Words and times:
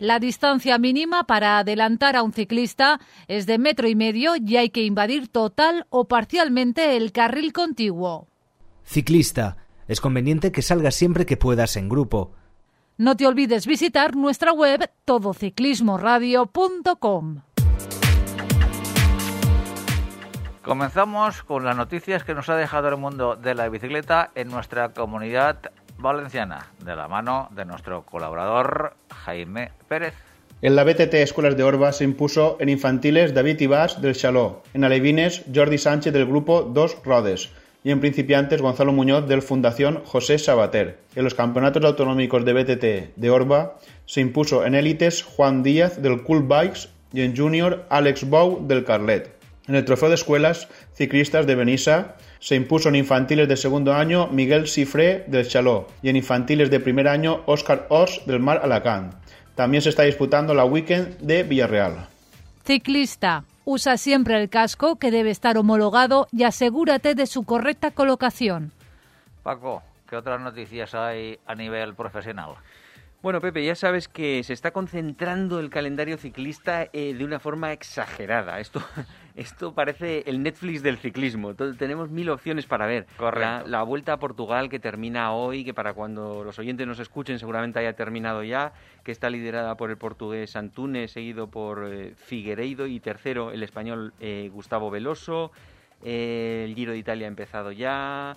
La 0.00 0.18
distancia 0.18 0.76
mínima 0.78 1.22
para 1.24 1.58
adelantar 1.58 2.16
a 2.16 2.22
un 2.22 2.32
ciclista 2.32 2.98
es 3.28 3.44
de 3.44 3.58
metro 3.58 3.86
y 3.86 3.94
medio 3.94 4.32
y 4.34 4.56
hay 4.56 4.70
que 4.70 4.82
invadir 4.82 5.28
total 5.28 5.86
o 5.90 6.08
parcialmente 6.08 6.96
el 6.96 7.12
carril 7.12 7.52
contiguo. 7.52 8.26
Ciclista. 8.82 9.58
Es 9.88 10.00
conveniente 10.00 10.52
que 10.52 10.62
salgas 10.62 10.94
siempre 10.94 11.26
que 11.26 11.36
puedas 11.36 11.76
en 11.76 11.90
grupo. 11.90 12.32
No 12.96 13.14
te 13.14 13.26
olvides 13.26 13.66
visitar 13.66 14.16
nuestra 14.16 14.52
web 14.52 14.90
todociclismoradio.com. 15.04 17.42
Comenzamos 20.62 21.42
con 21.42 21.64
las 21.64 21.76
noticias 21.76 22.24
que 22.24 22.34
nos 22.34 22.48
ha 22.48 22.56
dejado 22.56 22.88
el 22.88 22.96
mundo 22.96 23.36
de 23.36 23.54
la 23.54 23.68
bicicleta 23.68 24.30
en 24.34 24.48
nuestra 24.48 24.94
comunidad 24.94 25.58
valenciana, 26.00 26.66
de 26.84 26.96
la 26.96 27.08
mano 27.08 27.48
de 27.52 27.64
nuestro 27.64 28.04
colaborador 28.04 28.94
Jaime 29.24 29.70
Pérez. 29.88 30.14
En 30.62 30.76
la 30.76 30.84
BTT 30.84 31.14
Escuelas 31.14 31.56
de 31.56 31.62
Orba 31.62 31.92
se 31.92 32.04
impuso 32.04 32.56
en 32.60 32.68
infantiles 32.68 33.32
David 33.32 33.60
Ibas 33.60 34.02
del 34.02 34.14
Chaló, 34.14 34.62
en 34.74 34.84
alevines 34.84 35.42
Jordi 35.54 35.78
Sánchez 35.78 36.12
del 36.12 36.26
grupo 36.26 36.62
Dos 36.62 36.98
Rodes 37.04 37.50
y 37.82 37.90
en 37.90 38.00
principiantes 38.00 38.60
Gonzalo 38.60 38.92
Muñoz 38.92 39.26
del 39.26 39.40
Fundación 39.40 40.02
José 40.04 40.38
Sabater. 40.38 40.98
En 41.14 41.24
los 41.24 41.34
campeonatos 41.34 41.84
autonómicos 41.84 42.44
de 42.44 42.52
BTT 42.52 43.16
de 43.16 43.30
Orba 43.30 43.78
se 44.04 44.20
impuso 44.20 44.66
en 44.66 44.74
élites 44.74 45.22
Juan 45.22 45.62
Díaz 45.62 46.02
del 46.02 46.22
Cool 46.24 46.42
Bikes 46.42 46.88
y 47.12 47.22
en 47.22 47.36
junior 47.36 47.86
Alex 47.88 48.28
Bou 48.28 48.66
del 48.66 48.84
Carlet. 48.84 49.34
En 49.66 49.76
el 49.76 49.84
trofeo 49.84 50.08
de 50.08 50.16
escuelas 50.16 50.68
ciclistas 50.94 51.46
de 51.46 51.54
Benissa 51.54 52.16
se 52.40 52.56
impuso 52.56 52.88
en 52.88 52.96
infantiles 52.96 53.46
de 53.48 53.56
segundo 53.56 53.94
año 53.94 54.26
Miguel 54.28 54.66
Cifré 54.66 55.24
del 55.28 55.46
Chaló 55.46 55.86
y 56.02 56.08
en 56.08 56.16
infantiles 56.16 56.70
de 56.70 56.80
primer 56.80 57.06
año 57.06 57.42
Óscar 57.46 57.86
Os 57.90 58.22
del 58.26 58.40
Mar 58.40 58.60
Alacant. 58.64 59.14
También 59.54 59.82
se 59.82 59.90
está 59.90 60.04
disputando 60.04 60.54
la 60.54 60.64
Weekend 60.64 61.18
de 61.18 61.42
Villarreal. 61.42 62.08
Ciclista. 62.64 63.44
Usa 63.66 63.98
siempre 63.98 64.40
el 64.40 64.48
casco 64.48 64.96
que 64.96 65.10
debe 65.10 65.30
estar 65.30 65.58
homologado 65.58 66.26
y 66.32 66.44
asegúrate 66.44 67.14
de 67.14 67.26
su 67.26 67.44
correcta 67.44 67.90
colocación. 67.90 68.72
Paco, 69.42 69.82
¿qué 70.08 70.16
otras 70.16 70.40
noticias 70.40 70.94
hay 70.94 71.38
a 71.46 71.54
nivel 71.54 71.94
profesional? 71.94 72.54
Bueno, 73.22 73.42
Pepe, 73.42 73.62
ya 73.62 73.74
sabes 73.74 74.08
que 74.08 74.42
se 74.44 74.54
está 74.54 74.70
concentrando 74.70 75.60
el 75.60 75.68
calendario 75.68 76.16
ciclista 76.16 76.88
eh, 76.94 77.12
de 77.12 77.22
una 77.22 77.38
forma 77.38 77.70
exagerada. 77.70 78.60
Esto, 78.60 78.80
esto 79.36 79.74
parece 79.74 80.22
el 80.26 80.42
Netflix 80.42 80.82
del 80.82 80.96
ciclismo. 80.96 81.54
Tenemos 81.54 82.08
mil 82.08 82.30
opciones 82.30 82.64
para 82.64 82.86
ver. 82.86 83.06
Correcto. 83.18 83.40
La, 83.40 83.62
la 83.66 83.82
Vuelta 83.82 84.14
a 84.14 84.18
Portugal 84.18 84.70
que 84.70 84.78
termina 84.78 85.32
hoy, 85.32 85.64
que 85.64 85.74
para 85.74 85.92
cuando 85.92 86.44
los 86.44 86.58
oyentes 86.58 86.86
nos 86.86 86.98
escuchen 86.98 87.38
seguramente 87.38 87.78
haya 87.78 87.92
terminado 87.92 88.42
ya, 88.42 88.72
que 89.04 89.12
está 89.12 89.28
liderada 89.28 89.76
por 89.76 89.90
el 89.90 89.98
portugués 89.98 90.56
Antunes, 90.56 91.12
seguido 91.12 91.48
por 91.48 91.90
eh, 91.92 92.14
Figueiredo 92.16 92.86
y 92.86 93.00
tercero 93.00 93.50
el 93.50 93.62
español 93.62 94.14
eh, 94.20 94.48
Gustavo 94.50 94.90
Veloso. 94.90 95.52
Eh, 96.02 96.64
el 96.66 96.74
Giro 96.74 96.92
de 96.92 96.98
Italia 96.98 97.26
ha 97.26 97.28
empezado 97.28 97.70
ya. 97.70 98.34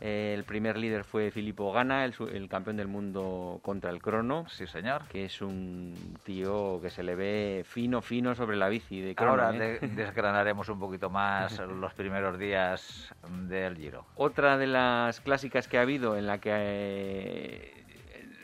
Eh, 0.00 0.34
el 0.36 0.44
primer 0.44 0.76
líder 0.76 1.04
fue 1.04 1.30
Filippo 1.30 1.72
Gana, 1.72 2.04
el, 2.04 2.48
campeón 2.48 2.76
del 2.76 2.86
mundo 2.86 3.60
contra 3.62 3.90
el 3.90 4.02
crono 4.02 4.46
Sí, 4.48 4.66
señor. 4.66 5.02
que 5.08 5.24
es 5.24 5.40
un 5.40 5.94
tío 6.22 6.80
que 6.82 6.90
se 6.90 7.02
le 7.02 7.14
ve 7.14 7.64
fino, 7.66 8.02
fino 8.02 8.34
sobre 8.34 8.56
la 8.58 8.68
bici 8.68 9.00
de 9.00 9.14
crono. 9.14 9.30
Ahora 9.30 9.54
¿eh? 9.56 9.78
de- 9.80 9.88
desgranaremos 9.96 10.68
un 10.68 10.78
poquito 10.78 11.08
más 11.08 11.58
los 11.60 11.94
primeros 11.94 12.38
días 12.38 13.14
del 13.48 13.76
Giro. 13.76 14.04
Otra 14.16 14.58
de 14.58 14.66
las 14.66 15.20
clásicas 15.20 15.66
que 15.66 15.78
ha 15.78 15.82
habido 15.82 16.16
en 16.18 16.26
la 16.26 16.38
que 16.38 16.50
eh, 16.52 17.84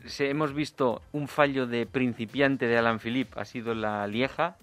se, 0.07 0.31
hemos 0.31 0.55
visto 0.55 1.03
un 1.13 1.29
fallo 1.29 1.67
de 1.67 1.87
principiante 1.87 2.67
de 2.67 2.79
Alan 2.79 2.99
Philippe 2.99 3.39
ha 3.39 3.45
sido 3.45 3.75
la 3.75 4.07
Lieja, 4.07 4.57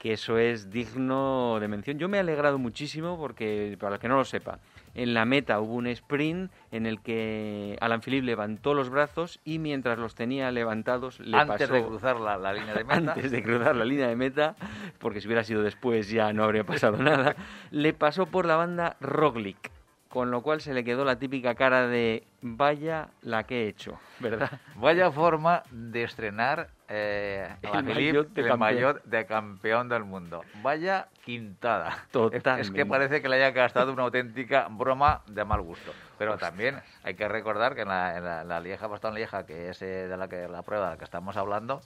que 0.00 0.12
eso 0.12 0.38
es 0.38 0.70
digno 0.70 1.58
de 1.60 1.68
mención. 1.68 1.98
Yo 1.98 2.08
me 2.08 2.16
he 2.16 2.20
alegrado 2.20 2.58
muchísimo 2.58 3.16
porque, 3.16 3.76
para 3.80 3.94
el 3.94 4.00
que 4.00 4.08
no 4.08 4.16
lo 4.16 4.24
sepa, 4.24 4.58
en 4.96 5.12
la 5.12 5.26
meta 5.26 5.60
hubo 5.60 5.74
un 5.74 5.86
sprint 5.86 6.50
en 6.72 6.86
el 6.86 7.00
que 7.00 7.76
Alan 7.80 8.00
Philippe 8.00 8.24
levantó 8.24 8.72
los 8.72 8.88
brazos 8.88 9.40
y 9.44 9.58
mientras 9.58 9.98
los 9.98 10.14
tenía 10.14 10.50
levantados 10.50 11.20
le 11.20 11.36
Antes 11.36 11.68
pasó... 11.68 11.74
de 11.74 11.84
cruzar 11.84 12.18
la, 12.18 12.38
la 12.38 12.54
línea 12.54 12.74
de 12.74 12.84
meta. 12.84 13.12
antes 13.12 13.30
de 13.30 13.42
cruzar 13.42 13.76
la 13.76 13.84
línea 13.84 14.08
de 14.08 14.16
meta, 14.16 14.56
porque 14.98 15.20
si 15.20 15.28
hubiera 15.28 15.44
sido 15.44 15.62
después 15.62 16.08
ya 16.10 16.32
no 16.32 16.44
habría 16.44 16.64
pasado 16.64 16.96
nada, 16.96 17.36
le 17.70 17.92
pasó 17.92 18.26
por 18.26 18.46
la 18.46 18.56
banda 18.56 18.96
Roglic, 19.00 19.70
con 20.16 20.30
lo 20.30 20.40
cual 20.40 20.62
se 20.62 20.72
le 20.72 20.82
quedó 20.82 21.04
la 21.04 21.18
típica 21.18 21.54
cara 21.54 21.88
de 21.88 22.26
vaya 22.40 23.08
la 23.20 23.42
que 23.44 23.64
he 23.64 23.68
hecho, 23.68 23.98
¿verdad? 24.18 24.50
Vaya 24.76 25.10
forma 25.10 25.62
de 25.70 26.04
estrenar 26.04 26.68
eh, 26.88 27.46
a 27.62 27.80
El 27.80 27.84
Philippe 27.84 28.12
maillot 28.12 28.32
de 28.32 28.40
el 28.40 29.10
de 29.10 29.26
campeón 29.26 29.90
del 29.90 30.04
mundo. 30.04 30.42
Vaya 30.62 31.08
quintada. 31.22 32.06
Es- 32.32 32.42
Es, 32.62 32.70
que 32.70 32.86
parece 32.86 33.20
que 33.20 33.28
le 33.28 33.36
haya 33.36 33.50
gastado 33.50 33.92
una 33.92 34.04
auténtica 34.04 34.68
broma 34.70 35.20
de 35.26 35.44
mal 35.44 35.60
gusto. 35.60 35.92
Pero 36.16 36.38
también 36.38 36.80
hay 37.04 37.12
que 37.12 37.28
recordar 37.28 37.74
que 37.74 37.82
en 37.82 37.88
la, 37.88 38.16
en 38.16 38.24
la, 38.24 38.42
la 38.42 38.60
Lieja 38.60 38.86
Bastón 38.86 39.14
Lieja, 39.14 39.44
que 39.44 39.68
es 39.68 39.82
eh, 39.82 40.08
de 40.08 40.16
la 40.16 40.28
que 40.28 40.48
la 40.48 40.62
prueba 40.62 40.86
de 40.86 40.90
la 40.92 40.96
que 40.98 41.04
estamos 41.04 41.36
hablando, 41.36 41.82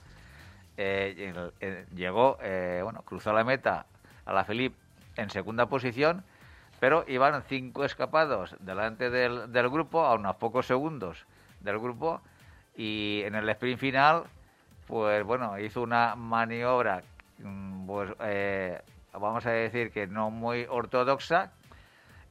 eh, 0.77 1.51
eh, 1.59 1.85
llegó, 1.93 2.37
eh, 2.41 2.79
bueno, 2.81 3.01
cruzó 3.01 3.33
la 3.33 3.43
meta 3.43 3.87
a 4.23 4.31
la 4.31 4.45
Philippe 4.45 4.77
en 5.17 5.29
segunda 5.31 5.65
posición, 5.65 6.23
pero 6.81 7.05
iban 7.07 7.43
cinco 7.43 7.85
escapados 7.85 8.55
delante 8.59 9.11
del, 9.11 9.51
del 9.51 9.69
grupo, 9.69 10.03
a 10.03 10.15
unos 10.15 10.37
pocos 10.37 10.65
segundos 10.65 11.27
del 11.59 11.77
grupo, 11.77 12.21
y 12.75 13.21
en 13.23 13.35
el 13.35 13.47
sprint 13.49 13.79
final, 13.79 14.23
pues 14.87 15.23
bueno, 15.23 15.59
hizo 15.59 15.83
una 15.83 16.15
maniobra, 16.15 17.03
mm, 17.37 17.85
pues 17.85 18.09
eh, 18.21 18.81
vamos 19.13 19.45
a 19.45 19.51
decir 19.51 19.91
que 19.91 20.07
no 20.07 20.31
muy 20.31 20.65
ortodoxa, 20.67 21.51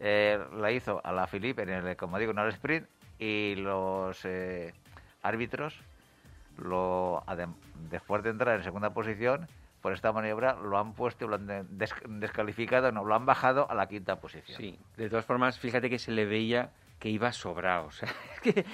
eh, 0.01 0.45
la 0.57 0.73
hizo 0.73 1.01
a 1.05 1.13
la 1.13 1.29
Philippe 1.29 1.63
en 1.63 1.69
el, 1.69 1.97
como 1.97 2.19
digo, 2.19 2.33
en 2.33 2.39
el 2.41 2.49
sprint, 2.49 2.89
y 3.21 3.55
los 3.55 4.25
eh, 4.25 4.75
árbitros, 5.23 5.81
lo, 6.59 7.23
después 7.89 8.25
de 8.25 8.31
entrar 8.31 8.57
en 8.57 8.65
segunda 8.65 8.91
posición, 8.91 9.47
por 9.81 9.93
esta 9.93 10.13
maniobra 10.13 10.55
lo 10.57 10.79
han 10.79 10.93
puesto, 10.95 11.27
lo 11.27 11.37
han 11.37 11.47
de- 11.47 11.65
des- 11.65 11.95
descalificado, 12.07 12.93
no, 12.93 13.05
lo 13.05 13.15
han 13.15 13.27
bajado 13.27 13.71
a 13.71 13.75
la 13.75 13.87
quinta 13.89 14.21
posición. 14.21 14.57
Sí, 14.57 14.79
de 14.97 15.09
todas 15.09 15.25
formas, 15.25 15.59
fíjate 15.59 15.89
que 15.91 15.99
se 15.99 16.11
le 16.13 16.27
veía 16.27 16.71
que 16.99 17.09
iba 17.09 17.33
sobrado. 17.33 17.87
O 17.89 17.91
sea, 17.93 18.09
es 18.35 18.41
que 18.41 18.65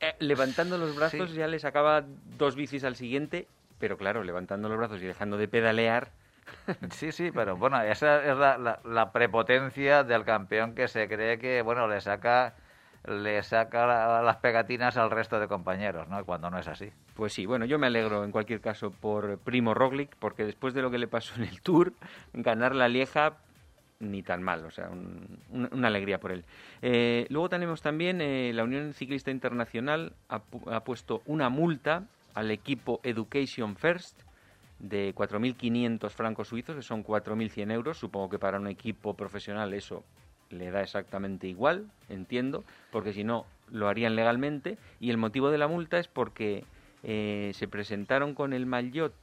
eh, 0.00 0.14
levantando 0.20 0.78
los 0.78 0.96
brazos 0.96 1.30
Sí. 1.30 1.36
ya 1.36 1.46
le 1.46 1.58
sacaba 1.58 2.02
dos 2.38 2.56
bicis 2.56 2.84
al 2.84 2.96
siguiente, 2.96 3.46
pero 3.78 3.96
claro, 3.98 4.24
levantando 4.24 4.68
los 4.68 4.78
brazos 4.78 5.02
y 5.02 5.06
dejando 5.06 5.36
de 5.36 5.48
pedalear, 5.48 6.12
Sí, 6.90 7.12
sí, 7.12 7.30
pero 7.30 7.56
bueno, 7.56 7.80
esa 7.82 8.22
es 8.22 8.36
la, 8.36 8.58
la- 8.58 8.80
la 8.84 9.12
prepotencia 9.12 10.04
del 10.04 10.24
campeón 10.24 10.74
que 10.74 10.88
se 10.88 11.08
cree 11.08 11.38
que, 11.38 11.62
bueno, 11.62 11.88
le 11.88 12.00
saca 12.00 12.54
le 13.06 13.42
saca 13.42 13.86
la- 13.86 14.22
las 14.22 14.36
pegatinas 14.36 14.96
al 14.96 15.10
resto 15.10 15.38
de 15.38 15.48
compañeros, 15.48 16.08
¿no? 16.08 16.24
Cuando 16.24 16.50
no 16.50 16.58
es 16.58 16.68
así. 16.68 16.90
Pues 17.14 17.32
sí, 17.32 17.46
bueno, 17.46 17.64
yo 17.66 17.78
me 17.78 17.86
alegro 17.88 18.24
en 18.24 18.30
cualquier 18.32 18.60
caso 18.60 18.90
por 18.90 19.38
Primo 19.38 19.74
Roglic, 19.74 20.14
porque 20.16 20.44
después 20.44 20.74
de 20.74 20.82
lo 20.82 20.90
que 20.90 20.98
le 20.98 21.06
pasó 21.08 21.34
en 21.36 21.42
el 21.48 21.60
Tour, 21.60 21.92
ganar 22.32 22.74
la 22.74 22.88
Lieja 22.88 23.34
ni 24.00 24.22
tan 24.22 24.42
mal, 24.42 24.64
o 24.66 24.70
sea, 24.70 24.88
un- 24.90 25.38
un- 25.50 25.68
una 25.72 25.88
alegría 25.88 26.18
por 26.18 26.32
él. 26.32 26.44
Eh, 26.82 27.26
luego 27.30 27.48
tenemos 27.48 27.80
también 27.80 28.20
eh, 28.20 28.52
la 28.52 28.64
Unión 28.64 28.92
Ciclista 28.92 29.30
Internacional 29.30 30.12
ha, 30.28 30.40
ha 30.70 30.80
puesto 30.84 31.22
una 31.26 31.48
multa 31.48 32.04
al 32.34 32.50
equipo 32.50 33.00
Education 33.04 33.76
First 33.76 34.20
de 34.80 35.12
4.500 35.14 36.12
francos 36.12 36.48
suizos, 36.48 36.74
que 36.76 36.82
son 36.82 37.02
4.100 37.04 37.70
euros. 37.70 37.96
Supongo 37.98 38.28
que 38.30 38.38
para 38.38 38.58
un 38.58 38.66
equipo 38.66 39.14
profesional 39.14 39.72
eso 39.72 40.04
le 40.54 40.70
da 40.70 40.82
exactamente 40.82 41.46
igual, 41.48 41.86
entiendo, 42.08 42.64
porque 42.90 43.12
si 43.12 43.24
no 43.24 43.46
lo 43.70 43.88
harían 43.88 44.16
legalmente. 44.16 44.78
Y 45.00 45.10
el 45.10 45.16
motivo 45.16 45.50
de 45.50 45.58
la 45.58 45.68
multa 45.68 45.98
es 45.98 46.08
porque 46.08 46.64
eh, 47.02 47.52
se 47.54 47.68
presentaron 47.68 48.34
con 48.34 48.52
el 48.52 48.66
maillot 48.66 49.14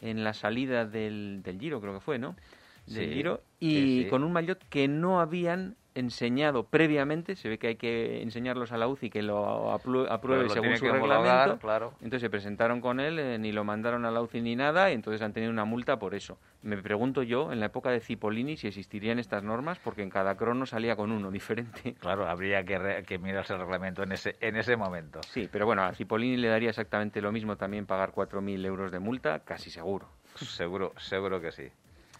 en 0.00 0.24
la 0.24 0.34
salida 0.34 0.84
del, 0.84 1.40
del 1.42 1.58
Giro, 1.58 1.80
creo 1.80 1.94
que 1.94 2.00
fue, 2.00 2.18
¿no? 2.18 2.36
Del 2.86 3.08
Sí, 3.08 3.14
Giro, 3.14 3.42
sí, 3.60 3.66
y 3.66 4.02
sí. 4.04 4.08
con 4.10 4.24
un 4.24 4.32
maillot 4.32 4.62
que 4.68 4.88
no 4.88 5.20
habían 5.20 5.76
enseñado 5.98 6.64
previamente, 6.64 7.36
se 7.36 7.48
ve 7.48 7.58
que 7.58 7.68
hay 7.68 7.76
que 7.76 8.22
enseñarlos 8.22 8.72
a 8.72 8.76
la 8.78 8.88
UCI 8.88 9.10
que 9.10 9.22
lo 9.22 9.72
apruebe 9.72 10.48
según 10.48 10.76
su 10.76 10.86
reglamento. 10.86 11.58
claro. 11.58 11.92
Entonces 12.00 12.20
se 12.22 12.30
presentaron 12.30 12.80
con 12.80 13.00
él, 13.00 13.18
eh, 13.18 13.38
ni 13.38 13.52
lo 13.52 13.64
mandaron 13.64 14.04
a 14.04 14.10
la 14.10 14.20
UCI 14.22 14.40
ni 14.40 14.56
nada, 14.56 14.90
y 14.90 14.94
entonces 14.94 15.20
han 15.22 15.32
tenido 15.32 15.50
una 15.52 15.64
multa 15.64 15.98
por 15.98 16.14
eso. 16.14 16.38
Me 16.62 16.76
pregunto 16.76 17.22
yo, 17.22 17.52
en 17.52 17.60
la 17.60 17.66
época 17.66 17.90
de 17.90 18.00
Cipollini, 18.00 18.56
si 18.56 18.66
existirían 18.68 19.18
estas 19.18 19.42
normas, 19.42 19.78
porque 19.78 20.02
en 20.02 20.10
cada 20.10 20.36
crono 20.36 20.66
salía 20.66 20.96
con 20.96 21.12
uno 21.12 21.30
diferente. 21.32 21.94
Claro, 22.00 22.28
habría 22.28 22.64
que, 22.64 22.78
re- 22.78 23.04
que 23.04 23.18
mirarse 23.18 23.52
el 23.54 23.60
reglamento 23.60 24.02
en 24.02 24.12
ese, 24.12 24.36
en 24.40 24.56
ese 24.56 24.76
momento. 24.76 25.20
Sí, 25.22 25.48
pero 25.50 25.66
bueno, 25.66 25.82
a 25.84 25.92
Cipollini 25.92 26.36
le 26.36 26.48
daría 26.48 26.70
exactamente 26.70 27.20
lo 27.20 27.32
mismo 27.32 27.56
también 27.56 27.86
pagar 27.86 28.12
4.000 28.12 28.64
euros 28.64 28.90
de 28.92 28.98
multa, 28.98 29.40
casi 29.40 29.70
seguro. 29.70 30.08
Seguro, 30.36 30.92
seguro 30.98 31.40
que 31.40 31.50
sí. 31.52 31.68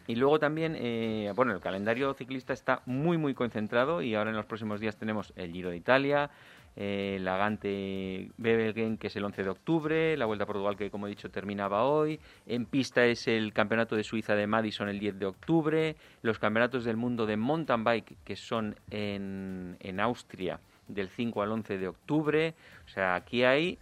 Y 0.09 0.17
luego 0.17 0.39
también, 0.39 0.75
eh, 0.75 1.31
bueno, 1.37 1.53
el 1.53 1.61
calendario 1.61 2.15
ciclista 2.15 2.55
está 2.55 2.81
muy, 2.87 3.19
muy 3.19 3.35
concentrado 3.35 4.01
y 4.01 4.15
ahora 4.15 4.31
en 4.31 4.37
los 4.37 4.47
próximos 4.47 4.81
días 4.81 4.97
tenemos 4.97 5.35
el 5.37 5.53
Giro 5.53 5.69
de 5.69 5.77
Italia, 5.77 6.31
eh, 6.77 7.17
el 7.19 7.29
Agante 7.29 8.31
Bebelgen, 8.39 8.97
que 8.97 9.09
es 9.09 9.17
el 9.17 9.25
11 9.27 9.45
de 9.45 9.51
octubre, 9.51 10.17
la 10.17 10.25
Vuelta 10.25 10.45
a 10.45 10.47
Portugal, 10.47 10.79
que 10.79 10.91
como 10.91 11.07
he 11.07 11.11
dicho 11.11 11.31
terminaba 11.31 11.85
hoy, 11.85 12.19
en 12.47 12.65
pista 12.65 13.05
es 13.05 13.29
el 13.29 13.53
Campeonato 13.53 13.97
de 13.97 14.03
Suiza 14.03 14.35
de 14.35 14.47
Madison 14.47 14.89
el 14.89 14.99
10 14.99 15.19
de 15.19 15.27
octubre, 15.27 15.97
los 16.23 16.39
Campeonatos 16.39 16.85
del 16.85 16.97
Mundo 16.97 17.27
de 17.27 17.37
Mountain 17.37 17.85
Bike, 17.85 18.17
que 18.25 18.35
son 18.35 18.77
en, 18.91 19.77
en 19.81 20.01
Austria 20.01 20.59
del 20.89 21.11
5 21.11 21.43
al 21.43 21.53
11 21.53 21.77
de 21.77 21.87
octubre, 21.87 22.55
o 22.87 22.89
sea, 22.89 23.15
aquí 23.15 23.45
hay 23.45 23.79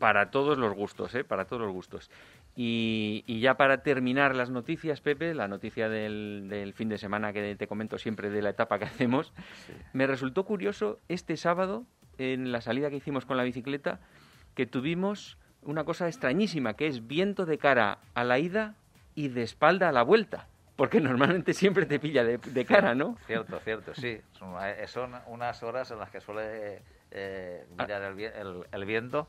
para 0.00 0.30
todos 0.30 0.58
los 0.58 0.74
gustos, 0.74 1.14
¿eh? 1.14 1.24
Para 1.24 1.44
todos 1.44 1.62
los 1.62 1.72
gustos. 1.72 2.10
Y, 2.56 3.24
y 3.26 3.40
ya 3.40 3.56
para 3.56 3.82
terminar 3.82 4.34
las 4.36 4.50
noticias, 4.50 5.00
Pepe, 5.00 5.34
la 5.34 5.48
noticia 5.48 5.88
del, 5.88 6.46
del 6.48 6.72
fin 6.72 6.88
de 6.88 6.98
semana 6.98 7.32
que 7.32 7.56
te 7.56 7.66
comento 7.66 7.98
siempre 7.98 8.30
de 8.30 8.42
la 8.42 8.50
etapa 8.50 8.78
que 8.78 8.84
hacemos, 8.84 9.32
me 9.92 10.06
resultó 10.06 10.44
curioso 10.44 11.00
este 11.08 11.36
sábado, 11.36 11.84
en 12.18 12.52
la 12.52 12.60
salida 12.60 12.90
que 12.90 12.96
hicimos 12.96 13.26
con 13.26 13.36
la 13.36 13.42
bicicleta, 13.42 13.98
que 14.54 14.66
tuvimos 14.66 15.36
una 15.62 15.82
cosa 15.84 16.06
extrañísima, 16.06 16.74
que 16.74 16.86
es 16.86 17.06
viento 17.08 17.44
de 17.44 17.58
cara 17.58 17.98
a 18.14 18.22
la 18.22 18.38
ida 18.38 18.76
y 19.16 19.28
de 19.28 19.42
espalda 19.42 19.88
a 19.88 19.92
la 19.92 20.02
vuelta. 20.02 20.46
Porque 20.76 21.00
normalmente 21.00 21.54
siempre 21.54 21.86
te 21.86 21.98
pilla 21.98 22.22
de, 22.24 22.38
de 22.38 22.64
cara, 22.64 22.94
¿no? 22.94 23.16
Cierto, 23.26 23.58
cierto, 23.60 23.94
sí. 23.94 24.20
Son, 24.32 24.54
eh, 24.64 24.86
son 24.86 25.12
unas 25.28 25.62
horas 25.62 25.90
en 25.90 25.98
las 25.98 26.10
que 26.10 26.20
suele 26.20 26.82
eh, 27.10 27.64
mirar 27.78 28.02
el, 28.02 28.20
el- 28.20 28.64
el 28.70 28.84
viento 28.84 29.28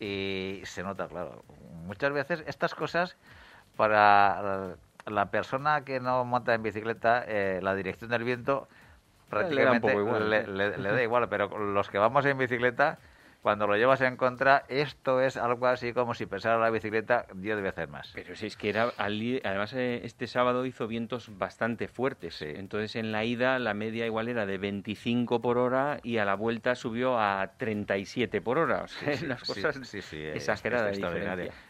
y 0.00 0.60
se 0.64 0.82
nota, 0.82 1.06
claro. 1.08 1.42
Muchas 1.86 2.12
veces 2.12 2.44
estas 2.46 2.74
cosas, 2.74 3.16
para 3.76 4.76
la 5.06 5.26
persona 5.30 5.84
que 5.84 6.00
no 6.00 6.24
monta 6.24 6.54
en 6.54 6.62
bicicleta, 6.62 7.24
eh, 7.26 7.60
la 7.62 7.74
dirección 7.74 8.10
del 8.10 8.24
viento 8.24 8.68
Le 8.68 8.74
da 9.34 9.40
prácticamente 9.42 9.92
igual, 9.92 10.30
le, 10.30 10.44
sí. 10.44 10.50
le- 10.50 10.78
le 10.78 10.88
da 10.92 11.02
igual, 11.02 11.28
pero 11.28 11.56
los 11.58 11.88
que 11.90 11.98
vamos 11.98 12.24
en 12.26 12.38
bicicleta, 12.38 12.98
cuando 13.46 13.68
lo 13.68 13.76
llevas 13.76 14.00
en 14.00 14.16
contra, 14.16 14.64
esto 14.68 15.20
es 15.20 15.36
algo 15.36 15.68
así 15.68 15.92
como 15.92 16.14
si 16.14 16.26
pesara 16.26 16.58
la 16.58 16.68
bicicleta 16.68 17.26
10 17.32 17.62
veces 17.62 17.88
más. 17.88 18.10
Pero 18.12 18.34
si 18.34 18.46
es 18.46 18.56
que 18.56 18.70
era, 18.70 18.92
además 18.98 19.72
eh, 19.72 20.00
este 20.02 20.26
sábado 20.26 20.66
hizo 20.66 20.88
vientos 20.88 21.38
bastante 21.38 21.86
fuertes. 21.86 22.34
Sí. 22.34 22.46
Entonces 22.48 22.96
en 22.96 23.12
la 23.12 23.24
ida 23.24 23.60
la 23.60 23.72
media 23.72 24.04
igual 24.04 24.26
era 24.26 24.46
de 24.46 24.58
25 24.58 25.40
por 25.40 25.58
hora 25.58 26.00
y 26.02 26.16
a 26.18 26.24
la 26.24 26.34
vuelta 26.34 26.74
subió 26.74 27.20
a 27.20 27.52
37 27.56 28.40
por 28.40 28.58
hora. 28.58 28.82
O 28.82 28.88
sea, 28.88 29.14
Sí, 29.14 29.26
unas 29.26 29.42
sí, 29.42 29.46
cosas 29.46 29.94
es- 29.94 30.12
exageradas. 30.12 30.98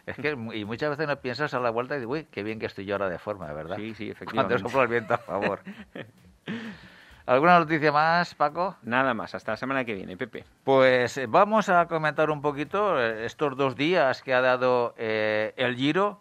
es 0.06 0.16
que 0.16 0.30
y 0.54 0.64
muchas 0.64 0.88
veces 0.88 1.06
no 1.06 1.20
piensas 1.20 1.52
a 1.52 1.60
la 1.60 1.68
vuelta 1.68 1.96
y 1.96 1.98
dices, 1.98 2.10
uy, 2.10 2.24
qué 2.30 2.42
bien 2.42 2.58
que 2.58 2.64
estoy 2.64 2.86
yo 2.86 2.94
ahora 2.94 3.10
de 3.10 3.18
forma, 3.18 3.52
¿verdad? 3.52 3.76
Sí, 3.76 3.92
sí, 3.92 4.04
Cuando 4.32 4.54
efectivamente. 4.54 4.58
sopla 4.60 4.82
el 4.84 4.88
viento 4.88 5.12
a 5.12 5.18
favor. 5.18 5.60
¿Alguna 7.26 7.58
noticia 7.58 7.90
más, 7.90 8.36
Paco? 8.36 8.76
Nada 8.84 9.12
más, 9.12 9.34
hasta 9.34 9.50
la 9.50 9.56
semana 9.56 9.84
que 9.84 9.94
viene, 9.94 10.16
Pepe. 10.16 10.44
Pues 10.62 11.18
eh, 11.18 11.26
vamos 11.26 11.68
a 11.68 11.86
comentar 11.86 12.30
un 12.30 12.40
poquito 12.40 13.00
eh, 13.02 13.26
estos 13.26 13.56
dos 13.56 13.74
días 13.74 14.22
que 14.22 14.32
ha 14.32 14.40
dado 14.40 14.94
eh, 14.96 15.52
el 15.56 15.74
Giro 15.74 16.20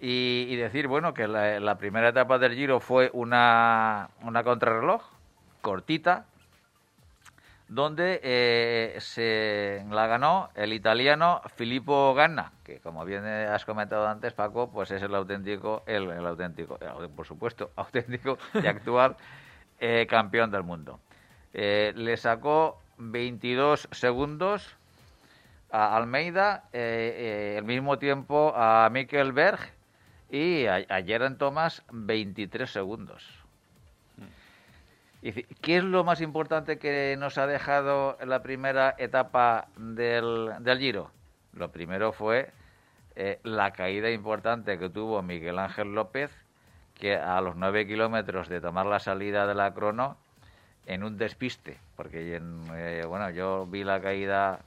y, 0.00 0.46
y 0.48 0.54
decir, 0.54 0.86
bueno, 0.86 1.12
que 1.12 1.26
la, 1.26 1.58
la 1.58 1.76
primera 1.76 2.10
etapa 2.10 2.38
del 2.38 2.54
Giro 2.54 2.78
fue 2.78 3.10
una, 3.14 4.10
una 4.22 4.44
contrarreloj 4.44 5.02
cortita, 5.60 6.26
donde 7.66 8.20
eh, 8.22 8.94
se 9.00 9.84
la 9.90 10.06
ganó 10.06 10.50
el 10.54 10.72
italiano 10.72 11.42
Filippo 11.56 12.14
Ganna, 12.14 12.52
que 12.62 12.78
como 12.78 13.04
bien 13.04 13.26
eh, 13.26 13.46
has 13.46 13.64
comentado 13.64 14.06
antes, 14.06 14.32
Paco, 14.34 14.70
pues 14.70 14.92
es 14.92 15.02
el 15.02 15.12
auténtico, 15.16 15.82
el, 15.84 16.08
el 16.10 16.24
auténtico, 16.24 16.78
por 17.16 17.26
supuesto, 17.26 17.72
auténtico 17.76 18.38
y 18.54 18.68
actual 18.68 19.16
eh, 19.78 20.06
campeón 20.08 20.50
del 20.50 20.62
mundo. 20.62 21.00
Eh, 21.52 21.92
le 21.96 22.16
sacó 22.16 22.80
22 22.98 23.88
segundos 23.92 24.76
a 25.70 25.96
Almeida, 25.96 26.64
eh, 26.72 27.56
al 27.58 27.64
mismo 27.64 27.98
tiempo 27.98 28.52
a 28.56 28.88
Mikkel 28.90 29.32
Berg 29.32 29.58
y 30.30 30.66
a, 30.66 30.76
a 30.88 31.02
Geraint 31.02 31.38
Thomas 31.38 31.82
23 31.92 32.70
segundos. 32.70 33.24
¿Qué 35.60 35.76
es 35.78 35.82
lo 35.82 36.04
más 36.04 36.20
importante 36.20 36.78
que 36.78 37.16
nos 37.18 37.36
ha 37.36 37.46
dejado 37.46 38.16
la 38.24 38.42
primera 38.42 38.94
etapa 38.96 39.66
del, 39.76 40.52
del 40.60 40.78
Giro? 40.78 41.10
Lo 41.52 41.72
primero 41.72 42.12
fue 42.12 42.50
la 43.42 43.72
caída 43.72 44.10
importante 44.10 44.78
que 44.78 44.88
tuvo 44.88 45.22
Miguel 45.22 45.58
Ángel 45.58 45.94
López, 45.94 46.30
que 46.98 47.16
a 47.16 47.40
los 47.40 47.56
nueve 47.56 47.86
kilómetros 47.86 48.48
de 48.48 48.60
tomar 48.60 48.86
la 48.86 48.98
salida 49.00 49.46
de 49.46 49.54
la 49.54 49.72
crono, 49.74 50.16
en 50.86 51.02
un 51.02 51.18
despiste, 51.18 51.78
porque 51.96 52.36
en, 52.36 52.62
eh, 52.74 53.04
bueno, 53.06 53.30
yo 53.30 53.66
vi 53.66 53.84
la 53.84 54.00
caída 54.00 54.60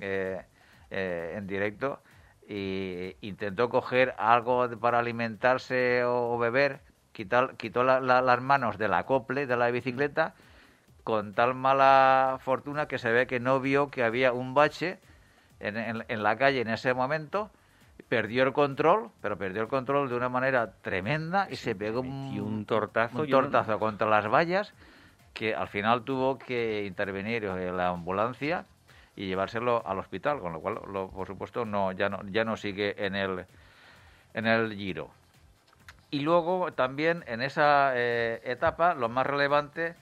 eh, 0.00 0.42
eh, 0.90 1.34
en 1.36 1.46
directo 1.46 2.00
y 2.48 3.14
intentó 3.20 3.68
coger 3.68 4.14
algo 4.18 4.68
para 4.80 4.98
alimentarse 5.00 6.04
o, 6.04 6.38
beber, 6.38 6.80
quitó 7.12 7.84
la- 7.84 8.00
la- 8.00 8.22
las 8.22 8.40
manos 8.40 8.78
del 8.78 8.94
acople 8.94 9.46
de 9.46 9.56
la 9.56 9.70
bicicleta 9.70 10.34
con 11.04 11.34
tal 11.34 11.54
mala 11.54 12.38
fortuna 12.40 12.86
que 12.86 12.98
se 12.98 13.10
ve 13.12 13.26
que 13.26 13.40
no 13.40 13.60
vio 13.60 13.90
que 13.90 14.04
había 14.04 14.32
un 14.32 14.54
bache 14.54 14.98
en- 15.60 16.04
en 16.08 16.22
la 16.22 16.36
calle 16.38 16.60
en 16.60 16.68
ese 16.68 16.94
momento, 16.94 17.50
perdió 18.08 18.42
el 18.44 18.52
control, 18.52 19.10
pero 19.20 19.36
perdió 19.36 19.62
el 19.62 19.68
control 19.68 20.08
de 20.08 20.16
una 20.16 20.28
manera 20.28 20.72
tremenda 20.82 21.48
y 21.50 21.56
se 21.56 21.74
pegó 21.74 22.00
un, 22.00 22.08
un 22.40 22.64
tortazo, 22.64 23.18
un 23.22 23.30
no- 23.30 23.40
tortazo 23.40 23.78
contra 23.78 24.08
las 24.08 24.26
vallas 24.30 24.72
que 25.34 25.54
al 25.54 25.68
final 25.68 26.02
tuvo 26.04 26.38
que 26.38 26.84
intervenir 26.86 27.44
eh, 27.44 27.70
la 27.72 27.88
ambulancia 27.88 28.64
y 29.14 29.26
llevárselo 29.26 29.86
al 29.86 29.98
hospital, 29.98 30.40
con 30.40 30.52
lo 30.52 30.60
cual, 30.60 30.80
lo- 30.92 31.10
por 31.10 31.26
supuesto, 31.26 31.64
no 31.64 31.92
ya 31.92 32.08
no 32.08 32.20
ya 32.30 32.44
no 32.44 32.56
sigue 32.56 33.04
en 33.04 33.14
el 33.14 33.44
en 34.34 34.46
el 34.46 34.74
Giro. 34.74 35.10
Y 36.10 36.20
luego 36.20 36.72
también 36.72 37.22
en 37.26 37.42
esa 37.42 37.92
eh, 37.94 38.40
etapa 38.44 38.94
lo 38.94 39.08
más 39.10 39.26
relevante 39.26 39.94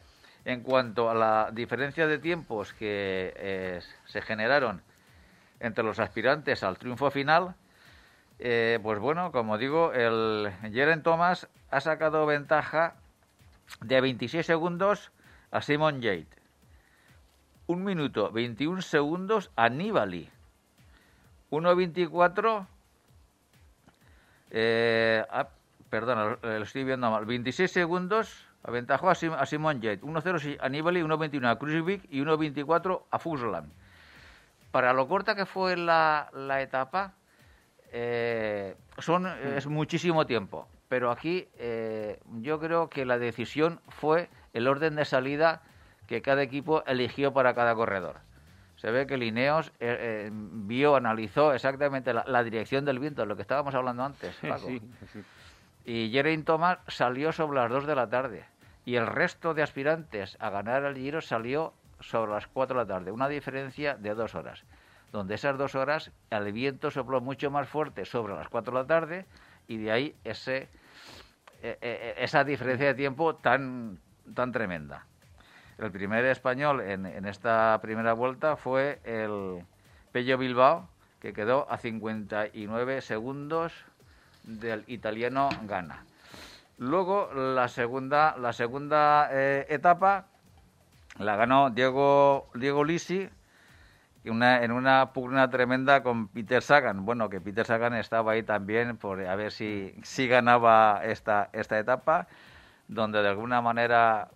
en 0.44 0.60
cuanto 0.60 1.10
a 1.10 1.14
la 1.14 1.50
diferencia 1.52 2.06
de 2.06 2.18
tiempos 2.18 2.72
que 2.72 3.34
eh, 3.36 3.80
se 4.04 4.22
generaron 4.22 4.80
entre 5.58 5.82
los 5.82 5.98
aspirantes 5.98 6.62
al 6.62 6.78
triunfo 6.78 7.10
final, 7.10 7.54
eh, 8.38 8.78
pues 8.82 8.98
bueno, 8.98 9.32
como 9.32 9.58
digo, 9.58 9.92
el 9.92 10.52
Jeren 10.72 11.02
Thomas 11.02 11.48
ha 11.70 11.80
sacado 11.80 12.26
ventaja 12.26 12.94
de 13.80 14.00
26 14.00 14.44
segundos 14.46 15.10
a 15.50 15.62
Simon 15.62 16.00
Yates. 16.00 16.28
Un 17.66 17.82
minuto 17.84 18.30
21 18.30 18.82
segundos 18.82 19.50
a 19.56 19.68
Nibali. 19.68 20.30
1.24. 21.50 22.66
Eh, 24.50 25.24
ah, 25.30 25.48
perdona, 25.90 26.36
lo, 26.42 26.62
estoy 26.62 26.84
viendo 26.84 27.10
mal. 27.10 27.24
26 27.24 27.70
segundos 27.70 28.46
aventajó 28.62 29.10
a, 29.10 29.14
Sim- 29.14 29.34
a 29.34 29.46
Simon 29.46 29.80
Yates. 29.80 30.02
1.0 30.04 30.38
sí, 30.38 30.56
a 30.60 30.68
Nibali, 30.68 31.00
1.21 31.02 31.50
a 31.50 31.58
Kruijswijk 31.58 32.04
y 32.10 32.20
1.24 32.20 33.02
a 33.10 33.18
Fuxland. 33.18 33.72
Para 34.70 34.92
lo 34.92 35.08
corta 35.08 35.34
que 35.34 35.46
fue 35.46 35.76
la, 35.76 36.28
la 36.32 36.60
etapa, 36.62 37.14
eh, 37.92 38.76
son, 38.98 39.26
es 39.26 39.66
muchísimo 39.66 40.26
tiempo. 40.26 40.68
Pero 40.88 41.10
aquí 41.10 41.48
eh, 41.58 42.20
yo 42.40 42.60
creo 42.60 42.88
que 42.88 43.04
la 43.04 43.18
decisión 43.18 43.80
fue 43.88 44.28
el 44.52 44.68
orden 44.68 44.96
de 44.96 45.04
salida 45.04 45.62
que 46.06 46.22
cada 46.22 46.42
equipo 46.42 46.84
eligió 46.86 47.32
para 47.32 47.54
cada 47.54 47.74
corredor. 47.74 48.16
Se 48.76 48.90
ve 48.90 49.06
que 49.06 49.16
Lineos 49.16 49.68
eh, 49.80 50.28
eh, 50.28 50.30
vio, 50.32 50.96
analizó 50.96 51.52
exactamente 51.54 52.12
la, 52.12 52.44
dirección 52.44 52.84
del 52.84 52.98
viento, 52.98 53.24
lo 53.26 53.34
que 53.34 53.42
estábamos 53.42 53.74
hablando 53.74 54.04
antes, 54.04 54.36
Paco. 54.36 54.68
Y 55.84 56.10
Geraint 56.10 56.44
Thomas 56.44 56.78
salió 56.88 57.32
sobre 57.32 57.60
las 57.60 57.70
2 57.70 57.86
de 57.86 57.94
la 57.94 58.08
tarde. 58.08 58.44
Y 58.84 58.96
el 58.96 59.06
resto 59.06 59.54
de 59.54 59.62
aspirantes 59.62 60.36
a 60.40 60.50
ganar 60.50 60.84
el 60.84 60.96
Giro 60.96 61.20
salió 61.20 61.72
sobre 62.00 62.32
las 62.32 62.46
4 62.48 62.78
de 62.78 62.84
la 62.84 62.88
tarde. 62.88 63.10
Una 63.10 63.28
diferencia 63.28 63.96
de 63.96 64.14
dos 64.14 64.34
horas. 64.34 64.64
Donde 65.12 65.34
esas 65.34 65.56
dos 65.56 65.74
horas 65.74 66.10
el 66.30 66.52
viento 66.52 66.90
sopló 66.90 67.20
mucho 67.20 67.50
más 67.50 67.68
fuerte 67.68 68.04
sobre 68.04 68.34
las 68.34 68.48
4 68.48 68.72
de 68.72 68.78
la 68.78 68.86
tarde 68.86 69.26
y 69.68 69.78
de 69.78 69.92
ahí 69.92 70.14
ese, 70.24 70.68
e, 71.62 71.78
e, 71.80 72.14
esa 72.18 72.44
diferencia 72.44 72.88
de 72.88 72.94
tiempo 72.94 73.34
tan, 73.36 73.98
tan 74.34 74.52
tremenda. 74.52 75.06
El 75.78 75.90
primer 75.90 76.24
español 76.24 76.80
en, 76.80 77.06
en 77.06 77.26
esta 77.26 77.78
primera 77.82 78.14
vuelta 78.14 78.56
fue 78.56 79.00
el 79.04 79.64
Pello 80.12 80.38
Bilbao, 80.38 80.88
que 81.20 81.32
quedó 81.32 81.70
a 81.70 81.76
59 81.76 83.00
segundos 83.02 83.72
del 84.44 84.84
italiano 84.86 85.48
Gana. 85.64 86.04
Luego 86.78 87.32
la 87.34 87.68
segunda, 87.68 88.36
la 88.38 88.52
segunda 88.52 89.28
eh, 89.32 89.66
etapa 89.68 90.26
la 91.18 91.36
ganó 91.36 91.70
Diego, 91.70 92.50
Diego 92.54 92.84
Lisi 92.84 93.28
una, 94.30 94.62
en 94.62 94.72
una 94.72 95.12
pugna 95.12 95.48
tremenda 95.50 96.02
con 96.02 96.28
Peter 96.28 96.62
Sagan. 96.62 97.04
Bueno, 97.04 97.28
que 97.28 97.40
Peter 97.40 97.66
Sagan 97.66 97.94
estaba 97.94 98.32
ahí 98.32 98.42
también 98.42 98.96
por 98.96 99.20
a 99.24 99.36
ver 99.36 99.52
si, 99.52 99.94
si 100.02 100.26
ganaba 100.28 101.02
esta, 101.04 101.50
esta 101.52 101.78
etapa, 101.78 102.26
donde 102.88 103.22
de 103.22 103.28
alguna 103.28 103.60
manera 103.60 104.28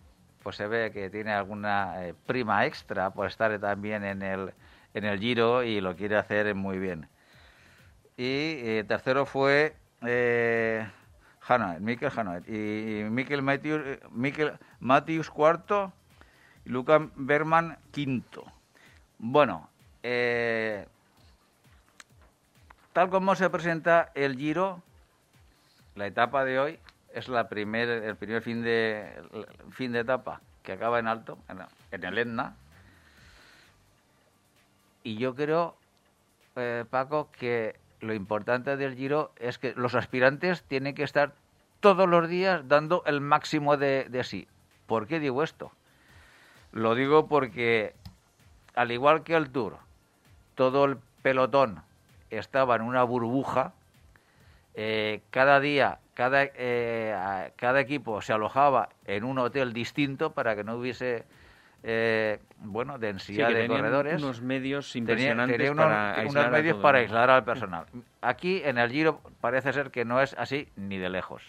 pues 0.42 0.56
se 0.56 0.66
ve 0.66 0.90
que 0.92 1.10
tiene 1.10 1.32
alguna 1.32 2.06
eh, 2.06 2.14
prima 2.26 2.64
extra 2.66 3.10
por 3.10 3.26
estar 3.26 3.58
también 3.58 4.04
en 4.04 4.22
el, 4.22 4.52
en 4.94 5.04
el 5.04 5.18
Giro 5.18 5.62
y 5.62 5.80
lo 5.80 5.96
quiere 5.96 6.16
hacer 6.16 6.54
muy 6.54 6.78
bien. 6.78 7.08
Y 8.16 8.58
eh, 8.60 8.84
tercero 8.86 9.26
fue 9.26 9.76
eh, 10.02 10.86
Mikel 11.80 12.10
Hanoet, 12.14 12.48
y, 12.48 13.04
Mikel 13.10 13.42
Matthews, 14.78 15.30
cuarto, 15.30 15.92
y 16.64 16.68
Luca 16.68 17.08
Berman 17.16 17.78
quinto. 17.90 18.44
Bueno, 19.18 19.69
eh, 20.02 20.86
tal 22.92 23.10
como 23.10 23.34
se 23.34 23.50
presenta 23.50 24.10
el 24.14 24.36
Giro, 24.36 24.82
la 25.94 26.06
etapa 26.06 26.44
de 26.44 26.58
hoy 26.58 26.78
es 27.14 27.28
el 27.28 27.46
primer 27.46 28.42
fin 28.42 28.62
de, 28.62 29.08
fin 29.70 29.92
de 29.92 30.00
etapa 30.00 30.40
que 30.62 30.72
acaba 30.72 30.98
en 30.98 31.08
alto, 31.08 31.38
en, 31.90 32.04
el 32.04 32.18
Etna. 32.18 32.54
Y 35.02 35.16
yo 35.16 35.34
creo, 35.34 35.74
eh, 36.56 36.84
Paco, 36.88 37.30
que 37.32 37.76
lo 38.00 38.14
importante 38.14 38.76
del 38.76 38.94
Giro 38.94 39.32
es 39.36 39.58
que 39.58 39.72
los 39.74 39.94
aspirantes 39.94 40.62
tienen 40.64 40.94
que 40.94 41.02
estar 41.02 41.32
todos 41.80 42.08
los 42.08 42.28
días 42.28 42.68
dando 42.68 43.02
el 43.06 43.20
máximo 43.20 43.76
de, 43.76 44.06
de 44.08 44.24
sí. 44.24 44.46
¿Por 44.86 45.06
qué 45.06 45.18
digo 45.18 45.42
esto? 45.42 45.72
Lo 46.72 46.94
digo 46.94 47.26
porque, 47.26 47.94
al 48.74 48.92
igual 48.92 49.22
que 49.22 49.34
el 49.34 49.50
Tour, 49.50 49.78
todo 50.60 50.84
el 50.84 50.98
pelotón 51.22 51.80
estaba 52.28 52.76
en 52.76 52.82
una 52.82 53.02
burbuja, 53.02 53.72
eh, 54.74 55.22
cada 55.30 55.58
día, 55.58 56.00
cada, 56.12 56.42
eh, 56.54 57.50
cada 57.56 57.80
equipo 57.80 58.20
se 58.20 58.34
alojaba 58.34 58.90
en 59.06 59.24
un 59.24 59.38
hotel 59.38 59.72
distinto 59.72 60.32
para 60.32 60.54
que 60.54 60.62
no 60.62 60.74
hubiese 60.74 61.24
eh, 61.82 62.40
bueno, 62.58 62.98
densidad 62.98 63.48
de 63.48 63.68
corredores. 63.68 64.22
Unos 64.22 64.42
medios 64.42 64.94
impresionantes 64.96 65.70
unos, 65.70 65.82
para, 65.82 66.20
aislar 66.20 66.50
medios 66.50 66.76
para 66.76 66.98
aislar 66.98 67.30
al 67.30 67.42
personal. 67.42 67.86
Aquí 68.20 68.60
en 68.62 68.76
el 68.76 68.90
Giro 68.90 69.22
parece 69.40 69.72
ser 69.72 69.90
que 69.90 70.04
no 70.04 70.20
es 70.20 70.34
así 70.34 70.68
ni 70.76 70.98
de 70.98 71.08
lejos. 71.08 71.42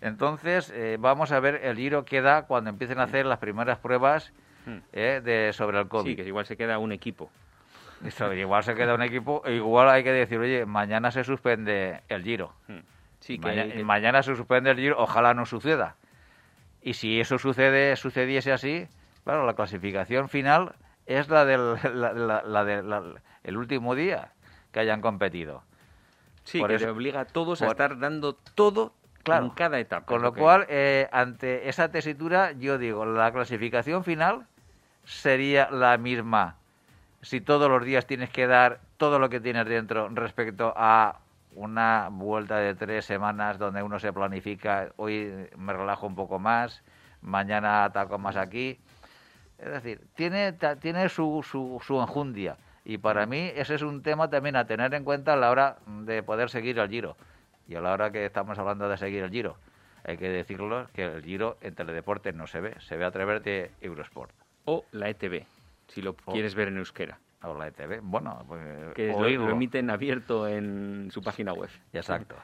Entonces, 0.00 0.72
eh, 0.74 0.96
vamos 0.98 1.32
a 1.32 1.40
ver 1.40 1.56
el 1.62 1.76
Giro 1.76 2.06
que 2.06 2.22
da 2.22 2.46
cuando 2.46 2.70
empiecen 2.70 2.98
a 2.98 3.02
hacer 3.02 3.26
las 3.26 3.40
primeras 3.40 3.76
pruebas 3.76 4.32
hmm. 4.64 4.78
eh, 4.94 5.20
de, 5.22 5.52
sobre 5.52 5.80
el 5.80 5.88
COVID. 5.88 6.12
Sí, 6.12 6.16
que 6.16 6.26
igual 6.26 6.46
se 6.46 6.56
queda 6.56 6.78
un 6.78 6.92
equipo. 6.92 7.30
Igual 8.36 8.62
se 8.62 8.74
queda 8.74 8.94
un 8.94 9.02
equipo, 9.02 9.42
igual 9.46 9.88
hay 9.90 10.04
que 10.04 10.12
decir, 10.12 10.38
oye, 10.38 10.66
mañana 10.66 11.10
se 11.10 11.24
suspende 11.24 12.02
el 12.08 12.22
Giro. 12.22 12.52
Hmm. 12.68 12.80
Sí, 13.20 13.38
que 13.38 13.82
mañana 13.84 14.22
se 14.22 14.36
suspende 14.36 14.70
el 14.70 14.76
Giro, 14.76 14.96
ojalá 14.98 15.34
no 15.34 15.46
suceda. 15.46 15.96
Y 16.82 16.94
si 16.94 17.20
eso 17.20 17.38
sucede, 17.38 17.96
sucediese 17.96 18.52
así, 18.52 18.86
Claro, 19.26 19.44
la 19.44 19.54
clasificación 19.54 20.28
final 20.28 20.76
es 21.04 21.28
la 21.28 21.44
del 21.44 21.76
el 23.42 23.56
último 23.56 23.96
día 23.96 24.30
que 24.70 24.78
hayan 24.78 25.00
competido. 25.00 25.64
Sí, 26.44 26.62
que 26.62 26.76
eso, 26.76 26.92
obliga 26.92 27.22
a 27.22 27.24
todos 27.24 27.60
a 27.60 27.66
estar 27.66 27.98
dando 27.98 28.34
todo 28.34 28.94
en 29.24 29.50
cada 29.50 29.80
etapa. 29.80 30.06
Con 30.06 30.22
lo 30.22 30.32
cual, 30.32 30.64
eh, 30.68 31.08
ante 31.10 31.68
esa 31.68 31.90
tesitura, 31.90 32.52
yo 32.52 32.78
digo, 32.78 33.04
la 33.04 33.32
clasificación 33.32 34.04
final 34.04 34.46
sería 35.02 35.72
la 35.72 35.98
misma 35.98 36.54
si 37.26 37.40
todos 37.40 37.68
los 37.68 37.84
días 37.84 38.06
tienes 38.06 38.30
que 38.30 38.46
dar 38.46 38.78
todo 38.98 39.18
lo 39.18 39.28
que 39.28 39.40
tienes 39.40 39.66
dentro 39.66 40.08
respecto 40.10 40.72
a 40.76 41.18
una 41.56 42.08
vuelta 42.12 42.58
de 42.58 42.76
tres 42.76 43.04
semanas 43.04 43.58
donde 43.58 43.82
uno 43.82 43.98
se 43.98 44.12
planifica, 44.12 44.92
hoy 44.94 45.48
me 45.56 45.72
relajo 45.72 46.06
un 46.06 46.14
poco 46.14 46.38
más, 46.38 46.84
mañana 47.22 47.82
ataco 47.82 48.16
más 48.18 48.36
aquí. 48.36 48.78
Es 49.58 49.72
decir, 49.72 50.00
tiene, 50.14 50.52
tiene 50.80 51.08
su, 51.08 51.44
su, 51.44 51.82
su 51.84 52.00
enjundia. 52.00 52.58
Y 52.84 52.98
para 52.98 53.26
mí 53.26 53.50
ese 53.56 53.74
es 53.74 53.82
un 53.82 54.02
tema 54.02 54.30
también 54.30 54.54
a 54.54 54.66
tener 54.66 54.94
en 54.94 55.02
cuenta 55.02 55.32
a 55.32 55.36
la 55.36 55.50
hora 55.50 55.78
de 55.86 56.22
poder 56.22 56.48
seguir 56.48 56.78
el 56.78 56.88
Giro. 56.88 57.16
Y 57.66 57.74
a 57.74 57.80
la 57.80 57.92
hora 57.92 58.12
que 58.12 58.24
estamos 58.24 58.56
hablando 58.56 58.88
de 58.88 58.96
seguir 58.98 59.24
el 59.24 59.30
Giro, 59.30 59.56
hay 60.04 60.16
que 60.16 60.28
decirlo 60.28 60.86
que 60.92 61.02
el 61.02 61.24
Giro 61.24 61.56
en 61.60 61.74
teledeporte 61.74 62.32
no 62.32 62.46
se 62.46 62.60
ve, 62.60 62.76
se 62.78 62.96
ve 62.96 63.04
a 63.04 63.10
través 63.10 63.42
de 63.42 63.72
Eurosport. 63.80 64.30
O 64.66 64.84
la 64.92 65.08
ETV, 65.08 65.44
si 65.88 66.02
lo 66.02 66.14
quieres 66.14 66.54
ver 66.54 66.68
en 66.68 66.78
euskera. 66.78 67.18
O 67.42 67.54
la 67.54 67.68
ETV, 67.68 68.00
bueno, 68.02 68.44
pues, 68.48 68.94
que 68.94 69.08
lo, 69.12 69.50
emiten 69.50 69.90
abierto 69.90 70.48
en 70.48 71.10
su 71.12 71.22
página 71.22 71.52
web. 71.52 71.70
Exacto. 71.92 72.34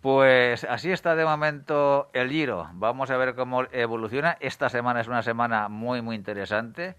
Pues 0.00 0.64
así 0.64 0.90
está 0.90 1.14
de 1.14 1.24
momento 1.24 2.10
el 2.12 2.28
Giro. 2.28 2.68
Vamos 2.74 3.10
a 3.12 3.16
ver 3.16 3.36
cómo 3.36 3.62
evoluciona. 3.70 4.36
Esta 4.40 4.68
semana 4.68 5.00
es 5.00 5.06
una 5.06 5.22
semana 5.22 5.68
muy, 5.68 6.02
muy 6.02 6.16
interesante, 6.16 6.96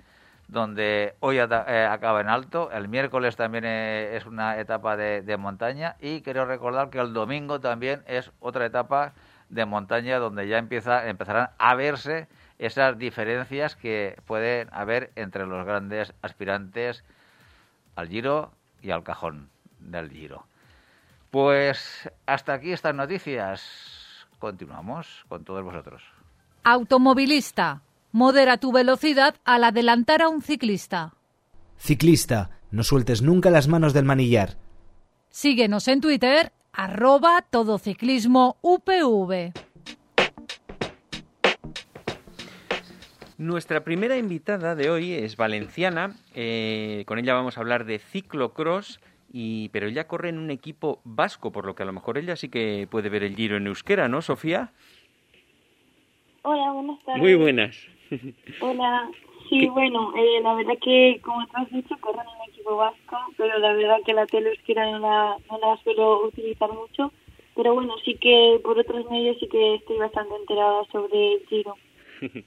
donde 0.47 1.15
hoy 1.19 1.37
eh, 1.37 1.87
acaba 1.89 2.21
en 2.21 2.29
alto, 2.29 2.71
el 2.71 2.87
miércoles 2.87 3.35
también 3.35 3.65
eh, 3.65 4.15
es 4.15 4.25
una 4.25 4.57
etapa 4.57 4.95
de, 4.95 5.37
montaña 5.37 5.97
y 5.99 6.21
quiero 6.21 6.45
recordar 6.45 6.89
que 6.89 6.99
el 6.99 7.11
domingo 7.13 7.59
también 7.59 8.03
es 8.07 8.31
otra 8.39 8.65
etapa 8.65 9.13
de 9.49 9.65
montaña 9.65 10.19
donde 10.19 10.47
ya 10.47 10.57
empieza, 10.57 11.09
empezarán 11.09 11.49
a 11.57 11.75
verse 11.75 12.29
esas 12.65 12.97
diferencias 12.97 13.75
que 13.75 14.17
pueden 14.25 14.69
haber 14.71 15.11
entre 15.15 15.45
los 15.45 15.65
grandes 15.65 16.13
aspirantes 16.21 17.03
al 17.95 18.07
Giro 18.07 18.51
y 18.81 18.91
al 18.91 19.03
cajón 19.03 19.49
del 19.79 20.09
Giro. 20.09 20.45
Pues 21.29 22.09
hasta 22.25 22.53
aquí 22.53 22.71
estas 22.71 22.95
noticias. 22.95 24.27
Continuamos 24.39 25.25
con 25.27 25.43
todos 25.43 25.63
vosotros. 25.63 26.03
Automovilista. 26.63 27.81
Modera 28.11 28.57
tu 28.57 28.71
velocidad 28.71 29.35
al 29.43 29.63
adelantar 29.63 30.21
a 30.21 30.29
un 30.29 30.41
ciclista. 30.41 31.13
Ciclista. 31.77 32.51
No 32.71 32.83
sueltes 32.83 33.21
nunca 33.21 33.49
las 33.49 33.67
manos 33.67 33.93
del 33.93 34.05
manillar. 34.05 34.57
Síguenos 35.29 35.87
en 35.87 36.01
Twitter, 36.01 36.51
arroba 36.71 37.43
todociclismo 37.49 38.57
UPV. 38.61 39.53
Nuestra 43.37 43.83
primera 43.83 44.17
invitada 44.17 44.75
de 44.75 44.91
hoy 44.91 45.13
es 45.13 45.37
valenciana. 45.37 46.15
Eh, 46.35 47.03
con 47.07 47.17
ella 47.17 47.33
vamos 47.33 47.57
a 47.57 47.61
hablar 47.61 47.85
de 47.85 47.97
ciclocross 47.97 48.99
y, 49.31 49.69
pero 49.69 49.87
ella 49.87 50.07
corre 50.07 50.29
en 50.29 50.37
un 50.37 50.51
equipo 50.51 51.01
vasco, 51.03 51.51
por 51.51 51.65
lo 51.65 51.73
que 51.73 51.81
a 51.81 51.87
lo 51.87 51.93
mejor 51.93 52.19
ella 52.19 52.35
sí 52.35 52.49
que 52.49 52.87
puede 52.89 53.09
ver 53.09 53.23
el 53.23 53.35
giro 53.35 53.57
en 53.57 53.65
euskera, 53.65 54.07
¿no, 54.07 54.21
Sofía? 54.21 54.71
Hola, 56.43 56.73
buenas 56.73 57.03
tardes. 57.03 57.21
Muy 57.21 57.33
buenas. 57.33 57.75
Hola, 58.61 59.09
sí, 59.49 59.67
bueno, 59.67 60.13
eh, 60.15 60.41
la 60.43 60.53
verdad 60.53 60.75
que, 60.79 61.19
como 61.23 61.43
tú 61.47 61.53
has 61.55 61.71
dicho, 61.71 61.97
corro 62.01 62.21
en 62.21 62.27
un 62.27 62.49
equipo 62.49 62.75
vasco, 62.75 63.17
pero 63.35 63.57
la 63.57 63.73
verdad 63.73 63.97
que 64.05 64.13
la 64.13 64.27
tele 64.27 64.49
euskera 64.51 64.91
no 64.91 64.99
la, 64.99 65.37
no 65.49 65.57
la 65.57 65.77
suelo 65.83 66.27
utilizar 66.27 66.71
mucho. 66.71 67.11
Pero 67.55 67.73
bueno, 67.73 67.95
sí 68.05 68.15
que 68.15 68.59
por 68.63 68.77
otros 68.77 69.09
medios 69.09 69.37
sí 69.39 69.47
que 69.47 69.75
estoy 69.75 69.97
bastante 69.97 70.35
enterada 70.35 70.83
sobre 70.91 71.33
el 71.33 71.45
giro. 71.47 71.75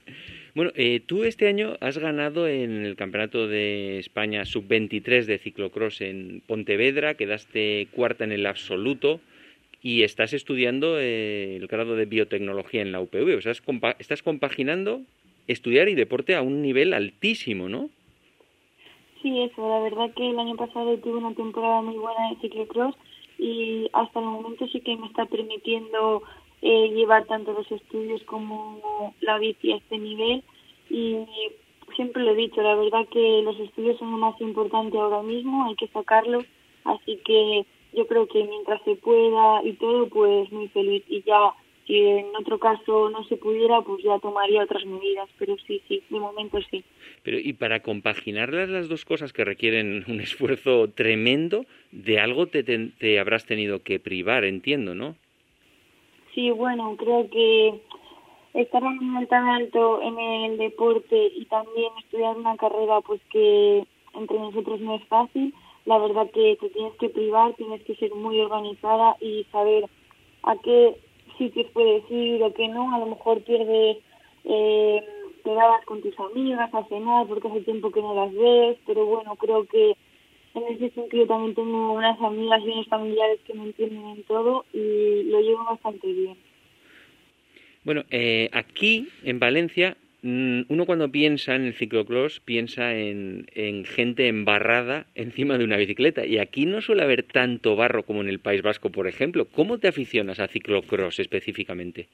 Bueno, 0.57 0.71
eh, 0.75 1.01
tú 1.07 1.25
este 1.25 1.49
año 1.49 1.77
has 1.83 1.99
ganado 1.99 2.49
en 2.49 2.87
el 2.87 2.97
Campeonato 2.97 3.47
de 3.47 3.99
España 3.99 4.47
Sub-23 4.47 5.27
de 5.27 5.37
ciclocross 5.37 6.01
en 6.01 6.43
Pontevedra, 6.47 7.13
quedaste 7.13 7.89
cuarta 7.95 8.25
en 8.25 8.33
el 8.33 8.47
absoluto 8.47 9.21
y 9.83 10.03
estás 10.03 10.33
estudiando 10.33 10.99
eh, 10.99 11.57
el 11.57 11.67
grado 11.67 11.95
de 11.95 12.07
biotecnología 12.07 12.81
en 12.81 12.91
la 12.91 13.03
UPV. 13.03 13.37
O 13.37 13.43
sea, 13.43 13.53
estás 13.99 14.23
compaginando 14.23 15.03
estudiar 15.47 15.91
y 15.91 15.95
deporte 15.95 16.35
a 16.35 16.41
un 16.41 16.63
nivel 16.63 16.95
altísimo, 16.95 17.69
¿no? 17.69 17.91
Sí, 19.21 19.43
eso, 19.43 19.69
la 19.69 19.81
verdad 19.81 20.15
que 20.17 20.31
el 20.31 20.39
año 20.39 20.57
pasado 20.57 20.97
tuve 20.97 21.19
una 21.19 21.35
temporada 21.35 21.83
muy 21.83 21.99
buena 21.99 22.31
de 22.31 22.41
ciclocross 22.41 22.95
y 23.39 23.91
hasta 23.93 24.21
el 24.21 24.25
momento 24.25 24.67
sí 24.69 24.81
que 24.81 24.97
me 24.97 25.07
está 25.09 25.27
permitiendo 25.27 26.23
eh, 26.63 26.89
llevar 26.91 27.27
tanto 27.27 27.53
los 27.53 27.71
estudios 27.71 28.23
como 28.25 29.15
la 29.21 29.39
bici 29.39 29.73
a 29.73 29.77
este 29.77 29.99
nivel 29.99 30.43
y 30.91 31.17
siempre 31.95 32.23
lo 32.23 32.33
he 32.33 32.37
dicho, 32.37 32.63
la 32.63 32.75
verdad 32.75 33.07
que 33.11 33.43
los 33.43 33.59
estudios 33.61 33.99
son 33.99 34.13
lo 34.13 34.19
más 34.19 34.41
importante 34.41 34.99
ahora 34.99 35.23
mismo, 35.23 35.67
hay 35.67 35.77
que 35.77 35.89
sacarlos, 35.89 36.45
así 36.85 37.19
que 37.25 37.67
yo 37.93 38.07
creo 38.07 38.27
que 38.27 38.45
mientras 38.45 38.83
se 38.85 38.97
pueda 38.97 39.63
y 39.65 39.73
todo, 39.75 40.09
pues 40.09 40.51
muy 40.53 40.69
feliz 40.69 41.03
y 41.09 41.23
ya 41.23 41.53
si 41.87 42.01
en 42.01 42.35
otro 42.37 42.59
caso 42.59 43.11
no 43.11 43.25
se 43.25 43.37
pudiera, 43.37 43.81
pues 43.81 44.03
ya 44.03 44.19
tomaría 44.19 44.65
otras 44.65 44.85
medidas, 44.85 45.29
pero 45.39 45.57
sí, 45.67 45.81
sí, 45.87 46.03
de 46.11 46.19
momento 46.19 46.59
sí. 46.71 46.83
Pero 47.23 47.39
y 47.39 47.53
para 47.53 47.81
compaginar 47.81 48.53
las 48.53 48.89
dos 48.89 49.05
cosas 49.05 49.33
que 49.33 49.45
requieren 49.45 50.05
un 50.09 50.21
esfuerzo 50.21 50.89
tremendo, 50.91 51.65
de 51.93 52.19
algo 52.19 52.49
te, 52.49 52.65
te 52.65 53.21
habrás 53.21 53.47
tenido 53.47 53.83
que 53.83 54.01
privar, 54.01 54.45
entiendo, 54.45 54.95
¿no? 54.95 55.17
Sí, 56.37 56.51
bueno, 56.51 56.95
creo 56.99 57.31
que 57.31 57.81
estar 58.53 58.85
a 58.85 58.89
un 58.89 59.27
tan 59.27 59.49
alto 59.49 60.03
en 60.03 60.19
el 60.19 60.59
deporte 60.59 61.33
y 61.35 61.47
también 61.47 61.91
estudiar 61.99 62.37
una 62.37 62.59
carrera 62.59 63.01
pues 63.01 63.23
que 63.31 63.87
entre 64.13 64.39
nosotros 64.39 64.79
no 64.81 64.97
es 64.97 65.05
fácil, 65.09 65.55
la 65.87 65.97
verdad 65.97 66.31
que 66.33 66.59
te 66.61 66.69
tienes 66.69 66.93
que 66.97 67.09
privar, 67.09 67.55
tienes 67.55 67.83
que 67.85 67.97
ser 67.97 68.15
muy 68.15 68.39
organizada 68.39 69.17
y 69.19 69.45
saber 69.51 69.89
a 70.43 70.57
qué 70.57 70.99
sitios 71.39 71.69
puedes 71.73 72.05
ir 72.11 72.43
o 72.43 72.53
qué 72.53 72.69
no, 72.69 72.95
a 72.95 72.99
lo 72.99 73.07
mejor 73.07 73.41
pierdes 73.41 73.97
eh, 74.45 75.05
quedadas 75.43 75.87
con 75.87 76.03
tus 76.03 76.21
amigas 76.21 76.69
a 76.75 76.85
cenar 76.85 77.27
porque 77.29 77.49
hace 77.49 77.63
tiempo 77.63 77.91
que 77.91 78.03
no 78.03 78.15
las 78.15 78.35
ves, 78.35 78.77
pero 78.85 79.07
bueno, 79.07 79.37
creo 79.37 79.65
que 79.65 79.97
en 80.57 80.75
ese 80.75 80.91
sentido 80.91 81.27
también 81.27 81.55
tengo 81.55 81.93
unas 81.93 82.21
amigas 82.21 82.61
y 82.65 82.71
unos 82.71 82.89
familiares 82.89 83.41
que 83.47 83.55
me 83.55 83.65
entienden 83.65 84.05
en 84.07 84.23
todo 84.25 84.65
y 84.73 85.25
lo 85.25 85.41
llevo 85.41 85.65
bastante 85.65 86.07
bien. 86.13 86.37
Bueno, 87.85 88.05
eh, 88.11 88.51
aquí 88.53 89.09
en 89.23 89.39
Valencia, 89.39 89.97
mm, 90.23 90.63
uno 90.69 90.87
cuando 90.87 91.09
piensa 91.11 91.55
en 91.55 91.67
el 91.67 91.75
ciclocross 91.75 92.41
piensa 92.41 92.95
en, 92.97 93.47
en, 93.55 93.85
gente 93.85 94.27
embarrada 94.27 95.07
encima 95.15 95.57
de 95.57 95.65
una 95.65 95.77
bicicleta. 95.77 96.27
Y 96.27 96.39
aquí 96.39 96.67
no 96.67 96.81
suele 96.81 97.05
haber 97.05 97.23
tanto 97.23 97.77
barro 97.77 98.03
como 98.03 98.23
en 98.23 98.29
el 98.29 98.41
País 98.41 98.63
Vasco, 98.63 98.91
por 98.91 99.07
ejemplo. 99.07 99.45
¿Cómo 99.45 99.79
te 99.79 99.87
aficionas 99.87 100.41
a 100.41 100.49
ciclocross 100.49 101.21
específicamente? 101.21 102.09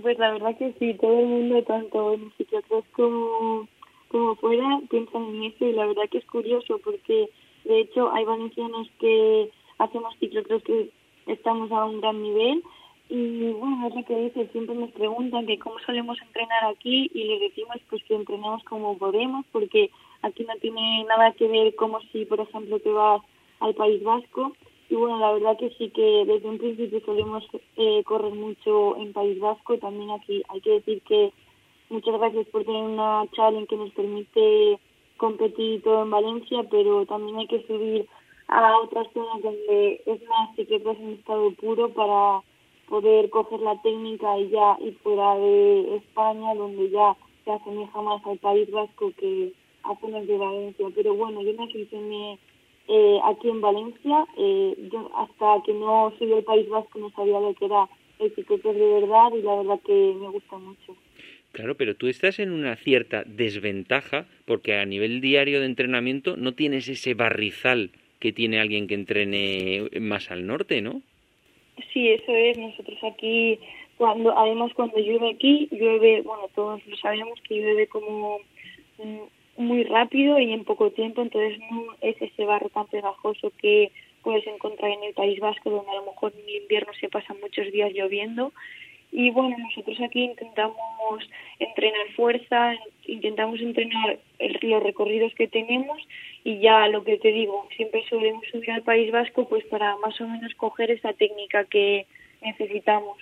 Pues 0.00 0.18
la 0.18 0.32
verdad 0.32 0.56
que 0.56 0.72
sí, 0.78 0.94
todo 0.98 1.20
el 1.20 1.26
mundo, 1.26 1.62
tanto 1.64 2.14
en 2.14 2.32
ciclocross 2.38 2.86
como, 2.92 3.68
como 4.10 4.36
fuera, 4.36 4.80
piensan 4.90 5.34
en 5.34 5.44
eso. 5.44 5.64
Y 5.64 5.72
la 5.72 5.86
verdad 5.86 6.08
que 6.10 6.18
es 6.18 6.26
curioso 6.26 6.78
porque, 6.84 7.30
de 7.64 7.80
hecho, 7.80 8.12
hay 8.12 8.24
valencianos 8.24 8.88
que 8.98 9.50
hacemos 9.78 10.14
ciclocross 10.18 10.62
que 10.62 10.90
estamos 11.26 11.70
a 11.72 11.84
un 11.84 12.00
gran 12.00 12.22
nivel 12.22 12.62
y 13.10 13.50
bueno, 13.54 13.88
es 13.88 13.94
lo 13.96 14.04
que 14.04 14.16
dice, 14.16 14.46
siempre 14.52 14.76
nos 14.76 14.92
preguntan 14.92 15.44
que 15.44 15.58
cómo 15.58 15.80
solemos 15.84 16.16
entrenar 16.22 16.66
aquí 16.66 17.10
y 17.12 17.24
les 17.24 17.40
decimos 17.40 17.76
pues 17.88 18.04
que 18.04 18.14
entrenamos 18.14 18.62
como 18.62 18.96
podemos 18.98 19.44
porque 19.50 19.90
aquí 20.22 20.44
no 20.44 20.54
tiene 20.60 21.04
nada 21.08 21.32
que 21.32 21.48
ver 21.48 21.74
como 21.74 22.00
si, 22.12 22.24
por 22.24 22.38
ejemplo, 22.38 22.78
te 22.78 22.90
vas 22.90 23.20
al 23.58 23.74
País 23.74 24.00
Vasco. 24.04 24.52
Y 24.88 24.94
bueno, 24.94 25.18
la 25.18 25.32
verdad 25.32 25.58
que 25.58 25.70
sí 25.70 25.90
que 25.90 26.24
desde 26.24 26.48
un 26.48 26.58
principio 26.58 27.00
solemos 27.04 27.44
eh, 27.76 28.04
correr 28.04 28.32
mucho 28.32 28.96
en 28.96 29.12
País 29.12 29.40
Vasco. 29.40 29.76
También 29.78 30.12
aquí 30.12 30.44
hay 30.48 30.60
que 30.60 30.70
decir 30.70 31.02
que 31.02 31.32
muchas 31.90 32.18
gracias 32.18 32.46
por 32.48 32.64
tener 32.64 32.82
una 32.82 33.26
challenge 33.32 33.66
que 33.66 33.76
nos 33.76 33.90
permite 33.90 34.78
competir 35.16 35.82
todo 35.82 36.02
en 36.02 36.10
Valencia, 36.10 36.64
pero 36.70 37.04
también 37.04 37.38
hay 37.38 37.46
que 37.46 37.66
subir 37.66 38.08
a 38.48 38.78
otras 38.78 39.06
zonas 39.12 39.42
donde 39.42 40.02
es 40.06 40.28
más 40.28 40.56
que 40.56 40.62
es 40.62 40.70
en 40.70 41.10
estado 41.10 41.50
puro 41.52 41.90
para 41.90 42.42
poder 42.88 43.30
coger 43.30 43.60
la 43.60 43.80
técnica 43.82 44.38
y 44.38 44.50
ya 44.50 44.76
ir 44.80 44.96
fuera 45.02 45.36
de 45.36 45.96
España, 45.96 46.54
donde 46.54 46.90
ya 46.90 47.16
se 47.44 47.52
asemeja 47.52 48.02
más 48.02 48.24
al 48.26 48.38
País 48.38 48.70
Vasco 48.70 49.12
que 49.16 49.52
a 49.84 49.94
zonas 50.00 50.26
de 50.26 50.36
Valencia. 50.36 50.86
Pero 50.94 51.14
bueno, 51.14 51.42
yo 51.42 51.52
me 51.54 51.64
aficioné 51.64 52.38
eh, 52.88 53.20
aquí 53.24 53.48
en 53.48 53.60
Valencia. 53.60 54.26
Eh, 54.36 54.88
yo 54.90 55.08
hasta 55.14 55.62
que 55.64 55.72
no 55.72 56.12
soy 56.18 56.28
del 56.28 56.44
País 56.44 56.68
Vasco 56.68 56.98
no 56.98 57.10
sabía 57.10 57.40
lo 57.40 57.54
que 57.54 57.66
era 57.66 57.88
el 58.18 58.34
ciclocross 58.34 58.74
de 58.74 59.00
verdad 59.00 59.32
y 59.32 59.42
la 59.42 59.56
verdad 59.56 59.80
que 59.84 60.16
me 60.20 60.28
gusta 60.28 60.58
mucho. 60.58 60.96
Claro, 61.52 61.76
pero 61.76 61.96
tú 61.96 62.06
estás 62.06 62.38
en 62.38 62.52
una 62.52 62.76
cierta 62.76 63.24
desventaja 63.26 64.26
porque 64.44 64.76
a 64.76 64.86
nivel 64.86 65.20
diario 65.20 65.60
de 65.60 65.66
entrenamiento 65.66 66.36
no 66.36 66.52
tienes 66.52 66.88
ese 66.88 67.14
barrizal 67.14 67.90
que 68.20 68.32
tiene 68.32 68.60
alguien 68.60 68.86
que 68.86 68.94
entrene 68.94 69.88
más 70.00 70.30
al 70.30 70.46
norte, 70.46 70.80
¿no? 70.80 71.02
Sí, 71.92 72.08
eso 72.08 72.34
es. 72.34 72.56
Nosotros 72.58 72.98
aquí, 73.02 73.58
cuando 73.96 74.36
además 74.36 74.72
cuando 74.74 74.98
llueve 74.98 75.30
aquí, 75.30 75.68
llueve, 75.72 76.22
bueno, 76.22 76.48
todos 76.54 76.86
lo 76.86 76.96
sabemos 76.96 77.40
que 77.48 77.56
llueve 77.56 77.86
como 77.86 78.38
mm, 78.98 79.62
muy 79.62 79.84
rápido 79.84 80.38
y 80.38 80.52
en 80.52 80.64
poco 80.64 80.90
tiempo, 80.90 81.22
entonces 81.22 81.58
no 81.70 81.94
es 82.00 82.20
ese 82.20 82.44
barro 82.44 82.68
tan 82.68 82.86
pegajoso 82.86 83.52
que 83.60 83.90
puedes 84.22 84.46
encontrar 84.46 84.90
en 84.90 85.04
el 85.04 85.14
País 85.14 85.40
Vasco, 85.40 85.70
donde 85.70 85.90
a 85.90 85.96
lo 85.96 86.06
mejor 86.06 86.32
en 86.34 86.62
invierno 86.62 86.92
se 87.00 87.08
pasan 87.08 87.40
muchos 87.40 87.72
días 87.72 87.92
lloviendo. 87.92 88.52
Y 89.12 89.30
bueno, 89.30 89.56
nosotros 89.58 90.00
aquí 90.00 90.22
intentamos 90.22 91.28
entrenar 91.58 92.08
fuerza, 92.14 92.74
intentamos 93.06 93.60
entrenar 93.60 94.18
el, 94.38 94.58
los 94.62 94.82
recorridos 94.82 95.34
que 95.34 95.48
tenemos 95.48 96.00
y 96.44 96.60
ya 96.60 96.86
lo 96.88 97.02
que 97.02 97.18
te 97.18 97.32
digo, 97.32 97.68
siempre 97.76 98.04
solemos 98.08 98.44
subir 98.52 98.70
al 98.70 98.82
País 98.82 99.10
Vasco 99.10 99.48
pues 99.48 99.64
para 99.64 99.96
más 99.96 100.20
o 100.20 100.28
menos 100.28 100.54
coger 100.54 100.90
esa 100.92 101.12
técnica 101.12 101.64
que 101.64 102.06
necesitamos. 102.40 103.18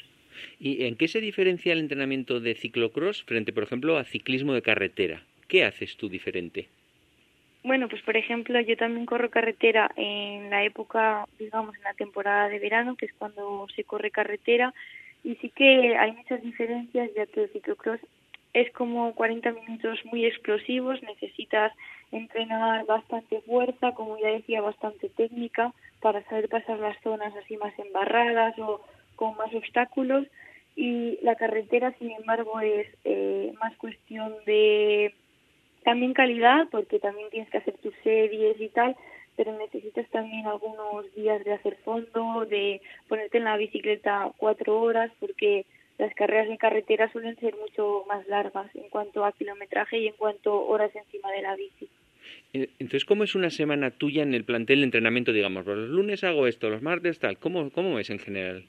¿Y 0.61 0.85
en 0.85 0.96
qué 0.96 1.09
se 1.09 1.20
diferencia 1.20 1.72
el 1.72 1.81
entrenamiento 1.81 2.38
de 2.38 2.55
ciclocross 2.55 3.24
frente, 3.24 3.53
por 3.53 3.62
ejemplo, 3.62 3.96
a 3.96 4.05
ciclismo 4.05 4.53
de 4.53 4.62
carretera? 4.62 5.22
¿Qué 5.48 5.64
haces 5.64 5.96
tú 5.96 6.09
diferente? 6.09 6.68
Bueno, 7.64 7.88
pues 7.88 8.03
por 8.03 8.16
ejemplo, 8.16 8.61
yo 8.61 8.77
también 8.77 9.07
corro 9.07 9.31
carretera 9.31 9.90
en 9.96 10.51
la 10.51 10.64
época, 10.64 11.27
digamos, 11.38 11.74
en 11.77 11.83
la 11.83 11.94
temporada 11.94 12.48
de 12.48 12.59
verano, 12.59 12.96
que 12.96 13.07
es 13.07 13.12
cuando 13.14 13.66
se 13.74 13.85
corre 13.85 14.11
carretera, 14.11 14.72
y 15.24 15.35
sí 15.37 15.50
que 15.50 15.96
hay 15.96 16.12
muchas 16.12 16.42
diferencias, 16.42 17.11
ya 17.14 17.26
que 17.26 17.44
el 17.44 17.50
ciclocross 17.50 18.00
es 18.54 18.70
como 18.72 19.14
40 19.14 19.52
minutos 19.52 19.98
muy 20.07 20.24
explosivos, 20.24 21.02
necesitas 21.02 21.72
entrenar 22.12 22.87
bastante 22.87 23.40
fuerza, 23.42 23.92
como 23.92 24.18
ya 24.18 24.28
decía, 24.28 24.61
bastante 24.61 25.09
técnica 25.11 25.72
para 26.00 26.22
saber 26.24 26.48
pasar 26.48 26.78
las 26.78 26.98
zonas 27.02 27.35
así 27.37 27.57
más 27.57 27.78
embarradas 27.78 28.59
o 28.59 28.81
con 29.16 29.37
más 29.37 29.52
obstáculos. 29.54 30.26
Y 30.76 31.18
la 31.22 31.35
carretera, 31.35 31.92
sin 31.98 32.12
embargo, 32.12 32.61
es 32.61 32.87
eh, 33.04 33.52
más 33.61 33.76
cuestión 33.76 34.33
de 34.46 35.14
también 35.85 36.14
calidad, 36.14 36.68
porque 36.70 36.98
también 36.98 37.31
tienes 37.31 37.50
que 37.50 37.59
hacer 37.59 37.76
tus 37.78 37.94
series 38.02 38.61
y 38.61 38.68
tal, 38.68 38.96
pero 39.38 39.57
necesitas 39.57 40.11
también 40.11 40.48
algunos 40.48 41.14
días 41.14 41.44
de 41.44 41.53
hacer 41.53 41.77
fondo, 41.85 42.44
de 42.44 42.83
ponerte 43.07 43.38
en 43.38 43.44
la 43.44 43.57
bicicleta 43.57 44.33
cuatro 44.37 44.81
horas, 44.81 45.12
porque 45.20 45.64
las 45.96 46.12
carreras 46.14 46.48
en 46.48 46.57
carretera 46.57 47.11
suelen 47.12 47.37
ser 47.37 47.55
mucho 47.55 48.05
más 48.09 48.27
largas 48.27 48.74
en 48.74 48.88
cuanto 48.90 49.24
a 49.24 49.31
kilometraje 49.31 49.96
y 49.96 50.09
en 50.09 50.14
cuanto 50.14 50.51
a 50.51 50.61
horas 50.64 50.90
encima 50.96 51.31
de 51.31 51.42
la 51.42 51.55
bici. 51.55 51.88
Eh, 52.53 52.68
entonces, 52.81 53.05
¿cómo 53.05 53.22
es 53.22 53.37
una 53.37 53.51
semana 53.51 53.92
tuya 53.92 54.24
en 54.24 54.35
el 54.35 54.42
plantel 54.42 54.81
de 54.81 54.87
entrenamiento? 54.87 55.33
Digamos, 55.33 55.64
los 55.64 55.88
lunes 55.88 56.24
hago 56.24 56.48
esto, 56.48 56.68
los 56.68 56.83
martes 56.83 57.20
tal. 57.20 57.38
¿Cómo, 57.38 57.70
cómo 57.70 58.01
es 58.01 58.11
en 58.11 58.18
general? 58.18 58.64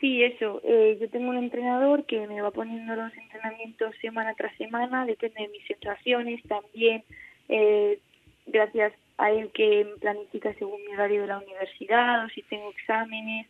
Sí, 0.00 0.24
eso. 0.24 0.60
Eh, 0.64 0.98
yo 1.00 1.08
tengo 1.10 1.30
un 1.30 1.36
entrenador 1.36 2.04
que 2.06 2.26
me 2.26 2.42
va 2.42 2.50
poniendo 2.50 2.96
los 2.96 3.16
entrenamientos 3.16 3.94
semana 4.00 4.34
tras 4.34 4.56
semana, 4.56 5.06
depende 5.06 5.42
de 5.42 5.48
mis 5.48 5.64
sensaciones 5.64 6.42
también. 6.48 7.04
Eh, 7.48 8.00
gracias 8.46 8.92
a 9.20 9.30
él 9.30 9.50
que 9.52 9.86
planifica 10.00 10.52
según 10.54 10.82
mi 10.86 10.94
horario 10.94 11.20
de 11.22 11.26
la 11.26 11.38
universidad 11.38 12.24
o 12.24 12.28
si 12.30 12.42
tengo 12.42 12.70
exámenes. 12.70 13.46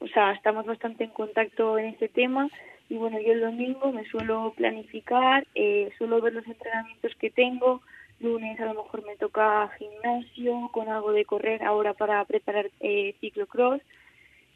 O 0.00 0.06
sea, 0.08 0.32
estamos 0.32 0.66
bastante 0.66 1.04
en 1.04 1.10
contacto 1.10 1.78
en 1.78 1.86
este 1.86 2.08
tema. 2.08 2.48
Y 2.90 2.96
bueno, 2.96 3.18
yo 3.20 3.32
el 3.32 3.40
domingo 3.40 3.90
me 3.90 4.04
suelo 4.04 4.52
planificar, 4.54 5.46
eh, 5.54 5.90
suelo 5.96 6.20
ver 6.20 6.34
los 6.34 6.46
entrenamientos 6.46 7.12
que 7.16 7.30
tengo, 7.30 7.80
lunes 8.20 8.60
a 8.60 8.66
lo 8.66 8.74
mejor 8.74 9.04
me 9.04 9.16
toca 9.16 9.68
gimnasio 9.78 10.70
con 10.72 10.88
algo 10.88 11.12
de 11.12 11.24
correr 11.24 11.64
ahora 11.64 11.94
para 11.94 12.24
preparar 12.26 12.70
eh, 12.80 13.14
ciclocross. 13.20 13.80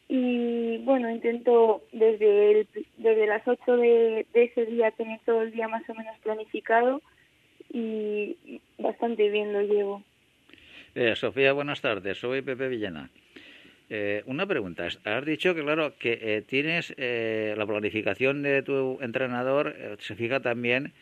Y 0.07 0.79
bueno, 0.79 1.11
intento 1.11 1.83
desde, 1.93 2.67
desde 2.99 3.27
las 3.27 3.47
8 3.47 3.77
de, 3.77 4.27
de 4.35 4.45
ese 4.45 4.67
día 4.67 4.91
tener 4.91 5.21
todo 5.25 5.43
el 5.43 5.53
día 5.53 5.67
más 5.67 5.89
o 5.89 5.95
menos 5.95 6.19
planificado 6.19 7.01
y 7.73 8.61
bastante 8.79 9.31
bien 9.31 9.53
lo 9.53 9.63
llevo. 9.63 10.03
Eh, 10.95 11.15
Sofía, 11.17 11.53
buenas 11.53 11.81
tardes. 11.81 12.19
Soy 12.19 12.43
Pepe 12.43 12.69
Villena. 12.69 13.11
Eh, 13.89 14.23
una 14.27 14.47
pregunta. 14.47 14.89
Has 15.05 15.25
dicho 15.25 15.55
que, 15.55 15.63
claro, 15.63 15.95
que 15.99 16.19
eh, 16.21 16.43
tienes 16.43 16.95
eh, 16.97 17.55
la 17.57 17.67
planificación 17.67 18.43
de 18.43 18.63
tu 18.63 18.99
entrenador, 19.01 19.75
se 19.99 20.15
fija 20.15 20.41
también 20.41 20.93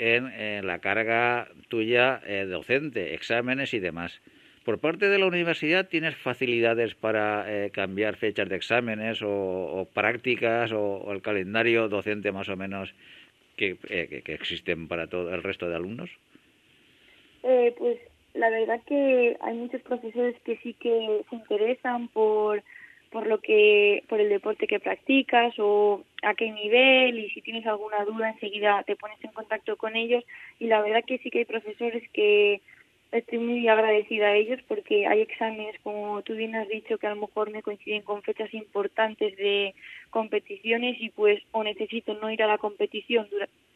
en, 0.00 0.66
la 0.66 0.78
carga 0.78 1.48
tuya 1.68 2.20
eh, 2.26 2.46
docente, 2.46 3.14
exámenes 3.14 3.74
y 3.74 3.80
demás. 3.80 4.20
Por 4.64 4.78
parte 4.78 5.08
de 5.08 5.18
la 5.18 5.26
universidad, 5.26 5.88
¿tienes 5.88 6.16
facilidades 6.16 6.94
para 6.94 7.44
eh, 7.46 7.70
cambiar 7.70 8.16
fechas 8.16 8.48
de 8.48 8.56
exámenes 8.56 9.20
o, 9.22 9.88
prácticas 9.92 10.72
o, 10.72 11.12
el 11.12 11.22
calendario 11.22 11.88
docente 11.88 12.32
más 12.32 12.48
o 12.48 12.56
menos 12.56 12.94
que, 13.56 13.76
eh, 13.88 14.22
que, 14.24 14.34
existen 14.34 14.88
para 14.88 15.06
todo 15.06 15.34
el 15.34 15.42
resto 15.42 15.68
de 15.68 15.76
alumnos? 15.76 16.10
pues 17.42 17.98
la 18.34 18.50
verdad 18.50 18.80
que 18.86 19.36
hay 19.40 19.54
muchos 19.54 19.82
profesores 19.82 20.36
que 20.44 20.56
sí 20.58 20.74
que 20.74 21.22
se 21.28 21.36
interesan 21.36 22.08
por 22.08 22.62
por 23.10 23.26
lo 23.26 23.40
que 23.40 24.04
por 24.08 24.20
el 24.20 24.28
deporte 24.28 24.68
que 24.68 24.78
practicas 24.78 25.52
o 25.58 26.04
a 26.22 26.34
qué 26.34 26.50
nivel 26.52 27.18
y 27.18 27.30
si 27.30 27.42
tienes 27.42 27.66
alguna 27.66 28.04
duda 28.04 28.30
enseguida 28.30 28.82
te 28.84 28.96
pones 28.96 29.18
en 29.24 29.32
contacto 29.32 29.76
con 29.76 29.96
ellos. 29.96 30.24
Y 30.60 30.66
la 30.66 30.80
verdad 30.80 31.04
que 31.04 31.18
sí 31.18 31.30
que 31.30 31.40
hay 31.40 31.44
profesores 31.44 32.08
que 32.12 32.60
estoy 33.10 33.38
muy 33.38 33.66
agradecida 33.66 34.28
a 34.28 34.36
ellos 34.36 34.60
porque 34.68 35.08
hay 35.08 35.22
exámenes 35.22 35.74
como 35.82 36.22
tú 36.22 36.34
bien 36.34 36.54
has 36.54 36.68
dicho 36.68 36.98
que 36.98 37.08
a 37.08 37.14
lo 37.14 37.22
mejor 37.22 37.50
me 37.50 37.62
coinciden 37.62 38.02
con 38.02 38.22
fechas 38.22 38.54
importantes 38.54 39.36
de 39.36 39.74
competiciones 40.10 40.96
y 41.00 41.10
pues 41.10 41.42
o 41.50 41.64
necesito 41.64 42.14
no 42.14 42.30
ir 42.30 42.42
a 42.44 42.46
la 42.46 42.58
competición 42.58 43.26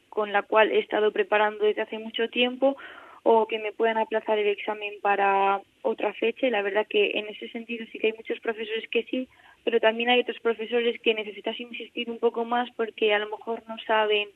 con 0.08 0.32
la 0.32 0.42
cual 0.42 0.70
he 0.70 0.78
estado 0.78 1.10
preparando 1.10 1.64
desde 1.64 1.82
hace 1.82 1.98
mucho 1.98 2.28
tiempo 2.28 2.76
o 3.24 3.48
que 3.48 3.58
me 3.58 3.72
puedan 3.72 3.96
aplazar 3.96 4.38
el 4.38 4.48
examen 4.48 4.94
para 5.00 5.60
otra 5.82 6.12
fecha 6.12 6.48
la 6.50 6.62
verdad 6.62 6.86
que 6.88 7.12
en 7.18 7.26
ese 7.26 7.48
sentido 7.48 7.84
sí 7.90 7.98
que 7.98 8.08
hay 8.08 8.12
muchos 8.12 8.38
profesores 8.40 8.86
que 8.90 9.02
sí, 9.04 9.28
pero 9.64 9.80
también 9.80 10.10
hay 10.10 10.20
otros 10.20 10.38
profesores 10.40 11.00
que 11.00 11.14
necesitas 11.14 11.58
insistir 11.58 12.10
un 12.10 12.18
poco 12.18 12.44
más 12.44 12.70
porque 12.76 13.14
a 13.14 13.18
lo 13.18 13.30
mejor 13.30 13.62
no 13.66 13.76
saben 13.86 14.28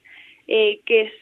eh, 0.49 0.81
qué 0.87 1.03
es 1.03 1.13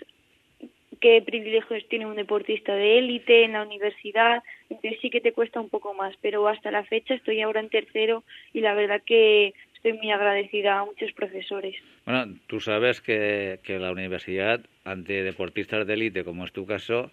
qué 1.01 1.21
privilegios 1.21 1.87
tiene 1.89 2.07
un 2.07 2.15
deportista 2.15 2.75
de 2.75 2.99
élite 2.99 3.45
en 3.45 3.53
la 3.53 3.63
universidad, 3.63 4.43
entonces 4.71 4.99
sí 5.03 5.11
que 5.11 5.21
te 5.21 5.33
cuesta 5.33 5.61
un 5.61 5.69
poco 5.69 5.93
más, 5.93 6.15
pero 6.23 6.49
hasta 6.49 6.71
la 6.71 6.85
fecha 6.85 7.15
estoy 7.15 7.43
ahora 7.43 7.61
en 7.61 7.69
tercero 7.69 8.25
y 8.55 8.61
la 8.61 8.75
verdad 8.75 9.03
que 9.05 9.53
estoy 9.75 9.93
muy 9.93 10.11
agradecida 10.11 10.79
a 10.79 10.85
muchos 10.85 11.13
profesores. 11.13 11.77
Bueno, 12.07 12.39
tú 12.47 12.61
sabes 12.61 13.01
que, 13.03 13.59
que 13.63 13.79
la 13.79 13.93
universidad, 13.93 14.61
ante 14.85 15.23
deportistas 15.23 15.87
de 15.87 15.95
élite, 15.95 16.25
como 16.25 16.45
es 16.45 16.53
tu 16.53 16.65
caso, 16.65 17.11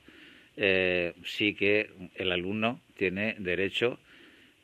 eh, 0.57 1.13
sí 1.23 1.53
que 1.53 1.89
el 2.15 2.31
alumno 2.31 2.79
tiene 2.95 3.35
derecho 3.39 3.99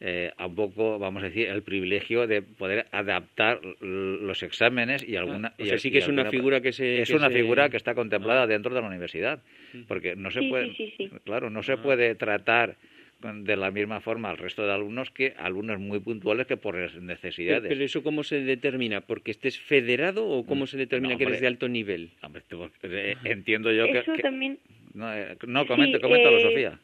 eh, 0.02 0.32
a 0.38 0.45
un 0.45 0.56
poco, 0.56 0.97
vamos 0.97 1.23
a 1.23 1.25
decir, 1.25 1.49
el 1.49 1.62
privilegio 1.62 2.25
de 2.25 2.41
poder 2.41 2.86
adaptar 2.91 3.60
los 3.82 4.43
exámenes 4.43 5.06
y 5.06 5.17
alguna. 5.17 5.54
y, 5.58 5.78
sí 5.78 5.91
que 5.91 5.97
es 5.97 6.08
una 6.08 6.30
figura 6.30 6.62
que 6.62 6.71
se. 6.71 7.02
Es 7.02 7.10
una 7.10 7.30
figura 7.30 7.69
que 7.69 7.75
está 7.75 7.93
contemplada 7.93 8.43
ah. 8.43 8.47
dentro 8.47 8.73
de 8.73 8.80
la 8.80 8.88
universidad, 8.88 9.41
porque 9.89 10.15
no 10.15 10.32
se 10.32 10.43
puede, 10.43 10.73
claro, 11.25 11.49
no 11.49 11.63
se 11.63 11.73
ah. 11.73 11.82
puede 11.82 12.15
tratar 12.15 12.78
de 13.21 13.58
la 13.58 13.71
misma 13.71 13.99
forma 13.99 14.30
al 14.30 14.38
resto 14.38 14.65
de 14.65 14.71
alumnos 14.71 15.12
que 15.12 15.34
alumnos 15.38 15.80
muy 15.80 15.99
puntuales 15.99 16.47
que 16.47 16.56
por 16.56 16.75
necesidades. 17.02 17.67
Pero, 17.67 17.84
eso 17.84 18.02
cómo 18.02 18.23
se 18.23 18.41
determina, 18.41 19.02
porque 19.02 19.32
estés 19.32 19.60
federado 19.60 20.25
o 20.25 20.45
cómo 20.45 20.65
se 20.65 20.78
determina 20.78 21.17
que 21.17 21.25
eres 21.25 21.41
de 21.41 21.47
alto 21.47 21.67
nivel. 21.67 22.12
Eh, 22.84 23.15
entiendo 23.25 23.71
yo 23.73 23.84
eso 23.86 24.13
que, 24.13 24.21
también 24.21 24.60
no, 25.00 25.14
eh, 25.14 25.38
no 25.48 25.66
comenta, 25.66 26.00
coméntalo, 26.00 26.38
eh, 26.38 26.42
Sofía. 26.42 26.80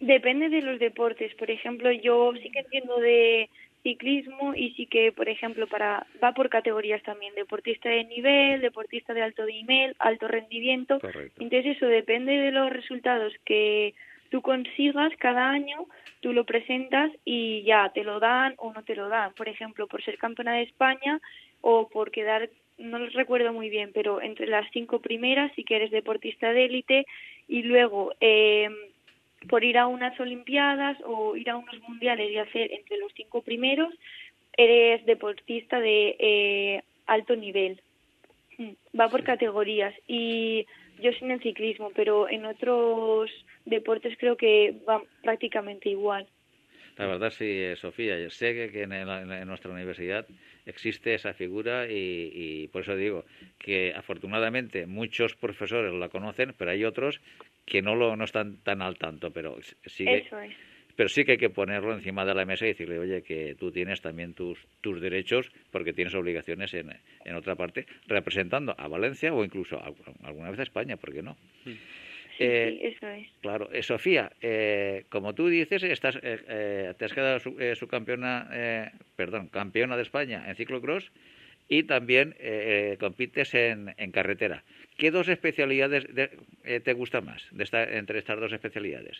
Depende 0.00 0.48
de 0.48 0.60
los 0.60 0.78
deportes. 0.80 1.34
Por 1.36 1.50
ejemplo, 1.50 1.90
yo 1.92 2.32
sí 2.42 2.50
que 2.50 2.58
entiendo 2.58 2.98
de 2.98 3.48
ciclismo 3.84 4.54
y 4.54 4.70
sí 4.72 4.86
que, 4.86 5.12
por 5.12 5.28
ejemplo, 5.28 5.66
para 5.68 6.06
va 6.22 6.32
por 6.32 6.48
categorías 6.48 7.02
también, 7.04 7.34
deportista 7.34 7.88
de 7.88 8.04
nivel, 8.04 8.60
deportista 8.60 9.14
de 9.14 9.22
alto 9.22 9.46
nivel, 9.46 9.94
alto 10.00 10.26
rendimiento. 10.26 10.98
Entonces 11.38 11.76
eso 11.76 11.86
depende 11.86 12.32
de 12.32 12.50
los 12.50 12.70
resultados 12.70 13.32
que 13.44 13.94
tú 14.30 14.42
consigas 14.42 15.12
cada 15.18 15.50
año, 15.50 15.86
tú 16.20 16.32
lo 16.32 16.44
presentas 16.44 17.12
y 17.24 17.62
ya 17.62 17.90
te 17.94 18.02
lo 18.02 18.18
dan 18.18 18.54
o 18.56 18.72
no 18.72 18.82
te 18.82 18.96
lo 18.96 19.08
dan. 19.08 19.32
Por 19.34 19.48
ejemplo, 19.48 19.86
por 19.86 20.02
ser 20.02 20.18
campeona 20.18 20.54
de 20.54 20.62
España 20.62 21.20
o 21.60 21.88
por 21.88 22.10
quedar 22.10 22.48
no 22.78 22.98
los 22.98 23.12
recuerdo 23.12 23.52
muy 23.52 23.70
bien, 23.70 23.90
pero 23.92 24.20
entre 24.20 24.46
las 24.46 24.68
cinco 24.72 25.00
primeras 25.00 25.52
sí 25.54 25.64
que 25.64 25.76
eres 25.76 25.90
deportista 25.90 26.52
de 26.52 26.64
élite 26.64 27.06
y 27.48 27.62
luego 27.62 28.12
eh, 28.20 28.68
por 29.48 29.64
ir 29.64 29.78
a 29.78 29.86
unas 29.86 30.18
Olimpiadas 30.18 30.98
o 31.04 31.36
ir 31.36 31.50
a 31.50 31.56
unos 31.56 31.80
mundiales 31.80 32.30
y 32.30 32.38
hacer 32.38 32.72
entre 32.72 32.98
los 32.98 33.12
cinco 33.14 33.42
primeros, 33.42 33.92
eres 34.56 35.04
deportista 35.06 35.80
de 35.80 36.16
eh, 36.18 36.82
alto 37.06 37.36
nivel. 37.36 37.80
Mm, 38.58 38.98
va 38.98 39.08
por 39.08 39.24
categorías 39.24 39.94
y 40.06 40.66
yo 41.00 41.12
soy 41.12 41.30
en 41.30 41.40
ciclismo, 41.40 41.90
pero 41.94 42.28
en 42.28 42.46
otros 42.46 43.30
deportes 43.64 44.16
creo 44.18 44.36
que 44.36 44.74
va 44.88 45.02
prácticamente 45.22 45.88
igual. 45.88 46.26
La 46.96 47.06
verdad 47.06 47.30
sí, 47.30 47.44
eh, 47.44 47.76
Sofía, 47.76 48.18
yo 48.20 48.30
sé 48.30 48.70
que, 48.70 48.82
en, 48.82 49.48
nuestra 49.48 49.72
universidad 49.72 50.26
existe 50.64 51.14
esa 51.14 51.34
figura 51.34 51.86
y, 51.90 52.68
por 52.72 52.82
eso 52.82 52.94
digo 52.94 53.24
que 53.58 53.92
afortunadamente 53.94 54.86
muchos 54.86 55.34
profesores 55.34 55.92
la 55.92 56.08
conocen, 56.08 56.54
pero 56.56 56.70
hay 56.70 56.84
otros 56.84 57.20
que 57.66 57.82
no 57.82 57.94
lo 57.96 58.16
no 58.16 58.24
están 58.24 58.58
tan 58.58 58.80
al 58.80 58.96
tanto, 58.96 59.32
pero 59.32 59.58
sí 59.86 60.04
que, 60.04 60.24
pero 60.94 61.08
sí 61.08 61.24
que 61.24 61.32
hay 61.32 61.38
que 61.38 61.50
ponerlo 61.50 61.92
encima 61.92 62.24
de 62.24 62.34
la 62.34 62.44
mesa 62.44 62.64
y 62.64 62.68
decirle, 62.68 62.98
oye, 62.98 63.22
que 63.22 63.56
tú 63.58 63.72
tienes 63.72 64.00
también 64.00 64.34
tus, 64.34 64.58
tus 64.80 65.00
derechos 65.00 65.50
porque 65.72 65.92
tienes 65.92 66.14
obligaciones 66.14 66.72
en, 66.74 66.92
en 67.24 67.34
otra 67.34 67.56
parte, 67.56 67.86
representando 68.06 68.74
a 68.78 68.86
Valencia 68.86 69.34
o 69.34 69.44
incluso 69.44 69.82
alguna 70.22 70.50
vez 70.50 70.60
a 70.60 70.64
España, 70.64 70.96
¿por 70.96 71.12
qué 71.12 71.22
no? 71.22 71.36
Eh, 72.38 72.78
sí, 72.80 72.86
eso 72.86 73.08
es. 73.08 73.26
Claro, 73.40 73.68
eh, 73.72 73.82
Sofía, 73.82 74.32
eh, 74.40 75.04
como 75.08 75.34
tú 75.34 75.48
dices, 75.48 75.82
estás, 75.82 76.18
te 76.20 77.04
has 77.04 77.12
quedado 77.12 77.38
su, 77.40 77.88
campeona, 77.88 78.92
perdón, 79.16 79.48
campeona 79.48 79.96
de 79.96 80.02
España 80.02 80.44
en 80.46 80.56
ciclocross 80.56 81.12
y 81.68 81.84
también 81.84 82.34
compites 82.98 83.54
en, 83.54 83.94
en, 83.96 84.10
carretera. 84.10 84.64
¿Qué 84.96 85.10
dos 85.10 85.28
especialidades 85.28 86.06
te 86.62 86.92
gustan 86.92 87.24
más 87.24 87.46
de 87.52 87.64
entre 87.96 88.18
estas 88.18 88.38
dos 88.38 88.52
especialidades? 88.52 89.18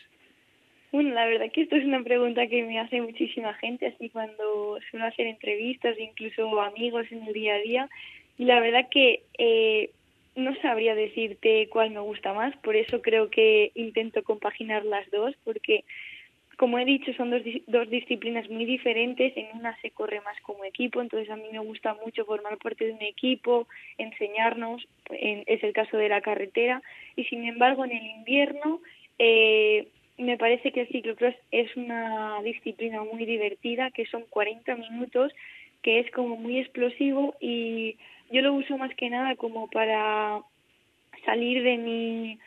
Bueno, 0.93 1.11
la 1.13 1.27
verdad 1.27 1.51
que 1.53 1.63
esto 1.63 1.75
es 1.75 1.85
una 1.85 2.05
pregunta 2.05 2.47
que 2.47 2.63
me 2.63 2.79
hace 2.79 3.01
muchísima 3.01 3.55
gente, 3.55 3.87
así 3.87 4.11
cuando 4.11 4.79
suelo 4.91 5.07
hacer 5.07 5.27
entrevistas, 5.27 5.99
incluso 5.99 6.61
amigos 6.61 7.07
en 7.11 7.25
el 7.25 7.33
día 7.33 7.55
a 7.55 7.59
día. 7.59 7.89
Y 8.39 8.45
la 8.45 8.61
verdad 8.61 8.89
que 8.91 9.23
no 10.37 10.55
sabría 10.57 10.95
decirte 10.95 11.69
cuál 11.69 11.91
me 11.91 12.01
gusta 12.01 12.33
más, 12.33 12.55
por 12.59 12.77
eso 12.77 13.03
creo 13.03 13.31
que 13.31 13.71
intento 13.75 14.23
compaginar 14.23 14.85
las 14.85 15.09
dos, 15.11 15.35
porque 15.45 15.85
como 16.57 16.79
he 16.79 16.85
dicho 16.85 17.13
son 17.15 17.31
dos, 17.31 17.43
dos 17.67 17.91
disciplinas 17.91 18.49
muy 18.49 18.65
diferentes, 18.65 19.37
en 19.37 19.47
una 19.55 19.77
se 19.81 19.91
corre 19.91 20.21
más 20.21 20.41
como 20.43 20.65
equipo, 20.65 21.01
entonces 21.01 21.31
a 21.31 21.37
mí 21.37 21.45
me 21.51 21.59
gusta 21.59 21.97
mucho 22.05 22.25
formar 22.25 22.59
parte 22.59 22.87
de 22.87 22.93
un 22.93 23.03
equipo, 23.03 23.67
enseñarnos, 23.99 24.87
es 25.11 25.63
el 25.63 25.73
caso 25.73 25.97
de 25.97 26.09
la 26.09 26.21
carretera, 26.21 26.83
y 27.17 27.25
sin 27.25 27.45
embargo 27.45 27.85
en 27.85 27.93
el 27.93 28.07
invierno 28.07 28.81
eh, 29.19 29.89
me 30.19 30.39
parece 30.39 30.73
que 30.73 30.83
el 30.83 30.89
ciclocross 30.89 31.35
es 31.51 31.75
una 31.77 32.41
disciplina 32.43 33.03
muy 33.03 33.25
divertida, 33.25 33.91
que 33.91 34.07
son 34.07 34.25
40 34.31 34.77
minutos, 34.77 35.33
que 35.83 36.01
es 36.01 36.11
como 36.13 36.37
muy 36.37 36.59
explosivo 36.59 37.35
y 37.41 37.97
yo 38.31 38.43
lo 38.43 38.55
uso 38.55 38.77
más 38.79 38.95
que 38.95 39.11
nada 39.11 39.37
como 39.37 39.69
para 39.69 40.41
salir 41.25 41.63
de 41.63 41.79
mi 41.79 42.39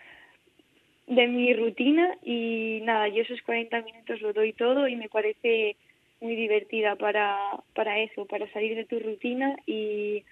de 1.07 1.27
mi 1.27 1.53
rutina 1.53 2.17
y 2.21 2.81
nada, 2.83 3.07
yo 3.07 3.21
esos 3.21 3.41
40 3.43 3.81
minutos 3.81 4.21
lo 4.21 4.33
doy 4.33 4.51
todo 4.51 4.87
y 4.87 4.95
me 4.97 5.07
parece 5.07 5.77
muy 6.19 6.35
divertida 6.35 6.95
para, 6.95 7.37
para 7.73 7.99
eso, 7.99 8.25
para 8.25 8.51
salir 8.51 8.75
de 8.75 8.85
tu 8.85 8.99
rutina 8.99 9.55
y, 9.65 10.23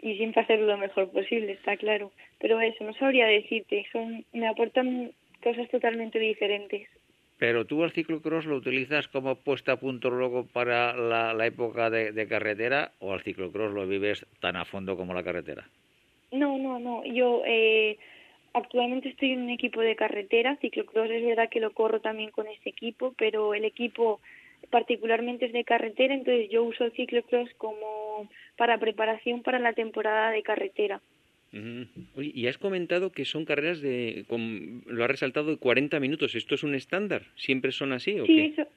y 0.00 0.16
siempre 0.16 0.42
hacerlo 0.42 0.66
lo 0.66 0.76
mejor 0.76 1.10
posible, 1.10 1.52
está 1.52 1.76
claro. 1.76 2.12
Pero 2.38 2.60
eso, 2.60 2.84
no 2.84 2.92
sabría 2.94 3.26
decirte, 3.26 3.86
son, 3.92 4.24
me 4.32 4.46
aportan 4.46 5.12
cosas 5.42 5.68
totalmente 5.70 6.18
diferentes. 6.18 6.86
Pero 7.40 7.64
tú 7.64 7.84
el 7.84 7.92
ciclocross 7.92 8.44
lo 8.44 8.56
utilizas 8.56 9.08
como 9.08 9.34
puesta 9.34 9.72
a 9.72 9.80
punto 9.80 10.10
luego 10.10 10.44
para 10.44 10.92
la, 10.94 11.46
época 11.46 11.88
de, 11.88 12.28
carretera 12.28 12.92
o 12.98 13.14
el 13.14 13.22
ciclocross 13.22 13.72
lo 13.72 13.86
vives 13.86 14.26
tan 14.40 14.56
a 14.56 14.66
fondo 14.66 14.94
como 14.94 15.14
la 15.14 15.24
carretera? 15.24 15.66
No, 16.32 16.58
no, 16.58 16.78
no. 16.78 17.02
Yo 17.06 17.42
eh, 17.46 17.96
actualmente 18.52 19.08
estoy 19.08 19.32
en 19.32 19.40
un 19.44 19.48
equipo 19.48 19.80
de 19.80 19.96
carretera. 19.96 20.58
Ciclocross 20.60 21.10
es 21.10 21.24
verdad 21.24 21.48
que 21.48 21.60
lo 21.60 21.72
corro 21.72 22.00
también 22.00 22.30
con 22.30 22.46
ese 22.46 22.68
equipo, 22.68 23.14
pero 23.16 23.54
el 23.54 23.64
equipo 23.64 24.20
particularmente 24.68 25.46
es 25.46 25.54
de 25.54 25.64
carretera, 25.64 26.12
entonces 26.12 26.50
yo 26.50 26.62
uso 26.62 26.84
el 26.84 26.92
ciclocross 26.92 27.48
como 27.54 28.28
para 28.58 28.76
preparación 28.76 29.42
para 29.42 29.58
la 29.58 29.72
temporada 29.72 30.30
de 30.30 30.42
carretera 30.42 31.00
y 31.52 32.46
has 32.46 32.58
comentado 32.58 33.10
que 33.10 33.24
son 33.24 33.44
carreras 33.44 33.80
de, 33.80 34.24
lo 34.86 35.04
has 35.04 35.10
resaltado, 35.10 35.50
de 35.50 35.56
40 35.56 35.98
minutos. 35.98 36.34
¿Esto 36.34 36.54
es 36.54 36.62
un 36.62 36.74
estándar? 36.74 37.22
¿Siempre 37.36 37.72
son 37.72 37.92
así 37.92 38.18
o 38.20 38.26
sí, 38.26 38.52
Eso, 38.52 38.68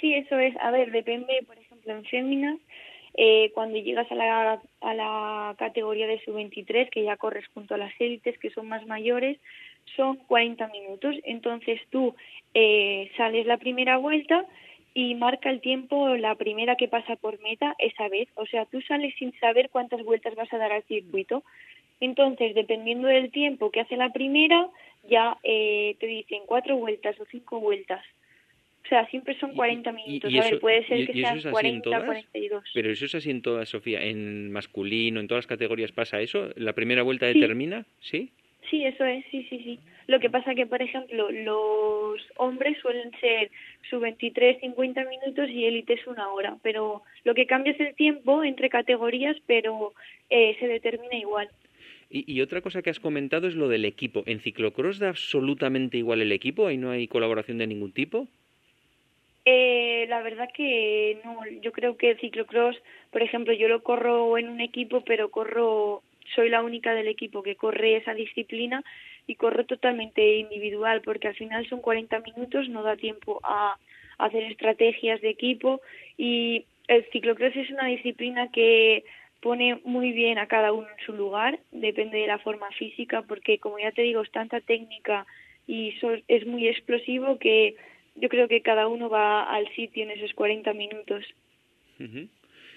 sí, 0.00 0.14
eso 0.14 0.38
es. 0.38 0.54
A 0.60 0.70
ver, 0.70 0.92
depende, 0.92 1.42
por 1.46 1.58
ejemplo, 1.58 1.92
en 1.92 2.04
féminas 2.04 2.58
eh, 3.14 3.50
cuando 3.54 3.78
llegas 3.78 4.10
a 4.10 4.14
la, 4.14 4.62
a 4.80 4.94
la 4.94 5.54
categoría 5.58 6.06
de 6.06 6.20
sub-23, 6.20 6.90
que 6.90 7.04
ya 7.04 7.16
corres 7.16 7.46
junto 7.48 7.74
a 7.74 7.78
las 7.78 7.92
élites, 7.98 8.38
que 8.38 8.50
son 8.50 8.68
más 8.68 8.86
mayores, 8.86 9.38
son 9.96 10.16
40 10.16 10.68
minutos. 10.68 11.16
Entonces 11.24 11.80
tú 11.90 12.14
eh, 12.54 13.10
sales 13.16 13.46
la 13.46 13.58
primera 13.58 13.96
vuelta 13.96 14.46
y 14.94 15.14
marca 15.14 15.50
el 15.50 15.60
tiempo 15.60 16.16
la 16.16 16.34
primera 16.34 16.76
que 16.76 16.88
pasa 16.88 17.16
por 17.16 17.40
meta 17.40 17.74
esa 17.78 18.08
vez. 18.08 18.28
O 18.34 18.46
sea, 18.46 18.66
tú 18.66 18.80
sales 18.82 19.14
sin 19.18 19.32
saber 19.40 19.70
cuántas 19.70 20.02
vueltas 20.04 20.34
vas 20.34 20.52
a 20.52 20.58
dar 20.58 20.72
al 20.72 20.84
circuito. 20.84 21.42
Entonces, 22.00 22.54
dependiendo 22.54 23.08
del 23.08 23.30
tiempo 23.30 23.70
que 23.70 23.80
hace 23.80 23.96
la 23.96 24.12
primera, 24.12 24.68
ya 25.08 25.36
eh, 25.42 25.96
te 26.00 26.06
dicen 26.06 26.42
cuatro 26.46 26.76
vueltas 26.76 27.18
o 27.20 27.26
cinco 27.26 27.60
vueltas. 27.60 28.04
O 28.84 28.88
sea, 28.88 29.06
siempre 29.06 29.38
son 29.38 29.54
40 29.54 29.92
minutos. 29.92 30.34
a 30.34 30.50
ver, 30.50 30.58
puede 30.58 30.84
ser 30.86 31.06
que 31.06 31.12
sean 31.12 31.40
40, 31.40 32.04
42. 32.04 32.64
Pero 32.74 32.90
eso 32.90 33.04
es 33.04 33.14
así 33.14 33.30
en 33.30 33.42
todas, 33.42 33.68
Sofía. 33.68 34.02
En 34.02 34.50
masculino, 34.50 35.20
en 35.20 35.28
todas 35.28 35.44
las 35.44 35.46
categorías 35.46 35.92
pasa 35.92 36.20
eso. 36.20 36.48
¿La 36.56 36.72
primera 36.72 37.02
vuelta 37.02 37.26
determina? 37.26 37.84
¿Sí? 38.00 38.30
Sí, 38.68 38.84
eso 38.84 39.04
es, 39.04 39.24
sí, 39.30 39.46
sí, 39.48 39.60
sí. 39.62 39.78
Lo 40.06 40.18
que 40.18 40.30
pasa 40.30 40.54
que, 40.54 40.66
por 40.66 40.82
ejemplo, 40.82 41.30
los 41.30 42.20
hombres 42.36 42.78
suelen 42.82 43.12
ser 43.20 43.50
su 43.88 44.00
23, 44.00 44.60
50 44.60 45.04
minutos 45.04 45.48
y 45.50 45.66
élite 45.66 45.94
es 45.94 46.06
una 46.06 46.28
hora, 46.32 46.56
pero 46.62 47.02
lo 47.24 47.34
que 47.34 47.46
cambia 47.46 47.72
es 47.72 47.80
el 47.80 47.94
tiempo 47.94 48.42
entre 48.42 48.70
categorías, 48.70 49.36
pero 49.46 49.92
eh, 50.30 50.56
se 50.58 50.66
determina 50.66 51.14
igual. 51.16 51.48
Y, 52.10 52.30
y, 52.32 52.40
otra 52.40 52.60
cosa 52.60 52.82
que 52.82 52.90
has 52.90 52.98
comentado 52.98 53.46
es 53.46 53.54
lo 53.54 53.68
del 53.68 53.84
equipo. 53.84 54.24
¿En 54.26 54.40
ciclocross 54.40 54.98
da 54.98 55.08
absolutamente 55.10 55.96
igual 55.96 56.20
el 56.20 56.32
equipo? 56.32 56.66
¿Ahí 56.66 56.76
no 56.76 56.90
hay 56.90 57.06
colaboración 57.06 57.58
de 57.58 57.68
ningún 57.68 57.92
tipo? 57.92 58.26
Eh, 59.44 60.06
la 60.08 60.20
verdad 60.22 60.48
que 60.54 61.18
no. 61.24 61.40
Yo 61.62 61.72
creo 61.72 61.96
que 61.96 62.16
ciclocross, 62.16 62.76
por 63.10 63.22
ejemplo, 63.22 63.52
yo 63.52 63.68
lo 63.68 63.82
corro 63.82 64.36
en 64.38 64.48
un 64.48 64.60
equipo, 64.60 65.02
pero 65.02 65.30
corro 65.30 66.02
soy 66.34 66.48
la 66.48 66.62
única 66.62 66.94
del 66.94 67.08
equipo 67.08 67.42
que 67.42 67.56
corre 67.56 67.96
esa 67.96 68.14
disciplina 68.14 68.84
y 69.26 69.36
corro 69.36 69.64
totalmente 69.64 70.36
individual 70.36 71.02
porque 71.02 71.28
al 71.28 71.34
final 71.34 71.68
son 71.68 71.80
40 71.80 72.20
minutos, 72.20 72.68
no 72.68 72.82
da 72.82 72.96
tiempo 72.96 73.40
a, 73.42 73.76
hacer 74.18 74.42
estrategias 74.44 75.20
de 75.22 75.30
equipo 75.30 75.80
y 76.18 76.66
el 76.88 77.04
ciclocross 77.10 77.56
es 77.56 77.70
una 77.70 77.86
disciplina 77.86 78.50
que 78.52 79.02
pone 79.40 79.80
muy 79.84 80.12
bien 80.12 80.38
a 80.38 80.46
cada 80.46 80.72
uno 80.72 80.86
en 80.88 81.04
su 81.04 81.12
lugar, 81.12 81.58
depende 81.72 82.18
de 82.18 82.26
la 82.26 82.38
forma 82.38 82.70
física 82.72 83.22
porque 83.22 83.58
como 83.58 83.78
ya 83.78 83.92
te 83.92 84.02
digo 84.02 84.22
es 84.22 84.30
tanta 84.30 84.60
técnica 84.60 85.26
y 85.66 85.94
es 86.28 86.46
muy 86.46 86.68
explosivo 86.68 87.38
que 87.38 87.76
yo 88.16 88.28
creo 88.28 88.48
que 88.48 88.60
cada 88.60 88.88
uno 88.88 89.08
va 89.08 89.44
al 89.44 89.68
sitio 89.74 90.02
en 90.02 90.10
esos 90.10 90.32
40 90.34 90.72
minutos. 90.74 91.24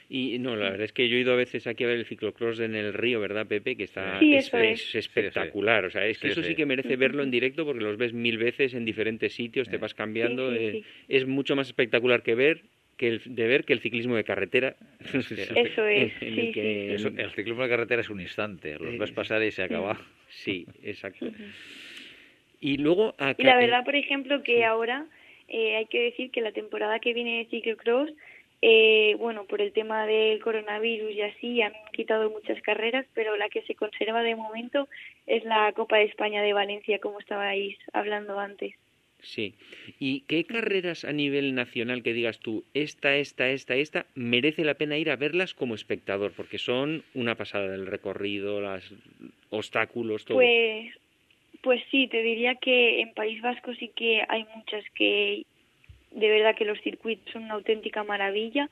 Y 0.10 0.38
no, 0.38 0.56
la 0.56 0.69
verdad 0.69 0.86
es 0.86 0.93
que 0.93 1.10
yo 1.10 1.15
he 1.15 1.21
ido 1.21 1.34
a 1.34 1.38
veces 1.38 1.65
aquí 1.65 1.84
a 1.84 1.88
ver 1.88 1.97
el 1.97 2.06
ciclocross 2.06 2.60
en 2.60 2.76
el 2.76 2.93
río, 2.93 3.19
¿verdad, 3.19 3.47
Pepe? 3.47 3.76
Que 3.76 3.86
está 3.86 4.19
es, 4.19 4.93
espectacular. 4.93 5.86
O 5.86 5.89
sea, 5.89 6.06
es 6.06 6.19
que 6.19 6.28
eso 6.28 6.43
sí 6.43 6.56
que 6.56 6.65
merece 6.65 6.97
verlo 6.97 7.23
en 7.23 7.32
directo 7.32 7.65
porque 7.65 7.84
los 7.84 7.97
ves 7.97 8.13
mil 8.13 8.38
veces 8.38 8.73
en 8.73 8.86
diferentes 8.86 9.34
sitios, 9.34 9.69
te 9.69 9.78
vas 9.78 9.93
cambiando. 9.93 10.54
Eh, 10.54 10.84
es 11.08 11.26
mucho 11.26 11.56
más 11.56 11.67
espectacular 11.67 12.21
que 12.21 12.36
ver 12.36 12.62
que 12.97 13.08
el, 13.08 13.21
de 13.25 13.47
ver 13.47 13.65
que 13.65 13.73
el 13.73 13.79
ciclismo 13.79 14.15
de 14.15 14.23
carretera. 14.23 14.75
Eso 15.13 15.86
es. 15.86 16.13
el 16.21 17.32
ciclismo 17.36 17.63
de 17.63 17.69
carretera 17.69 18.01
es 18.01 18.10
un 18.10 18.21
instante, 18.21 18.77
los 18.79 18.97
ves 18.97 19.12
pasar 19.12 19.43
y 19.43 19.51
se 19.51 19.63
acaba. 19.63 19.99
Sí, 20.36 20.65
exacto. 20.82 21.27
Y 22.60 22.77
luego. 22.77 23.13
Y 23.38 23.43
la 23.43 23.56
verdad, 23.56 23.86
por 23.86 23.95
ejemplo, 23.95 24.41
que 24.41 24.65
ahora 24.65 25.06
eh, 25.47 25.75
hay 25.75 25.86
que 25.86 26.01
decir 26.01 26.32
que 26.32 26.41
la 26.41 26.51
temporada 26.51 26.97
que 26.97 27.13
viene 27.13 27.38
de 27.38 27.45
ciclocross 27.51 28.10
eh, 28.65 29.17
bueno, 29.19 29.43
por 29.43 29.60
el 29.60 29.73
tema 29.73 30.06
del 30.06 30.41
coronavirus 30.41 31.12
y 31.12 31.21
así 31.21 31.62
han 31.62 31.73
quitado 31.91 32.29
muchas 32.29 32.62
carreras, 32.62 33.06
pero 33.13 33.36
la 33.36 33.49
que 33.49 33.62
se 33.63 33.75
conserva 33.75 34.23
de 34.23 34.38
momento 34.38 34.88
es 35.27 35.43
la 35.43 35.73
Copa 35.73 35.97
de 35.97 36.06
España 36.06 36.41
de 36.41 36.53
Valencia, 36.53 36.97
como 36.99 37.19
estabais 37.19 37.77
hablando 37.91 38.39
antes. 38.39 38.73
Sí. 39.24 39.56
¿Y 40.00 40.22
qué 40.22 40.44
carreras 40.44 41.06
a 41.06 41.14
nivel 41.14 41.56
nacional 41.56 42.04
que 42.04 42.14
digas 42.14 42.40
tú, 42.40 42.64
esta, 42.74 43.16
esta, 43.16 43.50
esta, 43.50 43.76
esta, 43.76 44.06
merece 44.16 44.64
la 44.64 44.76
pena 44.76 44.98
ir 44.98 45.10
a 45.10 45.16
verlas 45.16 45.54
como 45.54 45.76
espectador? 45.76 46.34
Porque 46.36 46.58
son 46.58 47.04
una 47.14 47.36
pasada 47.36 47.70
del 47.70 47.88
recorrido, 47.88 48.62
los 48.62 48.94
obstáculos, 49.50 50.26
todo. 50.26 50.38
Pues, 50.38 50.94
pues 51.62 51.82
sí, 51.90 52.08
te 52.08 52.22
diría 52.22 52.56
que 52.56 53.02
en 53.02 53.14
País 53.14 53.42
Vasco 53.42 53.74
sí 53.76 53.92
que 53.96 54.22
hay 54.28 54.46
muchas 54.56 54.84
que 54.94 55.44
de 56.12 56.30
verdad 56.30 56.56
que 56.56 56.66
los 56.66 56.80
circuitos 56.82 57.32
son 57.32 57.46
una 57.46 57.56
auténtica 57.56 58.04
maravilla 58.04 58.70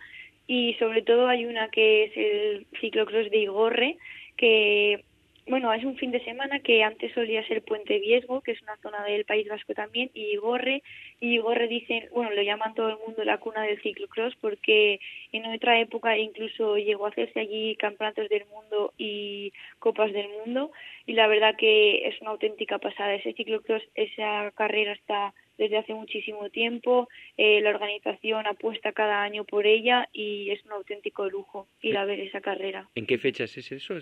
y 0.48 0.76
sobre 0.76 1.02
todo 1.02 1.28
hay 1.28 1.46
una 1.46 1.70
que 1.70 2.04
es 2.04 2.12
el 2.18 2.68
ciclocross 2.80 3.32
de 3.32 3.38
Igorre 3.38 3.98
que 4.38 5.04
bueno, 5.48 5.74
es 5.74 5.84
un 5.84 5.98
fin 5.98 6.12
de 6.12 6.24
semana 6.24 6.60
que 6.60 6.84
antes 6.84 7.14
solía 7.14 7.46
ser 7.48 7.64
Puente 7.64 8.00
Viesgo, 8.00 8.42
que 8.42 8.52
es 8.52 8.62
una 8.62 8.78
zona 8.78 9.04
del 9.04 9.26
País 9.26 9.48
Vasco 9.48 9.74
también, 9.74 10.12
y 10.14 10.34
Igorre, 10.34 10.84
y 11.20 11.36
Igorre 11.36 11.68
dicen, 11.68 12.08
bueno, 12.12 12.32
lo 12.32 12.42
llaman 12.42 12.76
todo 12.76 12.90
el 12.90 12.98
mundo 13.06 13.24
la 13.24 13.40
cuna 13.40 13.64
del 13.64 13.82
ciclocross 13.82 14.36
porque 14.40 15.00
en 15.32 15.46
otra 15.46 15.80
época 15.80 16.18
incluso 16.18 16.78
llegó 16.78 17.06
a 17.06 17.10
hacerse 17.10 17.40
allí 17.40 17.76
campeonatos 17.76 18.30
del 18.30 18.46
mundo 18.46 18.94
y 18.98 19.52
copas 19.80 20.14
del 20.14 20.30
mundo, 20.30 20.72
y 21.06 21.14
la 21.14 21.28
verdad 21.28 21.56
que 21.58 22.08
es 22.08 22.22
una 22.22 22.32
auténtica 22.32 22.78
pasada. 22.78 23.16
Ese 23.16 23.34
ciclocross, 23.34 23.84
esa 23.96 24.52
carrera 24.52 24.94
está 24.94 25.34
desde 25.58 25.78
hace 25.78 25.94
muchísimo 25.94 26.50
tiempo. 26.50 27.08
Eh, 27.38 27.62
la 27.62 27.70
organización 27.70 28.48
apuesta 28.48 28.92
cada 28.94 29.22
año 29.22 29.44
por 29.44 29.66
ella 29.66 30.08
y 30.12 30.50
es 30.52 30.64
un 30.66 30.72
auténtico 30.72 31.30
lujo 31.30 31.68
ir 31.82 31.98
a 31.98 32.06
ver 32.06 32.20
esa 32.20 32.42
carrera. 32.42 32.90
¿En 32.96 33.06
qué 33.06 33.18
fechas 33.18 33.56
es 33.58 33.72
eso? 33.72 33.96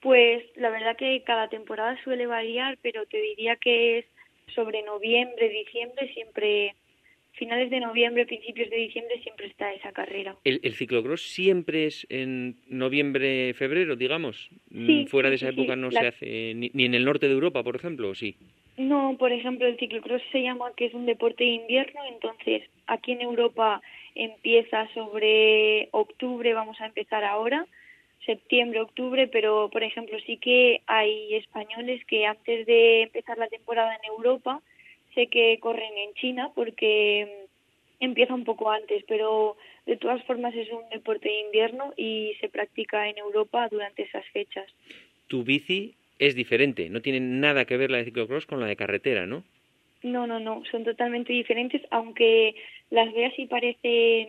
Pues 0.00 0.44
la 0.56 0.70
verdad 0.70 0.96
que 0.96 1.22
cada 1.24 1.48
temporada 1.48 1.98
suele 2.04 2.26
variar, 2.26 2.78
pero 2.82 3.04
te 3.06 3.20
diría 3.20 3.56
que 3.56 3.98
es 3.98 4.04
sobre 4.54 4.82
noviembre, 4.82 5.48
diciembre, 5.48 6.12
siempre 6.14 6.74
finales 7.32 7.70
de 7.70 7.80
noviembre, 7.80 8.26
principios 8.26 8.68
de 8.68 8.76
diciembre 8.76 9.20
siempre 9.22 9.46
está 9.46 9.72
esa 9.72 9.92
carrera. 9.92 10.36
¿El, 10.44 10.60
el 10.62 10.74
ciclocross 10.74 11.22
siempre 11.22 11.86
es 11.86 12.06
en 12.10 12.56
noviembre, 12.68 13.54
febrero, 13.54 13.96
digamos? 13.96 14.50
Mm, 14.70 15.06
Fuera 15.06 15.28
de 15.30 15.36
esa 15.36 15.50
época 15.50 15.76
no 15.76 15.90
se 15.90 16.06
hace, 16.06 16.52
ni, 16.54 16.70
ni, 16.74 16.84
en 16.84 16.94
el 16.94 17.04
norte 17.04 17.28
de 17.28 17.34
Europa, 17.34 17.62
por 17.62 17.76
ejemplo, 17.76 18.10
¿o 18.10 18.14
sí? 18.14 18.36
No, 18.76 19.16
por 19.18 19.32
ejemplo, 19.32 19.66
el 19.66 19.78
ciclocross 19.78 20.22
se 20.30 20.42
llama 20.42 20.72
que 20.76 20.86
es 20.86 20.94
un 20.94 21.06
deporte 21.06 21.44
de 21.44 21.50
invierno, 21.50 22.00
entonces 22.12 22.62
aquí 22.86 23.12
en 23.12 23.22
Europa 23.22 23.80
empieza 24.14 24.88
sobre 24.94 25.88
octubre, 25.92 26.54
vamos 26.54 26.80
a 26.80 26.86
empezar 26.86 27.24
ahora, 27.24 27.66
septiembre, 28.24 28.80
octubre, 28.80 29.28
pero 29.28 29.68
por 29.70 29.82
ejemplo 29.82 30.18
sí 30.26 30.36
que 30.36 30.82
hay 30.86 31.34
españoles 31.34 32.04
que 32.06 32.26
antes 32.26 32.66
de 32.66 33.02
empezar 33.02 33.38
la 33.38 33.48
temporada 33.48 33.94
en 33.94 34.04
Europa 34.10 34.60
sé 35.14 35.28
que 35.28 35.58
corren 35.60 35.96
en 35.96 36.14
China 36.14 36.50
porque 36.54 37.26
mm, 37.26 38.04
empieza 38.04 38.34
un 38.34 38.44
poco 38.44 38.70
antes, 38.70 39.04
pero 39.08 39.56
de 39.86 39.96
todas 39.96 40.22
formas 40.24 40.54
es 40.54 40.70
un 40.70 40.88
deporte 40.90 41.28
de 41.28 41.40
invierno 41.40 41.92
y 41.96 42.34
se 42.40 42.48
practica 42.48 43.08
en 43.08 43.18
Europa 43.18 43.68
durante 43.70 44.02
esas 44.02 44.26
fechas. 44.26 44.66
¿Tu 45.26 45.42
bici 45.42 45.94
es 46.18 46.34
diferente, 46.34 46.88
no 46.90 47.00
tiene 47.00 47.20
nada 47.20 47.64
que 47.64 47.76
ver 47.76 47.90
la 47.90 47.98
de 47.98 48.06
ciclocross 48.06 48.46
con 48.46 48.60
la 48.60 48.66
de 48.66 48.76
carretera, 48.76 49.26
¿no? 49.26 49.44
No, 50.02 50.26
no, 50.26 50.38
no, 50.38 50.62
son 50.70 50.84
totalmente 50.84 51.32
diferentes, 51.32 51.82
aunque 51.90 52.54
las 52.90 53.12
veas 53.12 53.36
y 53.38 53.46
parecen 53.46 54.28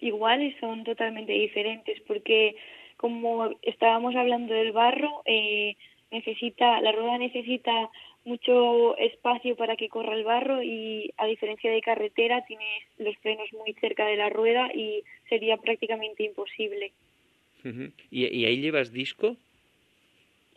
iguales, 0.00 0.54
son 0.60 0.84
totalmente 0.84 1.32
diferentes, 1.32 2.00
porque 2.06 2.56
como 2.96 3.50
estábamos 3.62 4.14
hablando 4.16 4.54
del 4.54 4.72
barro, 4.72 5.22
eh, 5.24 5.76
necesita, 6.10 6.80
la 6.80 6.92
rueda 6.92 7.18
necesita 7.18 7.90
mucho 8.24 8.96
espacio 8.98 9.56
para 9.56 9.76
que 9.76 9.88
corra 9.88 10.14
el 10.14 10.24
barro 10.24 10.62
y 10.62 11.12
a 11.16 11.26
diferencia 11.26 11.70
de 11.70 11.80
carretera 11.80 12.44
tienes 12.44 12.84
los 12.98 13.16
frenos 13.18 13.50
muy 13.52 13.72
cerca 13.74 14.04
de 14.06 14.16
la 14.16 14.28
rueda 14.28 14.70
y 14.74 15.02
sería 15.28 15.56
prácticamente 15.56 16.24
imposible. 16.24 16.92
¿Y, 18.10 18.26
¿Y 18.26 18.44
ahí 18.44 18.60
llevas 18.60 18.92
disco? 18.92 19.36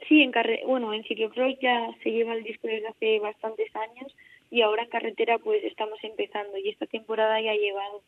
Sí, 0.07 0.21
en 0.21 0.31
carre 0.31 0.61
bueno, 0.65 0.93
en 0.93 1.03
ciclocross 1.03 1.57
ya 1.61 1.89
se 2.03 2.11
lleva 2.11 2.33
el 2.33 2.43
disco 2.43 2.67
desde 2.67 2.87
hace 2.87 3.19
bastantes 3.19 3.73
años 3.75 4.15
y 4.49 4.61
ahora 4.61 4.83
en 4.83 4.89
carretera 4.89 5.37
pues 5.37 5.63
estamos 5.63 5.99
empezando 6.03 6.57
y 6.57 6.69
esta 6.69 6.85
temporada 6.87 7.39
ya 7.39 7.51
ha 7.51 7.55
llevado. 7.55 8.01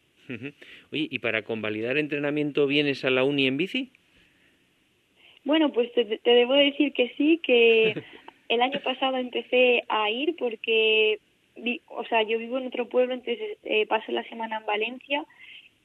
Oye, 0.91 1.07
¿y 1.09 1.19
para 1.19 1.43
convalidar 1.43 1.97
entrenamiento 1.97 2.67
vienes 2.67 3.03
a 3.05 3.09
la 3.09 3.23
uni 3.23 3.47
en 3.47 3.57
bici? 3.57 3.91
Bueno, 5.43 5.71
pues 5.71 5.91
te, 5.93 6.19
debo 6.23 6.53
decir 6.53 6.93
que 6.93 7.13
sí, 7.17 7.39
que 7.43 7.95
el 8.49 8.62
año 8.62 8.79
pasado 8.81 9.17
empecé 9.17 9.83
a 9.89 10.09
ir 10.09 10.36
porque, 10.38 11.19
o 11.88 12.05
sea, 12.05 12.23
yo 12.23 12.38
vivo 12.38 12.57
en 12.57 12.67
otro 12.67 12.88
pueblo, 12.88 13.13
entonces 13.13 13.57
eh, 13.63 13.86
paso 13.88 14.12
la 14.12 14.23
semana 14.23 14.57
en 14.57 14.65
Valencia 14.65 15.25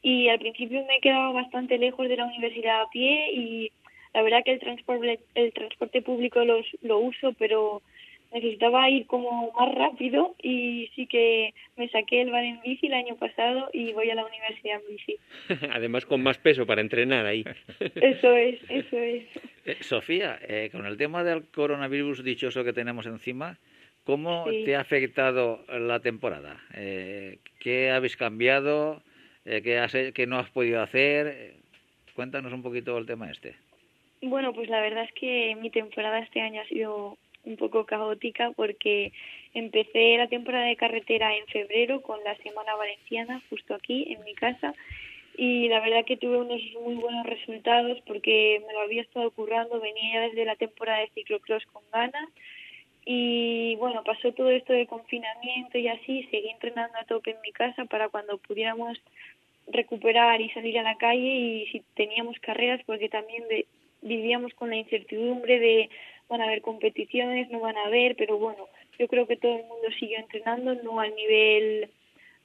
y 0.03 0.29
al 0.29 0.39
principio 0.39 0.85
me 0.87 1.01
quedaba 1.01 1.33
bastante 1.33 1.77
lejos 1.79 2.09
de 2.09 2.17
la 2.17 2.27
universidad 2.27 2.83
a 2.83 2.91
pie 2.91 3.33
y 3.33 3.73
la 4.15 4.23
verdad 4.23 4.45
que 4.45 4.53
el 4.53 4.61
transporte, 4.61 5.21
el 5.35 5.53
transporte 5.53 6.03
público 6.03 6.45
los, 6.45 6.67
lo 6.83 6.99
uso, 6.99 7.33
pero 7.39 7.83
necesitaba 8.33 8.89
ir 8.91 9.07
como 9.07 9.53
más 9.53 9.75
rápido 9.75 10.35
y 10.43 10.91
sí 10.95 11.07
que 11.07 11.55
me 11.77 11.89
saqué 11.89 12.23
el 12.23 12.31
bar 12.31 12.45
en 12.45 12.61
bici 12.61 12.87
el 12.87 12.95
año 12.95 13.17
pasado 13.17 13.71
y 13.73 13.93
voy 13.93 14.11
a 14.11 14.15
la 14.15 14.27
universidad 14.27 14.81
en 14.81 14.97
bici. 14.97 15.17
Además 15.73 16.05
con 16.05 16.23
más 16.23 16.39
peso 16.39 16.67
para 16.67 16.81
entrenar 16.81 17.27
ahí. 17.27 17.45
eso 17.81 18.37
es, 18.37 18.61
eso 18.69 18.99
es. 18.99 19.25
Eh, 19.65 19.77
Sofía, 19.81 20.39
eh, 20.47 20.69
con 20.71 20.87
el 20.87 20.97
tema 20.97 21.25
del 21.25 21.47
coronavirus 21.49 22.23
dichoso 22.23 22.65
que 22.65 22.73
tenemos 22.73 23.07
encima, 23.07 23.59
¿cómo 24.05 24.47
te 24.65 24.77
ha 24.77 24.81
afectado 24.81 25.65
la 25.69 26.01
temporada? 26.01 26.61
Eh, 26.75 27.39
¿Qué 27.61 27.91
habéis 27.91 28.17
cambiado? 28.17 29.03
¿qué, 29.45 29.79
has, 29.79 29.97
¿Qué 30.15 30.27
no 30.27 30.39
has 30.39 30.51
podido 30.51 30.83
hacer? 30.83 31.55
Cuéntanos 32.15 32.53
un 32.53 32.63
poquito 32.63 32.99
el 32.99 33.07
tema 33.07 33.31
este. 33.31 33.55
Bueno, 34.21 34.53
pues 34.53 34.69
la 34.69 34.81
verdad 34.81 35.05
es 35.05 35.13
que 35.13 35.57
mi 35.61 35.71
temporada 35.71 36.19
este 36.19 36.41
año 36.41 36.61
ha 36.61 36.67
sido 36.67 37.17
un 37.49 37.57
poco 37.57 37.87
caótica 37.87 38.53
porque 38.55 39.13
empecé 39.55 40.17
la 40.19 40.29
temporada 40.29 40.67
de 40.67 40.77
carretera 40.77 41.35
en 41.35 41.47
febrero 41.47 42.03
con 42.03 42.23
la 42.23 42.37
Semana 42.37 42.77
Valenciana 42.77 43.43
justo 43.49 43.75
aquí 43.75 44.13
en 44.13 44.23
mi 44.25 44.35
casa 44.35 44.75
y 45.37 45.69
la 45.69 45.81
verdad 45.81 46.05
que 46.05 46.17
tuve 46.17 46.37
unos 46.37 46.61
muy 46.83 46.97
buenos 46.97 47.25
resultados 47.25 47.99
porque 48.07 48.61
me 48.67 48.73
lo 48.73 48.81
había 48.81 49.03
estado 49.03 49.31
currando, 49.31 49.81
venía 49.81 50.15
ya 50.15 50.21
desde 50.29 50.45
la 50.45 50.57
temporada 50.57 51.01
de 51.01 51.11
ciclocross 51.15 51.65
con 51.67 51.83
ganas 51.93 52.29
y 53.05 53.77
bueno, 53.77 54.03
pasó 54.05 54.33
todo 54.33 54.51
esto 54.51 54.75
de 54.75 54.87
confinamiento 54.87 55.79
y 55.79 55.89
así, 55.89 56.25
seguí 56.31 56.51
entrenando 56.51 56.99
a 56.99 57.05
tope 57.05 57.31
en 57.31 57.41
mi 57.41 57.53
casa 57.53 57.87
para 57.87 58.11
cuando 58.11 58.37
pudiéramos 58.37 59.01
recuperar 59.69 60.41
y 60.41 60.51
salir 60.51 60.79
a 60.79 60.83
la 60.83 60.97
calle 60.97 61.21
y 61.21 61.67
si 61.73 61.83
teníamos 61.95 62.39
carreras 62.41 62.81
porque 62.85 63.09
también 63.09 63.45
vivíamos 64.03 64.53
con 64.55 64.71
la 64.71 64.77
incertidumbre 64.77 65.59
de 65.59 65.89
van 66.29 66.41
a 66.41 66.45
haber 66.45 66.63
competiciones, 66.63 67.51
no 67.51 67.61
van 67.61 67.77
a 67.77 67.87
haber, 67.87 68.17
pero 68.17 68.39
bueno, 68.39 68.69
yo 68.99 69.09
creo 69.09 69.27
que 69.27 69.37
todo 69.37 69.57
el 69.57 69.65
mundo 69.65 69.89
sigue 69.99 70.17
entrenando, 70.17 70.75
no 70.83 71.01
al 71.01 71.15
nivel 71.15 71.89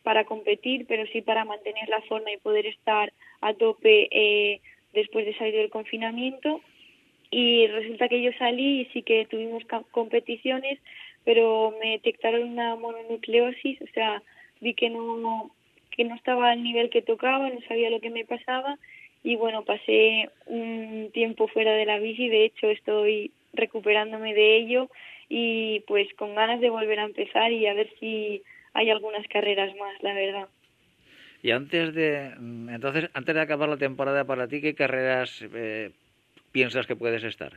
para 0.04 0.26
competir, 0.26 0.86
pero 0.88 1.06
sí 1.08 1.22
para 1.22 1.46
mantener 1.46 1.88
la 1.90 2.02
forma 2.02 2.32
y 2.32 2.38
poder 2.38 2.66
estar 2.66 3.12
a 3.42 3.54
tope 3.54 4.10
eh, 4.12 4.62
después 4.94 5.26
de 5.26 5.36
salir 5.38 5.56
del 5.56 5.70
confinamiento. 5.70 6.62
Y 7.32 7.66
resulta 7.68 8.10
que 8.10 8.22
yo 8.22 8.32
salí 8.38 8.82
y 8.82 8.86
sí 8.94 9.02
que 9.02 9.26
tuvimos 9.26 9.64
competiciones, 9.92 10.80
pero 11.24 11.74
me 11.82 11.92
detectaron 11.92 12.44
una 12.44 12.76
mononucleosis, 12.76 13.82
o 13.82 13.88
sea, 13.94 14.22
vi 14.62 14.74
que 14.74 14.90
no 14.90 15.52
que 15.96 16.04
no 16.04 16.16
estaba 16.16 16.52
al 16.52 16.64
nivel 16.64 16.90
que 16.90 17.04
tocaba, 17.04 17.50
no 17.50 17.62
sabía 17.68 17.92
lo 17.92 18.00
que 18.00 18.10
me 18.10 18.26
pasaba 18.26 18.78
y 19.24 19.36
bueno, 19.36 19.64
pasé 19.64 20.30
un 20.48 21.12
tiempo 21.14 21.48
fuera 21.48 21.74
de 21.74 21.86
la 21.86 22.00
bici, 22.00 22.28
de 22.28 22.46
hecho 22.46 22.70
estoy 22.70 23.32
recuperándome 23.54 24.34
de 24.34 24.58
ello 24.58 24.90
y 25.30 25.82
pues 25.82 26.08
con 26.16 26.36
ganas 26.36 26.60
de 26.60 26.70
volver 26.70 27.00
a 27.00 27.06
empezar 27.06 27.52
y 27.52 27.66
a 27.68 27.74
ver 27.74 27.90
si 28.00 28.44
hay 28.74 28.90
algunas 28.90 29.28
carreras 29.28 29.76
más, 29.76 30.02
la 30.02 30.14
verdad. 30.14 30.48
Y 31.42 31.52
antes 31.52 31.94
de 31.94 32.32
entonces 32.70 33.10
antes 33.14 33.36
de 33.36 33.42
acabar 33.42 33.70
la 33.70 33.78
temporada 33.78 34.26
para 34.26 34.48
ti, 34.48 34.62
¿qué 34.62 34.76
carreras 34.76 35.44
eh, 35.54 35.92
piensas 36.52 36.88
que 36.88 36.96
puedes 36.96 37.24
estar? 37.24 37.54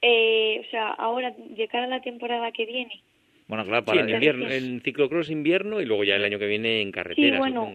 Eh, 0.00 0.62
o 0.66 0.70
sea, 0.70 0.90
ahora 0.90 1.32
de 1.36 1.68
cara 1.68 1.84
a 1.84 1.88
la 1.88 2.00
temporada 2.02 2.50
que 2.52 2.66
viene. 2.66 3.02
Bueno, 3.46 3.64
claro, 3.64 3.84
para 3.84 4.04
sí, 4.04 4.08
en, 4.08 4.14
invierno, 4.14 4.50
en 4.50 4.80
ciclocross 4.80 5.30
invierno 5.30 5.80
y 5.80 5.84
luego 5.84 6.04
ya 6.04 6.16
el 6.16 6.24
año 6.24 6.38
que 6.38 6.46
viene 6.46 6.80
en 6.80 6.90
carretera. 6.90 7.36
Sí, 7.36 7.38
bueno, 7.38 7.72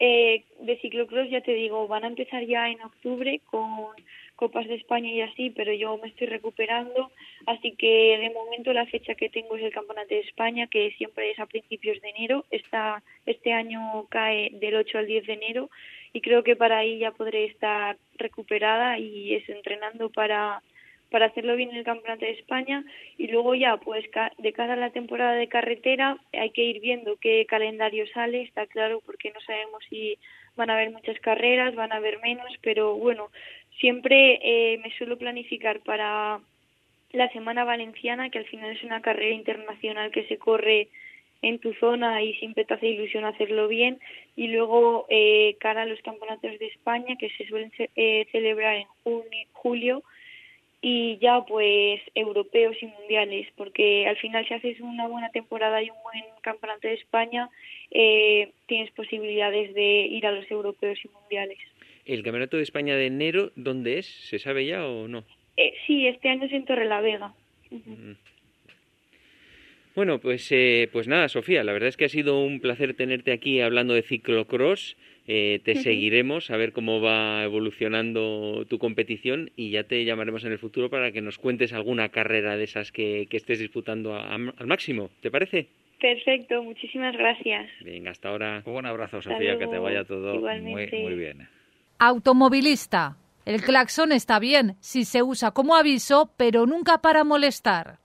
eh, 0.00 0.44
de 0.60 0.76
ciclocross 0.78 1.30
ya 1.30 1.40
te 1.40 1.54
digo, 1.54 1.88
van 1.88 2.04
a 2.04 2.08
empezar 2.08 2.44
ya 2.44 2.68
en 2.68 2.80
octubre 2.82 3.40
con 3.46 3.94
Copas 4.38 4.68
de 4.68 4.76
España 4.76 5.10
y 5.10 5.20
así, 5.20 5.50
pero 5.50 5.72
yo 5.72 5.98
me 5.98 6.06
estoy 6.06 6.28
recuperando, 6.28 7.10
así 7.46 7.72
que 7.72 8.18
de 8.18 8.30
momento 8.30 8.72
la 8.72 8.86
fecha 8.86 9.16
que 9.16 9.28
tengo 9.28 9.56
es 9.56 9.64
el 9.64 9.72
Campeonato 9.72 10.14
de 10.14 10.20
España, 10.20 10.68
que 10.68 10.92
siempre 10.92 11.32
es 11.32 11.40
a 11.40 11.46
principios 11.46 12.00
de 12.00 12.10
enero. 12.10 12.44
Esta, 12.52 13.02
este 13.26 13.52
año 13.52 14.06
cae 14.08 14.50
del 14.52 14.76
8 14.76 14.98
al 14.98 15.06
10 15.08 15.26
de 15.26 15.32
enero 15.32 15.70
y 16.12 16.20
creo 16.20 16.44
que 16.44 16.54
para 16.54 16.78
ahí 16.78 17.00
ya 17.00 17.10
podré 17.10 17.46
estar 17.46 17.96
recuperada 18.16 18.96
y 19.00 19.34
es 19.34 19.48
entrenando 19.48 20.08
para 20.08 20.62
para 21.10 21.26
hacerlo 21.26 21.56
bien 21.56 21.70
en 21.70 21.76
el 21.76 21.84
Campeonato 21.84 22.26
de 22.26 22.32
España 22.32 22.84
y 23.16 23.28
luego 23.28 23.54
ya 23.54 23.78
pues 23.78 24.04
de 24.36 24.52
cara 24.52 24.74
a 24.74 24.76
la 24.76 24.90
temporada 24.90 25.32
de 25.32 25.48
carretera 25.48 26.18
hay 26.32 26.50
que 26.50 26.62
ir 26.62 26.80
viendo 26.80 27.16
qué 27.16 27.46
calendario 27.46 28.06
sale, 28.12 28.42
está 28.42 28.66
claro 28.66 29.00
porque 29.04 29.32
no 29.32 29.40
sabemos 29.40 29.82
si 29.88 30.18
van 30.58 30.70
a 30.70 30.74
haber 30.74 30.90
muchas 30.90 31.18
carreras, 31.20 31.74
van 31.74 31.92
a 31.92 31.96
haber 31.96 32.18
menos, 32.20 32.52
pero 32.60 32.94
bueno, 32.96 33.30
Siempre 33.78 34.40
eh, 34.42 34.78
me 34.78 34.90
suelo 34.96 35.18
planificar 35.18 35.80
para 35.80 36.40
la 37.12 37.28
Semana 37.30 37.64
Valenciana, 37.64 38.30
que 38.30 38.38
al 38.38 38.46
final 38.46 38.70
es 38.70 38.82
una 38.82 39.00
carrera 39.00 39.34
internacional 39.34 40.10
que 40.10 40.26
se 40.26 40.36
corre 40.36 40.88
en 41.42 41.58
tu 41.60 41.72
zona 41.74 42.22
y 42.22 42.34
siempre 42.34 42.64
te 42.64 42.74
hace 42.74 42.88
ilusión 42.88 43.24
hacerlo 43.24 43.68
bien. 43.68 43.98
Y 44.36 44.48
luego, 44.48 45.06
eh, 45.08 45.56
cara 45.60 45.82
a 45.82 45.86
los 45.86 46.00
campeonatos 46.02 46.58
de 46.58 46.66
España, 46.66 47.16
que 47.16 47.30
se 47.30 47.46
suelen 47.46 47.72
eh, 47.96 48.26
celebrar 48.32 48.76
en 48.76 48.86
junio, 49.04 49.46
julio, 49.52 50.02
y 50.80 51.18
ya 51.18 51.44
pues 51.44 52.00
europeos 52.14 52.76
y 52.80 52.86
mundiales, 52.86 53.48
porque 53.56 54.06
al 54.06 54.16
final 54.16 54.46
si 54.46 54.54
haces 54.54 54.80
una 54.80 55.08
buena 55.08 55.28
temporada 55.30 55.82
y 55.82 55.90
un 55.90 56.02
buen 56.04 56.24
campeonato 56.40 56.86
de 56.86 56.94
España, 56.94 57.48
eh, 57.90 58.52
tienes 58.66 58.90
posibilidades 58.92 59.74
de 59.74 60.06
ir 60.06 60.26
a 60.26 60.32
los 60.32 60.48
europeos 60.50 60.98
y 61.04 61.08
mundiales. 61.08 61.58
¿El 62.08 62.22
Campeonato 62.22 62.56
de 62.56 62.62
España 62.62 62.96
de 62.96 63.06
enero 63.06 63.52
dónde 63.54 63.98
es? 63.98 64.06
¿Se 64.06 64.38
sabe 64.38 64.64
ya 64.64 64.86
o 64.86 65.06
no? 65.08 65.24
Eh, 65.58 65.74
sí, 65.86 66.06
este 66.06 66.30
año 66.30 66.44
es 66.44 66.52
en 66.52 66.64
Torrelavega. 66.64 67.34
Mm. 67.70 68.12
Bueno, 69.94 70.18
pues, 70.18 70.50
eh, 70.50 70.88
pues 70.90 71.06
nada, 71.06 71.28
Sofía, 71.28 71.62
la 71.64 71.72
verdad 71.72 71.90
es 71.90 71.98
que 71.98 72.06
ha 72.06 72.08
sido 72.08 72.42
un 72.42 72.60
placer 72.60 72.94
tenerte 72.94 73.30
aquí 73.30 73.60
hablando 73.60 73.92
de 73.92 74.02
ciclocross. 74.02 74.96
Eh, 75.26 75.60
te 75.62 75.74
seguiremos 75.74 76.50
a 76.50 76.56
ver 76.56 76.72
cómo 76.72 77.02
va 77.02 77.44
evolucionando 77.44 78.64
tu 78.70 78.78
competición 78.78 79.50
y 79.54 79.70
ya 79.70 79.84
te 79.84 80.02
llamaremos 80.06 80.44
en 80.44 80.52
el 80.52 80.58
futuro 80.58 80.88
para 80.88 81.12
que 81.12 81.20
nos 81.20 81.36
cuentes 81.36 81.74
alguna 81.74 82.08
carrera 82.08 82.56
de 82.56 82.64
esas 82.64 82.90
que, 82.90 83.28
estés 83.30 83.58
disputando 83.58 84.14
al 84.14 84.66
máximo. 84.66 85.10
¿Te 85.20 85.30
parece? 85.30 85.66
Perfecto, 86.00 86.62
muchísimas 86.62 87.14
gracias. 87.14 87.68
Venga, 87.84 88.12
hasta 88.12 88.30
ahora. 88.30 88.62
Un 88.64 88.86
abrazo, 88.86 89.20
Sofía, 89.20 89.58
que 89.58 89.66
te 89.66 89.78
vaya 89.78 90.04
todo 90.04 90.40
muy, 90.40 90.88
muy 90.90 91.14
bien. 91.14 91.48
Automovilista. 92.00 93.16
El 93.44 93.60
claxon 93.60 94.12
está 94.12 94.38
bien 94.38 94.76
si 94.78 95.04
se 95.04 95.24
usa 95.24 95.50
como 95.50 95.74
aviso, 95.74 96.30
pero 96.36 96.64
nunca 96.64 96.98
para 96.98 97.24
molestar. 97.24 97.98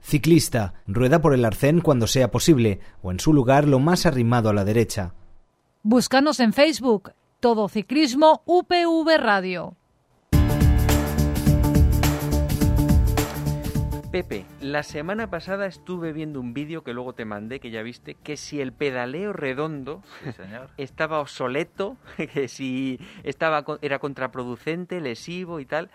Ciclista. 0.00 0.72
Rueda 0.86 1.20
por 1.20 1.34
el 1.34 1.44
arcén 1.44 1.82
cuando 1.82 2.06
sea 2.06 2.30
posible, 2.30 2.80
o 3.02 3.12
en 3.12 3.20
su 3.20 3.34
lugar 3.34 3.68
lo 3.68 3.80
más 3.80 4.06
arrimado 4.06 4.48
a 4.48 4.54
la 4.54 4.64
derecha. 4.64 5.12
Búscanos 5.82 6.40
en 6.40 6.54
Facebook. 6.54 7.12
Todo 7.38 7.68
Ciclismo 7.68 8.42
UPV 8.46 9.18
Radio. 9.18 9.76
Pepe, 14.12 14.44
la 14.60 14.82
semana 14.82 15.30
pasada 15.30 15.64
estuve 15.64 16.12
viendo 16.12 16.38
un 16.38 16.52
vídeo 16.52 16.84
que 16.84 16.92
luego 16.92 17.14
te 17.14 17.24
mandé, 17.24 17.60
que 17.60 17.70
ya 17.70 17.80
viste, 17.80 18.14
que 18.14 18.36
si 18.36 18.60
el 18.60 18.70
pedaleo 18.70 19.32
redondo 19.32 20.02
estaba 20.76 21.18
obsoleto, 21.18 21.96
que 22.34 22.46
si 22.46 23.00
estaba 23.22 23.64
era 23.80 24.00
contraproducente, 24.00 25.00
lesivo 25.00 25.60
y 25.60 25.64
tal. 25.64 25.90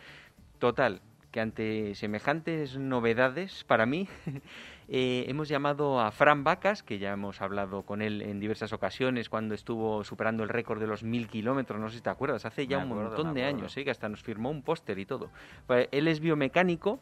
Total, 0.57 1.01
que 1.29 1.41
ante 1.41 1.93
semejantes 1.93 2.79
novedades 2.79 3.63
para 3.65 3.85
mí, 3.85 4.09
eh, 4.87 5.25
hemos 5.27 5.47
llamado 5.47 5.99
a 5.99 6.09
Fran 6.09 6.43
Vacas, 6.43 6.81
que 6.81 6.97
ya 6.97 7.13
hemos 7.13 7.39
hablado 7.39 7.83
con 7.83 8.01
él 8.01 8.23
en 8.23 8.39
diversas 8.39 8.73
ocasiones 8.73 9.29
cuando 9.29 9.53
estuvo 9.53 10.03
superando 10.03 10.41
el 10.41 10.49
récord 10.49 10.79
de 10.79 10.87
los 10.87 11.03
mil 11.03 11.27
kilómetros, 11.27 11.79
no 11.79 11.91
sé 11.91 11.97
si 11.97 12.01
te 12.01 12.09
acuerdas, 12.09 12.45
hace 12.45 12.65
ya 12.65 12.79
un 12.79 12.89
montón 12.89 13.35
de 13.35 13.43
años, 13.43 13.77
¿eh? 13.77 13.83
que 13.83 13.91
hasta 13.91 14.09
nos 14.09 14.23
firmó 14.23 14.49
un 14.49 14.63
póster 14.63 14.97
y 14.97 15.05
todo. 15.05 15.29
Pues, 15.67 15.87
él 15.91 16.07
es 16.07 16.19
biomecánico 16.19 16.99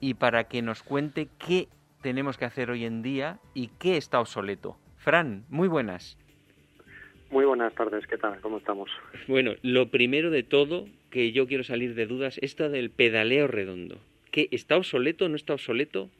y 0.00 0.14
para 0.14 0.44
que 0.44 0.62
nos 0.62 0.82
cuente 0.82 1.28
qué 1.38 1.68
tenemos 2.02 2.38
que 2.38 2.44
hacer 2.44 2.70
hoy 2.70 2.84
en 2.84 3.02
día 3.02 3.38
y 3.54 3.68
qué 3.78 3.96
está 3.96 4.20
obsoleto. 4.20 4.76
Fran, 4.96 5.44
muy 5.48 5.68
buenas. 5.68 6.18
Muy 7.30 7.44
buenas 7.44 7.74
tardes, 7.74 8.06
¿qué 8.06 8.16
tal? 8.16 8.40
¿Cómo 8.40 8.58
estamos? 8.58 8.90
Bueno, 9.26 9.54
lo 9.62 9.90
primero 9.90 10.30
de 10.30 10.42
todo 10.42 10.86
que 11.10 11.32
yo 11.32 11.46
quiero 11.46 11.64
salir 11.64 11.94
de 11.94 12.06
dudas, 12.06 12.38
esto 12.42 12.68
del 12.68 12.90
pedaleo 12.90 13.48
redondo. 13.48 13.98
¿Qué, 14.30 14.48
¿Está 14.50 14.76
obsoleto 14.76 15.24
o 15.24 15.28
no 15.28 15.36
está 15.36 15.54
obsoleto? 15.54 16.10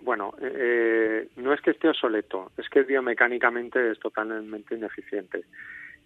Bueno, 0.00 0.34
eh, 0.40 1.28
no 1.36 1.52
es 1.52 1.60
que 1.60 1.72
esté 1.72 1.88
obsoleto, 1.88 2.52
es 2.56 2.68
que 2.70 2.82
biomecánicamente 2.82 3.90
es 3.90 3.98
totalmente 3.98 4.74
ineficiente. 4.74 5.44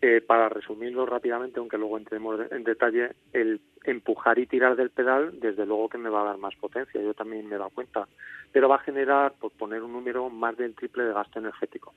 Eh, 0.06 0.20
para 0.20 0.50
resumirlo 0.50 1.06
rápidamente, 1.06 1.58
aunque 1.58 1.78
luego 1.78 1.96
entremos 1.96 2.38
en 2.50 2.62
detalle, 2.62 3.12
el 3.32 3.62
empujar 3.84 4.38
y 4.38 4.46
tirar 4.46 4.76
del 4.76 4.90
pedal, 4.90 5.40
desde 5.40 5.64
luego 5.64 5.88
que 5.88 5.96
me 5.96 6.10
va 6.10 6.20
a 6.20 6.24
dar 6.26 6.36
más 6.36 6.54
potencia, 6.56 7.00
yo 7.00 7.14
también 7.14 7.48
me 7.48 7.54
he 7.54 7.58
dado 7.58 7.70
cuenta, 7.70 8.06
pero 8.52 8.68
va 8.68 8.76
a 8.76 8.80
generar, 8.80 9.32
por 9.40 9.52
poner 9.52 9.82
un 9.82 9.94
número, 9.94 10.28
más 10.28 10.58
del 10.58 10.74
triple 10.74 11.04
de 11.04 11.14
gasto 11.14 11.38
energético. 11.38 11.94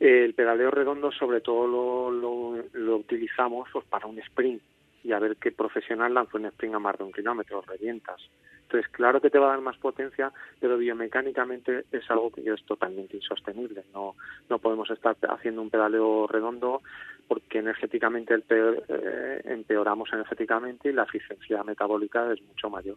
el 0.00 0.34
pedaleo 0.34 0.72
redondo 0.72 1.12
sobre 1.12 1.40
todo 1.40 2.10
lo, 2.10 2.64
lo, 2.72 2.96
utilizamos 2.96 3.68
pues, 3.72 3.84
para 3.84 4.08
un 4.08 4.18
sprint, 4.18 4.60
y 5.02 5.12
a 5.12 5.18
ver 5.18 5.36
qué 5.36 5.52
profesional 5.52 6.14
lanza 6.14 6.38
un 6.38 6.46
sprint 6.46 6.74
a 6.74 6.78
más 6.78 6.98
de 6.98 7.04
un 7.04 7.12
kilómetro, 7.12 7.62
revientas. 7.62 8.20
Entonces, 8.62 8.88
claro 8.92 9.20
que 9.20 9.30
te 9.30 9.38
va 9.38 9.46
a 9.46 9.50
dar 9.50 9.60
más 9.60 9.76
potencia, 9.78 10.32
pero 10.60 10.78
biomecánicamente 10.78 11.86
es 11.90 12.08
algo 12.08 12.30
que 12.30 12.48
es 12.48 12.64
totalmente 12.64 13.16
insostenible. 13.16 13.82
No, 13.92 14.14
no 14.48 14.58
podemos 14.60 14.88
estar 14.90 15.16
haciendo 15.28 15.60
un 15.60 15.70
pedaleo 15.70 16.28
redondo 16.28 16.80
porque 17.26 17.58
energéticamente 17.58 18.32
el 18.32 18.44
eh, 18.48 19.40
empeoramos 19.44 20.12
energéticamente 20.12 20.88
y 20.88 20.92
la 20.92 21.02
eficiencia 21.02 21.64
metabólica 21.64 22.32
es 22.32 22.40
mucho 22.42 22.70
mayor. 22.70 22.96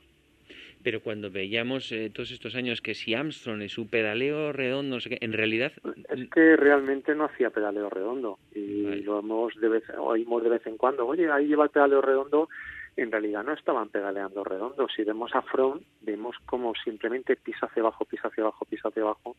Pero 0.84 1.02
cuando 1.02 1.32
veíamos 1.32 1.92
eh, 1.92 2.12
todos 2.14 2.32
estos 2.32 2.56
años 2.56 2.82
que 2.82 2.94
si 2.94 3.14
Armstrong 3.14 3.62
en 3.62 3.70
su 3.70 3.88
pedaleo 3.88 4.52
redondo, 4.52 4.96
no 4.96 5.00
sé 5.02 5.10
qué, 5.10 5.18
en 5.22 5.34
realidad... 5.34 5.72
Es 6.10 6.30
que 6.30 6.56
realmente 6.58 7.16
no 7.16 7.26
hacía 7.26 7.50
pedaleo 7.50 7.90
redondo 7.90 8.40
y 8.54 9.02
lo 9.02 9.20
hemos 9.20 9.56
de 9.56 9.70
vez, 9.70 9.84
oímos 9.98 10.44
de 10.44 10.50
vez 10.50 10.68
en 10.68 10.78
cuando, 10.78 11.08
oye, 11.08 11.32
ahí 11.32 11.48
lleva 11.48 11.64
el 11.64 11.70
pedaleo 11.70 12.02
redondo 12.02 12.50
en 12.96 13.12
realidad 13.12 13.44
no 13.44 13.54
estaban 13.54 13.90
pedaleando 13.90 14.44
redondo. 14.44 14.88
Si 14.96 15.04
vemos 15.04 15.34
a 15.34 15.42
Front, 15.42 15.84
vemos 16.02 16.36
como 16.46 16.74
simplemente 16.76 17.36
pisa 17.36 17.66
hacia 17.66 17.82
abajo, 17.82 18.06
pisa 18.06 18.28
hacia 18.28 18.44
abajo, 18.44 18.66
pisa 18.66 18.90
hacia 18.90 19.02
abajo. 19.02 19.36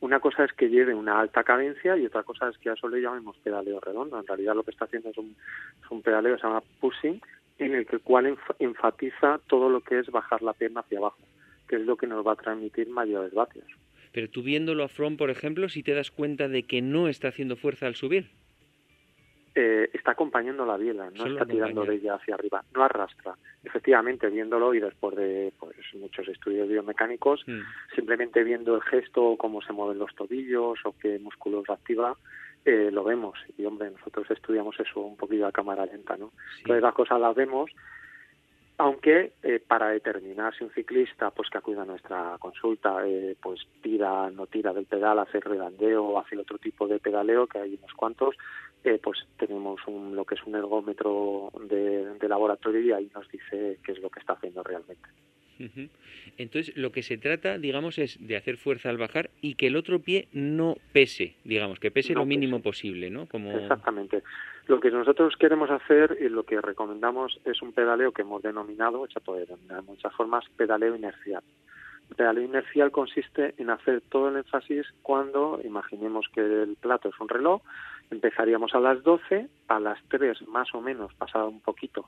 Una 0.00 0.20
cosa 0.20 0.44
es 0.44 0.52
que 0.52 0.68
lleve 0.68 0.94
una 0.94 1.18
alta 1.18 1.42
cadencia 1.42 1.96
y 1.96 2.06
otra 2.06 2.22
cosa 2.22 2.48
es 2.48 2.58
que 2.58 2.70
a 2.70 2.74
eso 2.74 2.88
le 2.88 3.00
llamemos 3.00 3.36
pedaleo 3.38 3.80
redondo. 3.80 4.20
En 4.20 4.26
realidad 4.26 4.54
lo 4.54 4.62
que 4.62 4.70
está 4.70 4.84
haciendo 4.84 5.08
es 5.10 5.18
un, 5.18 5.34
es 5.82 5.90
un 5.90 6.02
pedaleo 6.02 6.34
que 6.34 6.40
se 6.40 6.46
llama 6.46 6.62
pushing, 6.80 7.20
en 7.58 7.74
el 7.74 7.86
que 7.86 7.98
cual 7.98 8.36
enfatiza 8.58 9.40
todo 9.46 9.68
lo 9.68 9.80
que 9.80 9.98
es 9.98 10.10
bajar 10.10 10.42
la 10.42 10.52
pierna 10.52 10.80
hacia 10.80 10.98
abajo, 10.98 11.18
que 11.68 11.76
es 11.76 11.82
lo 11.82 11.96
que 11.96 12.06
nos 12.06 12.26
va 12.26 12.32
a 12.32 12.36
transmitir 12.36 12.88
mayores 12.88 13.32
vatios. 13.32 13.66
Pero 14.12 14.30
tú 14.30 14.42
viéndolo 14.42 14.84
a 14.84 14.88
Front, 14.88 15.18
por 15.18 15.30
ejemplo, 15.30 15.68
si 15.68 15.82
te 15.82 15.94
das 15.94 16.10
cuenta 16.10 16.48
de 16.48 16.62
que 16.62 16.82
no 16.82 17.08
está 17.08 17.28
haciendo 17.28 17.56
fuerza 17.56 17.86
al 17.86 17.96
subir. 17.96 18.30
Eh, 19.54 19.88
está 19.94 20.10
acompañando 20.10 20.66
la 20.66 20.76
biela, 20.76 21.10
no 21.10 21.26
está 21.26 21.46
tirando 21.46 21.84
de 21.86 21.94
ella 21.94 22.16
hacia 22.16 22.34
arriba, 22.34 22.62
no 22.74 22.82
arrastra. 22.82 23.34
Efectivamente, 23.64 24.28
viéndolo 24.28 24.74
y 24.74 24.80
después 24.80 25.16
de 25.16 25.50
pues, 25.58 25.76
muchos 25.94 26.28
estudios 26.28 26.68
biomecánicos, 26.68 27.42
mm. 27.46 27.60
simplemente 27.94 28.44
viendo 28.44 28.74
el 28.74 28.82
gesto, 28.82 29.36
cómo 29.38 29.62
se 29.62 29.72
mueven 29.72 29.98
los 29.98 30.14
tobillos 30.14 30.78
o 30.84 30.94
qué 30.98 31.18
músculos 31.18 31.70
activa, 31.70 32.14
eh, 32.66 32.90
lo 32.92 33.04
vemos. 33.04 33.38
Y 33.56 33.64
hombre, 33.64 33.90
nosotros 33.90 34.30
estudiamos 34.30 34.78
eso 34.78 35.00
un 35.00 35.16
poquito 35.16 35.46
a 35.46 35.52
cámara 35.52 35.86
lenta, 35.86 36.16
¿no? 36.16 36.32
Entonces 36.58 36.82
las 36.82 36.94
cosas 36.94 37.20
las 37.20 37.34
vemos, 37.34 37.70
aunque 38.78 39.32
eh, 39.42 39.62
para 39.66 39.88
determinar 39.88 40.54
si 40.54 40.64
un 40.64 40.70
ciclista 40.70 41.30
pues 41.30 41.48
que 41.48 41.58
acuda 41.58 41.82
a 41.82 41.86
nuestra 41.86 42.36
consulta 42.38 42.96
pues 43.40 43.60
tira 43.80 44.30
no 44.30 44.46
tira 44.46 44.74
del 44.74 44.84
pedal 44.84 45.18
hace 45.18 45.40
redandeo 45.40 46.04
o 46.04 46.18
hace 46.18 46.36
otro 46.36 46.58
tipo 46.58 46.86
de 46.86 46.98
pedaleo 46.98 47.46
que 47.46 47.58
hay 47.58 47.74
unos 47.74 47.94
cuantos 47.94 48.36
eh, 48.86 49.00
pues 49.02 49.18
tenemos 49.36 49.80
un, 49.88 50.14
lo 50.14 50.24
que 50.24 50.36
es 50.36 50.44
un 50.46 50.54
ergómetro 50.54 51.50
de, 51.68 52.28
laboratorio 52.28 52.80
y 52.80 52.92
ahí 52.92 53.10
nos 53.12 53.28
dice 53.28 53.78
qué 53.84 53.92
es 53.92 53.98
lo 54.00 54.10
que 54.10 54.20
está 54.20 54.34
haciendo 54.34 54.62
realmente. 54.62 55.08
Entonces, 56.38 56.76
lo 56.76 56.92
que 56.92 57.02
se 57.02 57.18
trata, 57.18 57.58
digamos, 57.58 57.98
es 57.98 58.18
de 58.20 58.36
hacer 58.36 58.56
fuerza 58.56 58.90
al 58.90 58.98
bajar 58.98 59.30
y 59.40 59.54
que 59.54 59.68
el 59.68 59.76
otro 59.76 60.00
pie 60.00 60.28
no 60.32 60.76
pese, 60.92 61.34
digamos, 61.44 61.78
que 61.78 61.90
pese 61.90 62.14
lo 62.14 62.26
mínimo 62.26 62.60
posible, 62.60 63.10
¿no? 63.10 63.26
Como... 63.26 63.50
Exactamente. 63.52 64.22
Lo 64.66 64.80
que 64.80 64.90
nosotros 64.90 65.36
queremos 65.36 65.70
hacer 65.70 66.18
y 66.20 66.28
lo 66.28 66.42
que 66.42 66.60
recomendamos 66.60 67.40
es 67.44 67.62
un 67.62 67.72
pedaleo 67.72 68.12
que 68.12 68.22
hemos 68.22 68.42
denominado, 68.42 69.06
se 69.12 69.20
puede 69.20 69.46
denominar 69.46 69.82
de 69.82 69.86
muchas 69.86 70.12
formas, 70.14 70.44
pedaleo 70.56 70.96
inercial. 70.96 71.42
El 72.10 72.16
pedaleo 72.16 72.44
inercial 72.44 72.90
consiste 72.90 73.54
en 73.58 73.70
hacer 73.70 74.00
todo 74.08 74.28
el 74.28 74.36
énfasis 74.36 74.86
cuando 75.02 75.60
imaginemos 75.64 76.26
que 76.32 76.40
el 76.40 76.76
plato 76.80 77.08
es 77.08 77.20
un 77.20 77.28
reloj, 77.28 77.62
Empezaríamos 78.10 78.74
a 78.74 78.80
las 78.80 79.02
12, 79.02 79.48
a 79.68 79.80
las 79.80 79.98
3 80.08 80.46
más 80.48 80.72
o 80.74 80.80
menos, 80.80 81.12
pasado 81.14 81.48
un 81.48 81.60
poquito, 81.60 82.06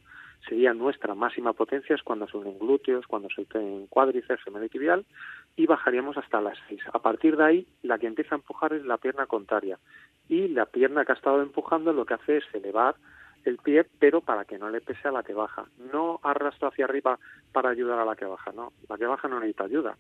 sería 0.48 0.72
nuestra 0.72 1.14
máxima 1.14 1.52
potencia, 1.52 1.96
es 1.96 2.02
cuando 2.02 2.28
se 2.28 2.36
unen 2.36 2.58
glúteos, 2.58 3.06
cuando 3.06 3.28
se 3.30 3.46
unen 3.52 3.86
cuádriceps, 3.88 4.42
y 4.46 4.68
tibial, 4.68 5.04
y 5.56 5.66
bajaríamos 5.66 6.16
hasta 6.16 6.40
las 6.40 6.56
6. 6.68 6.82
A 6.92 7.00
partir 7.00 7.36
de 7.36 7.44
ahí, 7.44 7.66
la 7.82 7.98
que 7.98 8.06
empieza 8.06 8.34
a 8.34 8.38
empujar 8.38 8.72
es 8.74 8.84
la 8.84 8.98
pierna 8.98 9.26
contraria, 9.26 9.78
y 10.28 10.48
la 10.48 10.66
pierna 10.66 11.04
que 11.04 11.12
ha 11.12 11.16
estado 11.16 11.42
empujando 11.42 11.92
lo 11.92 12.06
que 12.06 12.14
hace 12.14 12.36
es 12.38 12.44
elevar 12.54 12.94
el 13.44 13.58
pie, 13.58 13.84
pero 13.98 14.20
para 14.20 14.44
que 14.44 14.58
no 14.58 14.70
le 14.70 14.80
pese 14.80 15.08
a 15.08 15.12
la 15.12 15.22
que 15.22 15.32
baja. 15.32 15.66
No 15.92 16.20
arrastra 16.22 16.68
hacia 16.68 16.84
arriba 16.84 17.18
para 17.52 17.70
ayudar 17.70 17.98
a 17.98 18.04
la 18.04 18.14
que 18.14 18.26
baja, 18.26 18.52
no. 18.52 18.72
La 18.88 18.98
que 18.98 19.06
baja 19.06 19.26
no 19.26 19.40
necesita 19.40 19.64
ayuda 19.64 19.96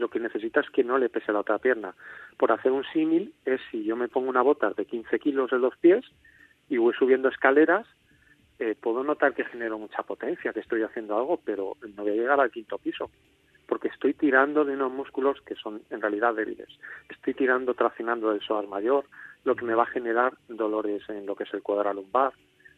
lo 0.00 0.08
que 0.08 0.18
necesita 0.18 0.60
es 0.60 0.70
que 0.70 0.82
no 0.82 0.98
le 0.98 1.08
pese 1.08 1.32
la 1.32 1.40
otra 1.40 1.58
pierna. 1.58 1.94
Por 2.36 2.50
hacer 2.50 2.72
un 2.72 2.84
símil 2.92 3.34
es 3.44 3.60
si 3.70 3.84
yo 3.84 3.94
me 3.96 4.08
pongo 4.08 4.30
una 4.30 4.42
bota 4.42 4.70
de 4.70 4.86
15 4.86 5.18
kilos 5.18 5.52
en 5.52 5.60
los 5.60 5.76
pies 5.76 6.04
y 6.68 6.78
voy 6.78 6.94
subiendo 6.94 7.28
escaleras, 7.28 7.86
eh, 8.58 8.74
puedo 8.80 9.04
notar 9.04 9.34
que 9.34 9.44
genero 9.44 9.78
mucha 9.78 10.02
potencia, 10.02 10.52
que 10.52 10.60
estoy 10.60 10.82
haciendo 10.82 11.16
algo, 11.16 11.38
pero 11.44 11.76
no 11.94 12.02
voy 12.02 12.12
a 12.12 12.14
llegar 12.14 12.40
al 12.40 12.50
quinto 12.50 12.78
piso, 12.78 13.10
porque 13.66 13.88
estoy 13.88 14.14
tirando 14.14 14.64
de 14.64 14.74
unos 14.74 14.90
músculos 14.90 15.40
que 15.42 15.54
son 15.54 15.82
en 15.90 16.00
realidad 16.00 16.34
débiles. 16.34 16.68
Estoy 17.08 17.34
tirando, 17.34 17.74
traccionando 17.74 18.30
del 18.30 18.40
psoas 18.40 18.68
mayor, 18.68 19.04
lo 19.44 19.54
que 19.54 19.64
me 19.64 19.74
va 19.74 19.84
a 19.84 19.86
generar 19.86 20.34
dolores 20.48 21.08
en 21.08 21.26
lo 21.26 21.36
que 21.36 21.44
es 21.44 21.54
el 21.54 21.62
lumbar, 21.94 22.32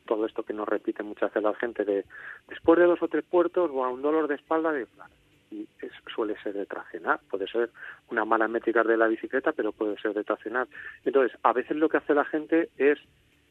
todo 0.07 0.27
esto 0.27 0.43
que 0.43 0.53
nos 0.53 0.69
repite 0.69 1.03
muchas 1.03 1.31
veces 1.31 1.43
la 1.43 1.55
gente 1.55 1.85
de 1.85 2.05
después 2.49 2.79
de 2.79 2.87
dos 2.87 3.03
o 3.03 3.09
tres 3.09 3.25
puertos 3.25 3.71
o 3.73 3.85
a 3.85 3.89
un 3.89 4.03
dolor 4.03 4.27
de 4.27 4.35
espalda 4.35 4.73
de 4.73 4.87
y 5.53 5.69
suele 6.15 6.37
ser 6.43 6.55
de 6.55 6.67
traccionar, 6.67 7.21
puede 7.31 7.47
ser 7.47 7.71
una 8.11 8.25
mala 8.25 8.49
métrica 8.49 8.83
de 8.83 8.97
la 8.97 9.07
bicicleta, 9.07 9.53
pero 9.53 9.73
puede 9.73 9.99
ser 9.99 10.15
de 10.15 10.25
traccionar. 10.25 10.67
Entonces, 11.05 11.37
a 11.43 11.53
veces 11.53 11.77
lo 11.77 11.89
que 11.89 11.99
hace 11.99 12.15
la 12.15 12.25
gente 12.25 12.71
es 12.79 12.99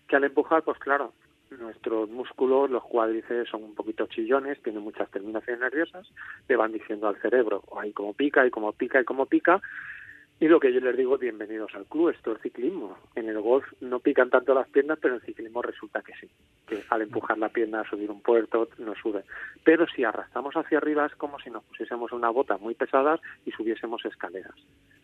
que 0.07 0.15
al 0.15 0.23
empujar, 0.23 0.63
pues 0.63 0.77
claro, 0.79 1.13
nuestros 1.59 2.09
músculos, 2.09 2.69
los 2.69 2.83
cuádriceps 2.83 3.49
son 3.49 3.63
un 3.63 3.75
poquito 3.75 4.07
chillones, 4.07 4.61
tienen 4.61 4.83
muchas 4.83 5.09
terminaciones 5.11 5.61
nerviosas, 5.61 6.09
le 6.47 6.55
van 6.55 6.71
diciendo 6.71 7.07
al 7.07 7.21
cerebro, 7.21 7.63
ay, 7.77 7.91
como 7.93 8.13
pica, 8.13 8.45
y 8.45 8.51
como 8.51 8.71
pica, 8.71 9.01
y 9.01 9.05
como 9.05 9.25
pica, 9.25 9.61
y 10.41 10.47
lo 10.47 10.59
que 10.59 10.73
yo 10.73 10.79
les 10.79 10.97
digo, 10.97 11.19
bienvenidos 11.19 11.75
al 11.75 11.85
club, 11.85 12.09
esto 12.09 12.31
es 12.31 12.41
ciclismo. 12.41 12.97
En 13.13 13.29
el 13.29 13.39
golf 13.39 13.63
no 13.79 13.99
pican 13.99 14.31
tanto 14.31 14.55
las 14.55 14.67
piernas, 14.67 14.97
pero 14.99 15.13
en 15.13 15.21
el 15.21 15.25
ciclismo 15.27 15.61
resulta 15.61 16.01
que 16.01 16.13
sí, 16.19 16.27
que 16.65 16.83
al 16.89 17.03
empujar 17.03 17.37
la 17.37 17.49
pierna 17.49 17.81
a 17.81 17.87
subir 17.87 18.09
un 18.09 18.21
puerto 18.21 18.67
no 18.79 18.95
sube. 18.95 19.23
Pero 19.63 19.85
si 19.85 20.03
arrastramos 20.03 20.55
hacia 20.55 20.79
arriba 20.79 21.05
es 21.05 21.13
como 21.13 21.39
si 21.39 21.51
nos 21.51 21.63
pusiésemos 21.65 22.11
una 22.11 22.31
bota 22.31 22.57
muy 22.57 22.73
pesada 22.73 23.19
y 23.45 23.51
subiésemos 23.51 24.03
escaleras. 24.03 24.55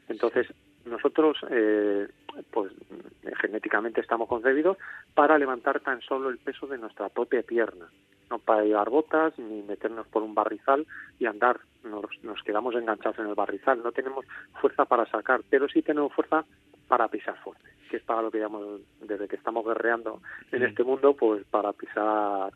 Entonces, 0.09 0.47
nosotros, 0.85 1.37
eh, 1.51 2.07
pues 2.49 2.71
genéticamente 3.39 4.01
estamos 4.01 4.27
concebidos 4.27 4.79
para 5.13 5.37
levantar 5.37 5.81
tan 5.81 6.01
solo 6.01 6.29
el 6.29 6.39
peso 6.39 6.65
de 6.65 6.79
nuestra 6.79 7.09
propia 7.09 7.43
pierna 7.43 7.87
no 8.29 8.39
para 8.39 8.63
llevar 8.63 8.89
botas 8.89 9.37
ni 9.37 9.61
meternos 9.63 10.07
por 10.07 10.23
un 10.23 10.35
barrizal 10.35 10.85
y 11.19 11.25
andar. 11.25 11.59
Nos, 11.83 12.05
nos 12.23 12.41
quedamos 12.43 12.75
enganchados 12.75 13.19
en 13.19 13.27
el 13.27 13.35
barrizal. 13.35 13.81
No 13.81 13.91
tenemos 13.91 14.25
fuerza 14.61 14.85
para 14.85 15.05
sacar, 15.05 15.41
pero 15.49 15.67
sí 15.69 15.81
tenemos 15.81 16.13
fuerza 16.13 16.45
para 16.87 17.07
pisar 17.07 17.37
fuerte, 17.43 17.69
que 17.89 17.97
es 17.97 18.03
para 18.03 18.21
lo 18.21 18.31
que 18.31 18.39
llamamos, 18.39 18.81
desde 19.01 19.27
que 19.27 19.35
estamos 19.35 19.65
guerreando 19.65 20.21
en 20.51 20.63
este 20.63 20.83
mundo, 20.83 21.15
pues 21.15 21.43
para 21.45 21.73
pisar 21.73 22.51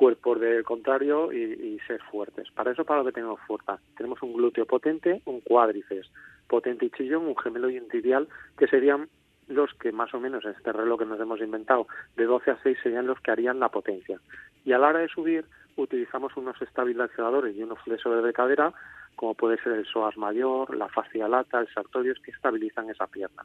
cuerpos 0.00 0.40
del 0.40 0.64
contrario 0.64 1.30
y, 1.30 1.78
ser 1.86 2.00
fuertes. 2.10 2.50
Para 2.52 2.72
eso, 2.72 2.86
para 2.86 3.00
lo 3.00 3.06
que 3.06 3.12
tenemos 3.12 3.38
fuerza. 3.46 3.78
Tenemos 3.96 4.22
un 4.22 4.32
glúteo 4.32 4.64
potente, 4.64 5.20
un 5.26 5.40
cuádriceps 5.40 6.10
potente 6.48 6.86
y 6.86 6.90
chillón, 6.90 7.26
un 7.26 7.36
gemelo 7.36 7.68
y 7.68 7.78
un 7.78 7.88
tibial, 7.88 8.26
que 8.56 8.66
serían 8.66 9.08
los 9.48 9.74
que 9.74 9.92
más 9.92 10.14
o 10.14 10.20
menos 10.20 10.44
en 10.44 10.52
este 10.52 10.72
reloj 10.72 11.00
que 11.00 11.04
nos 11.04 11.20
hemos 11.20 11.40
inventado, 11.40 11.86
de 12.16 12.24
12 12.24 12.50
a 12.50 12.58
6 12.62 12.78
serían 12.82 13.06
los 13.06 13.20
que 13.20 13.30
harían 13.30 13.60
la 13.60 13.68
potencia. 13.68 14.18
Y 14.64 14.72
a 14.72 14.78
la 14.78 14.88
hora 14.88 14.98
de 15.00 15.08
subir 15.08 15.44
utilizamos 15.76 16.36
unos 16.36 16.60
estabilizadores 16.60 17.56
y 17.56 17.62
unos 17.62 17.80
flexores 17.80 18.22
de 18.24 18.32
cadera, 18.32 18.72
como 19.16 19.34
puede 19.34 19.58
ser 19.62 19.72
el 19.72 19.86
psoas 19.86 20.16
mayor, 20.16 20.76
la 20.76 20.88
fascia 20.88 21.28
lata, 21.28 21.60
el 21.60 21.68
sartorius, 21.68 22.20
que 22.20 22.30
estabilizan 22.30 22.90
esa 22.90 23.06
pierna. 23.06 23.44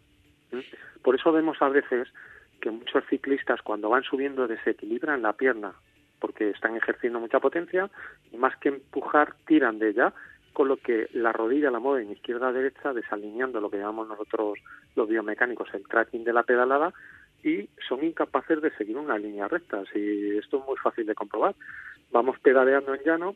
Por 1.01 1.16
eso 1.16 1.32
vemos 1.32 1.61
a 1.61 1.70
veces 1.70 2.07
que 2.61 2.72
muchos 2.72 3.03
ciclistas 3.09 3.61
cuando 3.61 3.89
van 3.89 4.03
subiendo 4.03 4.47
desequilibran 4.47 5.22
la 5.22 5.34
pierna 5.34 5.74
porque 6.20 6.49
están 6.49 6.76
ejerciendo 6.76 7.20
mucha 7.20 7.39
potencia 7.39 7.89
y 8.32 8.38
más 8.38 8.55
que 8.57 8.70
empujar 8.70 9.36
tiran 9.45 9.80
de 9.80 9.89
ella 9.89 10.13
con 10.53 10.70
lo 10.70 10.78
que 10.78 11.09
la 11.13 11.34
rodilla 11.34 11.70
la 11.70 11.80
mueven 11.80 12.11
izquierda 12.11 12.47
a 12.47 12.53
derecha, 12.53 12.93
desalineando 12.93 13.59
lo 13.59 13.70
que 13.70 13.78
llamamos 13.78 14.07
nosotros 14.07 14.57
los 14.95 15.07
biomecánicos 15.07 15.68
el 15.74 15.86
tracking 15.86 16.24
de 16.24 16.34
la 16.34 16.43
pedalada 16.43 16.93
y 17.46 17.70
son 17.88 18.04
incapaces 18.04 18.60
de 18.60 18.72
seguir 18.72 18.98
una 18.98 19.20
línea 19.20 19.48
recta. 19.48 19.84
Si 19.93 20.36
esto 20.36 20.58
es 20.58 20.66
muy 20.66 20.78
fácil 20.78 21.06
de 21.06 21.14
comprobar. 21.14 21.54
Vamos 22.12 22.39
pedaleando 22.39 22.96
en 22.96 23.04
llano 23.04 23.36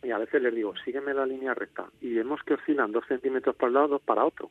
y 0.00 0.12
a 0.12 0.18
veces 0.18 0.40
les 0.42 0.54
digo, 0.54 0.74
sígueme 0.84 1.12
la 1.12 1.26
línea 1.26 1.52
recta 1.52 1.86
y 2.00 2.14
vemos 2.14 2.40
que 2.44 2.54
oscilan 2.54 2.92
dos 2.92 3.04
centímetros 3.06 3.56
para 3.56 3.68
un 3.68 3.74
lado, 3.74 3.88
dos 3.88 4.02
para 4.02 4.24
otro. 4.24 4.48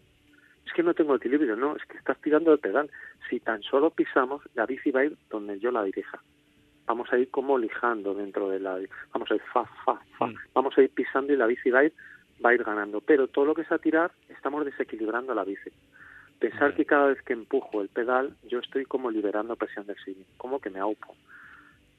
Es 0.66 0.74
que 0.74 0.84
no 0.84 0.94
tengo 0.94 1.16
equilibrio, 1.16 1.56
no, 1.56 1.78
es 1.78 1.86
que 1.86 1.98
estás 1.98 2.20
tirando 2.22 2.52
el 2.52 2.60
pedal. 2.60 2.92
Si 3.30 3.39
tan 3.39 3.64
solo 3.64 3.92
pisamos, 3.92 4.42
la 4.56 4.66
bici 4.66 4.92
va 4.92 5.02
a 5.02 5.06
ir 5.06 5.18
donde 5.30 5.58
yo 5.58 5.72
la 5.72 5.84
dirija 5.84 6.22
vamos 6.88 7.14
a 7.14 7.18
ir 7.18 7.30
como 7.30 7.58
lijando 7.58 8.14
dentro 8.14 8.50
de 8.50 8.60
la 8.60 8.78
vamos 9.14 9.32
a 9.32 9.36
ir 9.36 9.42
fa 9.54 9.64
fa 9.86 10.02
fa 10.18 10.26
mm. 10.26 10.36
vamos 10.54 10.78
a 10.78 10.82
ir 10.82 10.89
pisando 10.89 11.32
y 11.32 11.38
la 11.38 11.46
bici 11.46 11.70
va 11.70 11.80
a 11.80 11.84
ir 11.86 11.94
va 12.44 12.50
a 12.50 12.54
ir 12.54 12.64
ganando 12.64 13.00
pero 13.00 13.28
todo 13.28 13.46
lo 13.46 13.54
que 13.54 13.62
es 13.62 13.72
a 13.72 13.78
tirar 13.78 14.12
estamos 14.28 14.66
desequilibrando 14.66 15.34
la 15.34 15.46
bici 15.46 15.70
pensar 16.42 16.76
que 16.76 16.86
cada 16.86 17.08
vez 17.08 17.22
que 17.22 17.34
empujo 17.34 17.82
el 17.82 17.88
pedal 17.88 18.36
yo 18.50 18.60
estoy 18.60 18.84
como 18.84 19.10
liberando 19.10 19.56
presión 19.56 19.86
del 19.88 19.96
sillín 20.04 20.26
como 20.38 20.60
que 20.60 20.70
me 20.70 20.80
aupo 20.80 21.16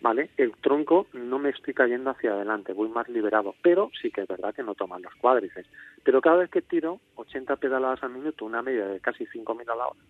¿vale? 0.03 0.31
El 0.37 0.53
tronco 0.57 1.07
no 1.13 1.39
me 1.39 1.51
estoy 1.51 1.73
cayendo 1.75 2.11
hacia 2.11 2.33
adelante, 2.33 2.73
voy 2.73 2.89
más 2.89 3.09
liberado, 3.09 3.55
pero 3.63 3.91
sí 4.01 4.11
que 4.11 4.23
es 4.23 4.29
verdad 4.29 4.55
que 4.55 4.65
no 4.65 4.75
toman 4.75 5.01
los 5.01 5.15
cuádriceps. 5.15 5.69
Pero 6.03 6.21
cada 6.21 6.39
vez 6.39 6.51
que 6.51 6.61
tiro 6.61 6.99
80 7.15 7.57
pedaladas 7.57 8.03
al 8.03 8.11
minuto, 8.11 8.45
una 8.45 8.63
media 8.63 8.87
de 8.87 9.01
casi 9.01 9.25
5.000 9.27 9.71
a 9.71 9.77
la 9.77 9.87
hora, 9.87 10.01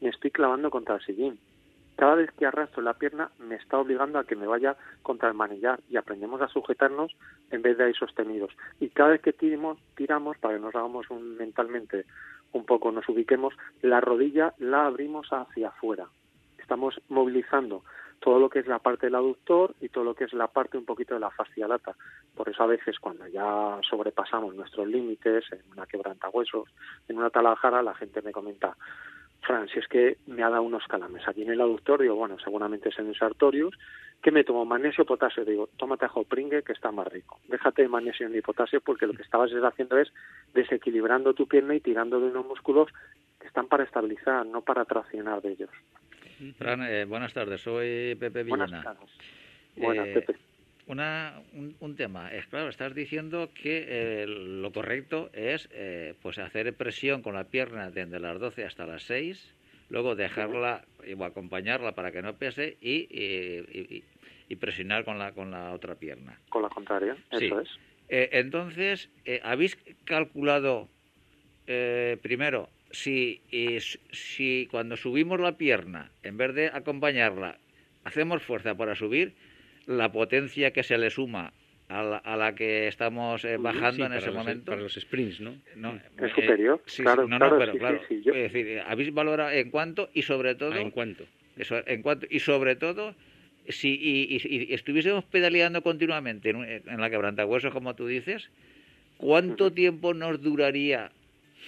me 0.00 0.08
estoy 0.08 0.30
clavando 0.30 0.70
contra 0.70 0.94
el 0.94 1.02
sillín. 1.02 1.38
Cada 1.96 2.14
vez 2.14 2.30
que 2.32 2.46
arrastro 2.46 2.80
la 2.80 2.94
pierna 2.94 3.30
me 3.40 3.56
está 3.56 3.76
obligando 3.76 4.18
a 4.18 4.24
que 4.24 4.36
me 4.36 4.46
vaya 4.46 4.76
contra 5.02 5.28
el 5.28 5.34
manillar 5.34 5.80
y 5.90 5.96
aprendemos 5.96 6.40
a 6.40 6.48
sujetarnos 6.48 7.14
en 7.50 7.60
vez 7.60 7.76
de 7.76 7.84
ahí 7.84 7.92
sostenidos. 7.92 8.56
Y 8.78 8.88
cada 8.88 9.10
vez 9.10 9.20
que 9.20 9.34
tiramos, 9.34 9.78
tiramos 9.96 10.38
para 10.38 10.54
que 10.54 10.60
nos 10.60 10.74
hagamos 10.74 11.10
un, 11.10 11.36
mentalmente 11.36 12.06
un 12.52 12.64
poco, 12.64 12.92
nos 12.92 13.08
ubiquemos, 13.08 13.54
la 13.82 14.00
rodilla 14.00 14.54
la 14.58 14.86
abrimos 14.86 15.28
hacia 15.32 15.68
afuera. 15.68 16.06
Estamos 16.58 17.00
movilizando 17.08 17.82
todo 18.20 18.38
lo 18.38 18.50
que 18.50 18.58
es 18.60 18.66
la 18.66 18.78
parte 18.78 19.06
del 19.06 19.14
aductor 19.14 19.74
y 19.80 19.88
todo 19.88 20.04
lo 20.04 20.14
que 20.14 20.24
es 20.24 20.32
la 20.34 20.46
parte 20.46 20.76
un 20.76 20.84
poquito 20.84 21.14
de 21.14 21.20
la 21.20 21.30
fascia 21.30 21.66
lata. 21.66 21.96
Por 22.34 22.48
eso 22.48 22.62
a 22.62 22.66
veces 22.66 22.98
cuando 22.98 23.26
ya 23.26 23.78
sobrepasamos 23.88 24.54
nuestros 24.54 24.86
límites 24.86 25.44
en 25.52 25.62
una 25.72 25.86
quebrantahuesos, 25.86 26.68
en 27.08 27.18
una 27.18 27.30
talajara, 27.30 27.82
la 27.82 27.94
gente 27.94 28.20
me 28.22 28.32
comenta, 28.32 28.76
Fran, 29.42 29.68
si 29.68 29.78
es 29.78 29.88
que 29.88 30.18
me 30.26 30.42
ha 30.42 30.50
dado 30.50 30.62
unos 30.62 30.86
calames 30.86 31.26
aquí 31.26 31.42
en 31.42 31.50
el 31.50 31.60
aductor, 31.60 32.00
digo, 32.00 32.14
bueno, 32.14 32.38
seguramente 32.38 32.90
es 32.90 32.98
en 32.98 33.08
el 33.08 33.16
sartorius, 33.16 33.74
que 34.22 34.30
me 34.30 34.44
tomo 34.44 34.64
magnesio, 34.66 35.06
potasio, 35.06 35.44
digo, 35.44 35.68
tómate 35.78 36.04
ajo 36.04 36.24
pringue 36.24 36.62
que 36.62 36.72
está 36.72 36.92
más 36.92 37.08
rico. 37.08 37.40
Déjate 37.48 37.82
de 37.82 37.88
magnesio 37.88 38.28
ni 38.28 38.42
potasio 38.42 38.80
porque 38.82 39.06
lo 39.06 39.14
que 39.14 39.22
estabas 39.22 39.50
haciendo 39.50 39.98
es 39.98 40.12
desequilibrando 40.52 41.32
tu 41.32 41.48
pierna 41.48 41.74
y 41.74 41.80
tirando 41.80 42.20
de 42.20 42.26
unos 42.26 42.46
músculos 42.46 42.90
que 43.40 43.46
están 43.46 43.66
para 43.66 43.84
estabilizar, 43.84 44.44
no 44.44 44.60
para 44.60 44.84
traccionar 44.84 45.40
de 45.40 45.52
ellos. 45.52 45.70
Fran, 46.58 46.82
eh, 46.82 47.06
buenas 47.06 47.32
tardes, 47.32 47.62
soy 47.62 48.14
Pepe 48.16 48.42
Villena. 48.42 48.66
Buenas 48.66 48.84
tardes. 48.84 49.10
Buenas, 49.76 50.06
Eh, 50.08 50.12
Pepe. 50.14 50.49
Una, 50.94 51.40
un, 51.52 51.76
un 51.78 51.94
tema, 51.94 52.34
es 52.34 52.46
claro, 52.48 52.68
estás 52.68 52.92
diciendo 52.96 53.50
que 53.54 53.84
eh, 53.86 54.26
lo 54.26 54.72
correcto 54.72 55.30
es 55.32 55.68
eh, 55.70 56.14
pues 56.20 56.36
hacer 56.40 56.74
presión 56.74 57.22
con 57.22 57.34
la 57.34 57.44
pierna 57.44 57.92
desde 57.92 58.18
las 58.18 58.40
12 58.40 58.64
hasta 58.64 58.86
las 58.86 59.04
6, 59.04 59.54
luego 59.88 60.16
dejarla 60.16 60.84
o 61.16 61.24
acompañarla 61.24 61.92
para 61.92 62.10
que 62.10 62.22
no 62.22 62.34
pese 62.34 62.76
y, 62.80 63.06
y, 63.08 63.60
y- 63.72 64.04
y 64.48 64.56
presionar 64.56 65.04
con 65.04 65.16
la, 65.16 65.30
con 65.30 65.52
la 65.52 65.70
otra 65.70 65.94
pierna. 65.94 66.40
Con 66.48 66.62
la 66.62 66.68
contraria, 66.70 67.16
Sí. 67.38 67.44
eso 67.46 67.60
es. 67.60 67.68
Eh, 68.08 68.30
entonces, 68.32 69.10
eh, 69.24 69.40
¿habéis 69.44 69.78
calculado 70.04 70.88
primero 72.20 72.68
si, 72.90 73.40
si 74.10 74.66
cuando 74.72 74.96
subimos 74.96 75.38
la 75.38 75.56
pierna, 75.56 76.10
en 76.24 76.36
vez 76.36 76.52
de 76.52 76.66
acompañarla, 76.66 77.58
hacemos 78.02 78.42
fuerza 78.42 78.74
para 78.76 78.96
subir, 78.96 79.34
la 79.90 80.10
potencia 80.12 80.72
que 80.72 80.82
se 80.82 80.96
le 80.98 81.10
suma 81.10 81.52
a 81.88 82.02
la, 82.02 82.16
a 82.18 82.36
la 82.36 82.54
que 82.54 82.86
estamos 82.86 83.44
eh, 83.44 83.56
bajando 83.56 83.96
Sí, 83.96 84.02
en 84.02 84.12
ese 84.12 84.26
los- 84.26 84.34
momento? 84.36 84.70
Para 84.70 84.82
los 84.82 84.94
sprints, 84.94 85.40
¿no? 85.40 85.56
No, 85.74 85.96
Es 85.96 86.02
eh, 86.30 86.34
superior, 86.34 86.82
sí, 86.86 86.96
sí, 86.98 87.02
claro, 87.02 87.26
no, 87.26 87.38
claro, 87.38 87.54
no, 87.54 87.58
pero 87.58 87.72
sí, 87.72 87.78
claro. 87.78 88.00
sí, 88.08 88.14
sí, 88.16 88.22
yo- 88.24 88.34
Es 88.34 88.52
decir, 88.52 88.80
¿habéis 88.86 89.12
valorado 89.12 89.50
en 89.50 89.70
cuánto 89.70 90.08
y 90.14 90.22
sobre 90.22 90.54
todo 90.54 90.72
Ah, 90.74 90.80
¿En 90.80 90.90
cuánto? 90.90 91.24
eso, 91.56 91.82
en 91.86 92.02
cuanto, 92.02 92.26
y 92.30 92.38
sobre 92.38 92.76
todo, 92.76 93.16
si 93.68 93.88
y, 94.00 94.36
y- 94.36 94.70
y 94.70 94.74
estuviésemos 94.74 95.24
pedaleando 95.24 95.82
continuamente 95.82 96.50
en, 96.50 96.56
un- 96.56 96.64
en 96.66 97.00
la 97.00 97.10
quebrantahuesos, 97.10 97.72
como 97.72 97.94
tú 97.96 98.06
dices, 98.06 98.48
¿cuánto 99.16 99.72
tiempo 99.72 100.14
nos 100.14 100.40
duraría 100.40 101.10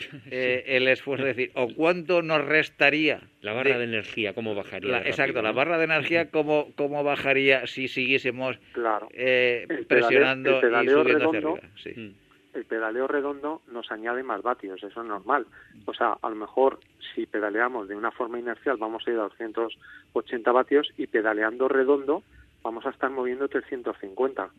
eh, 0.30 0.64
el 0.66 0.88
esfuerzo? 0.88 1.26
Es 1.26 1.36
decir, 1.36 1.52
¿o 1.54 1.68
cuánto 1.74 2.22
nos 2.22 2.44
restaría? 2.44 3.20
La 3.40 3.52
barra 3.52 3.78
de, 3.78 3.84
energía, 3.84 4.34
¿cómo 4.34 4.54
bajaría? 4.54 4.90
la- 4.90 5.02
exacto, 5.02 5.42
la 5.42 5.52
barra 5.52 5.78
de 5.78 5.84
energía, 5.84 6.28
¿cómo, 6.30 6.68
cómo 6.76 7.02
bajaría 7.04 7.66
si 7.66 7.88
siguiésemos 7.88 8.58
Claro. 8.72 9.08
eh, 9.12 9.66
El 9.68 9.86
pedaleo- 9.86 9.88
presionando 9.88 10.50
el 10.56 10.60
pedaleo 10.60 10.98
y 11.00 11.02
subiendo 11.02 11.28
hacia 11.28 11.40
redondo, 11.40 11.56
arriba? 11.56 11.74
Sí. 11.82 11.90
Mm. 11.96 12.14
el 12.58 12.64
pedaleo 12.66 13.06
redondo 13.08 13.62
nos 13.72 13.90
añade 13.90 14.22
más 14.22 14.42
vatios, 14.42 14.82
eso 14.82 15.00
es 15.00 15.06
normal. 15.08 15.46
O 15.86 15.94
sea, 15.94 16.16
a 16.20 16.28
lo 16.28 16.36
mejor 16.36 16.80
si 17.14 17.24
pedaleamos 17.26 17.88
de 17.88 17.94
una 17.96 18.10
forma 18.10 18.38
inercial 18.38 18.76
vamos 18.76 19.06
a 19.06 19.10
ir 19.10 19.16
a 19.18 19.22
280 19.22 20.52
vatios 20.52 20.88
y 20.98 21.06
pedaleando 21.06 21.68
redondo 21.68 22.22
vamos 22.62 22.84
a 22.86 22.90
estar 22.90 23.10
moviendo 23.10 23.48
350. 23.48 24.50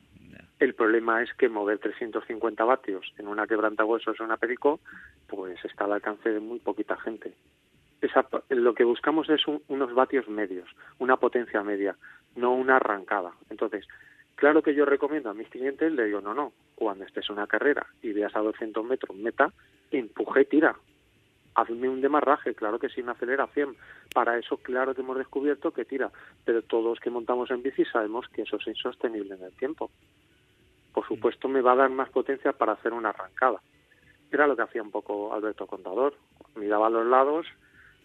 El 0.64 0.76
problema 0.76 1.22
es 1.22 1.34
que 1.34 1.50
mover 1.50 1.80
350 1.80 2.64
vatios 2.64 3.14
en 3.18 3.28
una 3.28 3.46
quebrantahuesos 3.48 4.18
o 4.18 4.24
una 4.24 4.38
pericó, 4.38 4.80
pues 5.28 5.60
está 5.66 5.84
al 5.84 5.92
alcance 5.92 6.30
de 6.32 6.40
muy 6.40 6.60
poquita 6.60 6.96
gente. 6.96 7.34
Esa, 8.00 8.26
lo 8.48 8.74
que 8.74 8.86
buscamos 8.86 9.30
es 9.30 9.46
un- 9.46 9.62
unos 9.68 9.94
vatios 9.94 10.30
medios, 10.30 10.70
una 11.00 11.18
potencia 11.18 11.62
media, 11.64 11.98
no 12.38 12.54
una 12.54 12.78
arrancada. 12.78 13.34
Entonces, 13.50 13.86
claro 14.36 14.62
que 14.64 14.74
yo 14.74 14.86
recomiendo 14.86 15.30
a 15.30 15.34
mis 15.34 15.50
clientes, 15.50 15.92
le 15.92 16.06
digo, 16.06 16.22
no, 16.22 16.34
no, 16.34 16.54
cuando 16.76 17.04
estés 17.04 17.30
en 17.30 17.36
una 17.36 17.48
carrera 17.48 17.86
y 18.02 18.14
veas 18.14 18.34
a 18.34 18.40
200 18.40 18.86
metros 18.86 19.18
meta, 19.18 19.52
empuje 19.92 20.42
y 20.44 20.46
tira. 20.46 20.76
Hazme 21.56 21.90
un 21.90 22.00
demarraje, 22.02 22.56
claro 22.56 22.80
que 22.80 22.88
sin 22.90 23.10
aceleración. 23.10 23.76
Para 24.14 24.38
eso, 24.40 24.58
claro 24.58 24.96
que 24.96 25.02
hemos 25.02 25.18
descubierto 25.18 25.72
que 25.72 25.84
tira, 25.86 26.10
pero 26.46 26.62
todos 26.62 27.00
que 27.02 27.10
montamos 27.10 27.52
en 27.52 27.62
bici 27.64 27.84
sabemos 27.86 28.28
que 28.30 28.44
eso 28.44 28.56
es 28.58 28.68
insostenible 28.68 29.36
en 29.36 29.44
el 29.44 29.54
tiempo. 29.58 29.92
Por 30.94 31.08
supuesto, 31.08 31.48
me 31.48 31.62
va 31.62 31.74
a 31.74 31.78
dar 31.78 31.90
más 31.90 32.10
potencia 32.10 32.54
para 32.54 32.74
hacer 32.74 32.94
una 32.94 33.10
arrancada. 33.10 33.62
Era 34.32 34.48
lo 34.48 34.56
que 34.56 34.64
hacía 34.64 34.82
un 34.82 34.92
poco 34.92 35.34
Alberto 35.34 35.68
Contador. 35.68 36.16
Miraba 36.56 36.88
a 36.88 36.90
los 36.92 37.06
lados, 37.06 37.48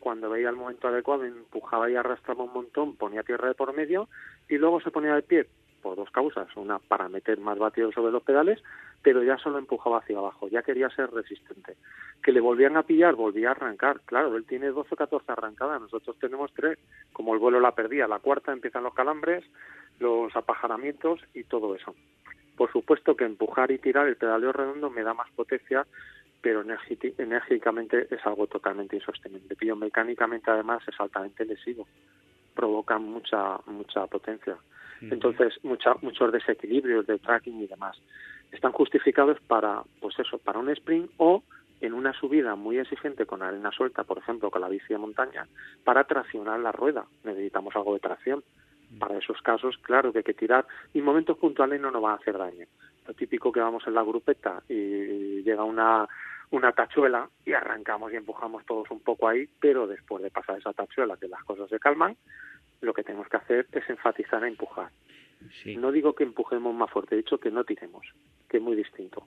cuando 0.00 0.30
veía 0.30 0.50
el 0.50 0.56
momento 0.56 0.88
adecuado, 0.88 1.24
empujaba 1.24 1.90
y 1.90 1.96
arrastraba 1.96 2.44
un 2.44 2.52
montón, 2.52 2.96
ponía 2.96 3.22
tierra 3.22 3.48
de 3.48 3.54
por 3.54 3.74
medio 3.74 4.08
y 4.48 4.56
luego 4.56 4.80
se 4.80 4.90
ponía 4.90 5.14
de 5.14 5.22
pie 5.22 5.46
por 5.82 5.96
dos 5.96 6.10
causas. 6.10 6.48
Una, 6.56 6.78
para 6.78 7.08
meter 7.08 7.38
más 7.38 7.58
batido 7.58 7.92
sobre 7.92 8.12
los 8.12 8.22
pedales, 8.22 8.62
pero 9.02 9.22
ya 9.22 9.38
solo 9.38 9.58
empujaba 9.58 9.98
hacia 9.98 10.18
abajo, 10.18 10.48
ya 10.48 10.62
quería 10.62 10.90
ser 10.90 11.10
resistente. 11.10 11.76
Que 12.22 12.32
le 12.32 12.40
volvían 12.40 12.76
a 12.76 12.82
pillar, 12.82 13.14
volvía 13.14 13.48
a 13.48 13.52
arrancar. 13.52 14.00
Claro, 14.04 14.36
él 14.36 14.44
tiene 14.44 14.68
12 14.68 14.94
o 14.94 14.96
14 14.96 15.32
arrancadas, 15.32 15.80
nosotros 15.80 16.16
tenemos 16.18 16.52
tres. 16.52 16.78
Como 17.12 17.34
el 17.34 17.40
vuelo 17.40 17.60
la 17.60 17.74
perdía, 17.74 18.08
la 18.08 18.18
cuarta 18.18 18.52
empiezan 18.52 18.84
los 18.84 18.94
calambres, 18.94 19.44
los 19.98 20.34
apajaramientos 20.36 21.20
y 21.34 21.44
todo 21.44 21.74
eso. 21.74 21.94
Por 22.58 22.72
supuesto 22.72 23.16
que 23.16 23.24
empujar 23.24 23.70
y 23.70 23.78
tirar 23.78 24.08
el 24.08 24.16
pedaleo 24.16 24.52
redondo 24.52 24.90
me 24.90 25.04
da 25.04 25.14
más 25.14 25.30
potencia, 25.30 25.86
pero 26.42 26.62
enérgicamente 26.62 28.08
es 28.10 28.26
algo 28.26 28.48
totalmente 28.48 28.96
insostenible. 28.96 29.56
Biomecánicamente 29.58 30.50
además 30.50 30.82
es 30.88 30.98
altamente 30.98 31.44
lesivo, 31.44 31.86
provoca 32.56 32.98
mucha 32.98 33.58
mucha 33.66 34.08
potencia. 34.08 34.56
Entonces, 35.00 35.54
mucha, 35.62 35.94
muchos 36.02 36.32
desequilibrios 36.32 37.06
de 37.06 37.20
tracking 37.20 37.62
y 37.62 37.68
demás 37.68 37.96
están 38.50 38.72
justificados 38.72 39.38
para, 39.46 39.82
pues 40.00 40.18
eso, 40.18 40.38
para 40.38 40.58
un 40.58 40.68
sprint 40.70 41.12
o 41.18 41.44
en 41.80 41.92
una 41.92 42.12
subida 42.12 42.56
muy 42.56 42.78
exigente 42.78 43.24
con 43.24 43.42
arena 43.42 43.70
suelta, 43.70 44.02
por 44.02 44.18
ejemplo, 44.18 44.50
con 44.50 44.62
la 44.62 44.68
bici 44.68 44.88
de 44.88 44.98
montaña, 44.98 45.46
para 45.84 46.02
traccionar 46.02 46.58
la 46.58 46.72
rueda. 46.72 47.06
Necesitamos 47.22 47.76
algo 47.76 47.94
de 47.94 48.00
tracción. 48.00 48.42
Para 48.98 49.18
esos 49.18 49.40
casos, 49.42 49.76
claro 49.78 50.12
que 50.12 50.18
hay 50.18 50.24
que 50.24 50.34
tirar 50.34 50.66
y 50.94 51.02
momentos 51.02 51.36
puntuales 51.36 51.80
no 51.80 51.90
nos 51.90 52.02
van 52.02 52.12
a 52.12 52.16
hacer 52.16 52.38
daño. 52.38 52.66
Lo 53.06 53.14
típico 53.14 53.52
que 53.52 53.60
vamos 53.60 53.86
en 53.86 53.94
la 53.94 54.02
grupeta 54.02 54.62
y 54.68 55.42
llega 55.42 55.64
una, 55.64 56.08
una 56.50 56.72
tachuela 56.72 57.28
y 57.44 57.52
arrancamos 57.52 58.12
y 58.12 58.16
empujamos 58.16 58.64
todos 58.64 58.90
un 58.90 59.00
poco 59.00 59.28
ahí, 59.28 59.48
pero 59.60 59.86
después 59.86 60.22
de 60.22 60.30
pasar 60.30 60.58
esa 60.58 60.72
tachuela, 60.72 61.16
que 61.16 61.28
las 61.28 61.44
cosas 61.44 61.68
se 61.68 61.78
calman, 61.78 62.16
lo 62.80 62.94
que 62.94 63.02
tenemos 63.02 63.28
que 63.28 63.36
hacer 63.36 63.66
es 63.72 63.88
enfatizar 63.90 64.42
a 64.42 64.48
empujar. 64.48 64.90
Sí. 65.62 65.76
No 65.76 65.92
digo 65.92 66.14
que 66.14 66.24
empujemos 66.24 66.74
más 66.74 66.90
fuerte, 66.90 67.14
he 67.14 67.18
dicho 67.18 67.38
que 67.38 67.50
no 67.50 67.64
tiremos, 67.64 68.06
que 68.48 68.56
es 68.56 68.62
muy 68.62 68.76
distinto. 68.76 69.26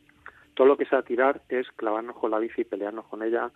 Todo 0.54 0.68
lo 0.68 0.78
que 0.78 0.86
sea 0.86 1.04
tirar 1.04 1.42
es 1.50 1.72
clavarnos 1.72 2.18
con 2.18 2.32
la 2.32 2.40
bici, 2.40 2.64
pelearnos 2.64 3.06
con 3.06 3.24
ella, 3.24 3.52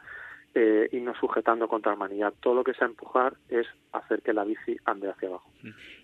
eh, 0.55 0.87
irnos 0.93 1.17
sujetando 1.19 1.67
contra 1.67 1.91
el 1.91 1.99
manillar. 1.99 2.33
Todo 2.41 2.55
lo 2.55 2.63
que 2.63 2.73
sea 2.73 2.87
empujar 2.87 3.33
es 3.49 3.67
hacer 3.91 4.21
que 4.21 4.33
la 4.33 4.45
bici 4.45 4.77
ande 4.85 5.09
hacia 5.09 5.27
abajo. 5.27 5.51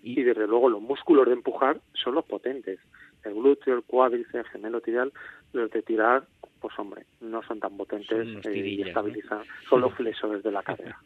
Y- 0.04 0.20
Y 0.20 0.24
desde 0.24 0.46
luego 0.46 0.70
los 0.70 0.82
músculos 0.82 1.26
de 1.26 1.34
empujar 1.34 1.80
son 1.94 2.16
los 2.16 2.26
potentes. 2.26 2.80
El 3.24 3.36
glúteo, 3.36 3.76
el 3.76 3.84
cuádriceps, 3.84 4.34
el 4.36 4.46
gemelo 4.52 4.82
tibial, 4.82 5.14
los 5.54 5.70
de 5.72 5.82
tirar, 5.84 6.26
pues 6.60 6.78
hombre, 6.80 7.06
no 7.22 7.42
son 7.44 7.60
tan 7.60 7.78
potentes 7.78 8.28
Son 8.44 8.52
eh, 8.54 8.58
y 8.58 8.82
estabilizan. 8.82 9.44
Son 9.70 9.82
los 9.82 9.94
flexores 9.94 10.44
de 10.44 10.52
la 10.52 10.64
cadera. 10.64 10.98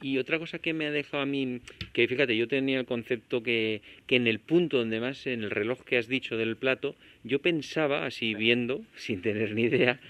Y 0.00 0.18
otra 0.18 0.38
cosa 0.38 0.58
que 0.60 0.72
me 0.72 0.86
ha 0.86 0.90
dejado 0.90 1.22
a 1.22 1.26
mí, 1.26 1.60
que 1.92 2.06
fíjate, 2.08 2.36
yo 2.36 2.46
tenía 2.48 2.78
el 2.80 2.86
concepto 2.86 3.42
que, 3.42 3.82
que 4.06 4.16
en 4.16 4.26
el 4.26 4.38
punto 4.40 4.78
donde 4.78 5.00
más, 5.00 5.26
en 5.26 5.42
el 5.42 5.50
reloj 5.50 5.80
que 5.84 5.98
has 5.98 6.08
dicho 6.08 6.36
del 6.36 6.56
plato, 6.56 6.94
yo 7.24 7.40
pensaba, 7.40 8.06
así 8.06 8.34
viendo, 8.34 8.80
sin 8.96 9.20
tener 9.20 9.52
ni 9.54 9.62
idea, 9.64 10.00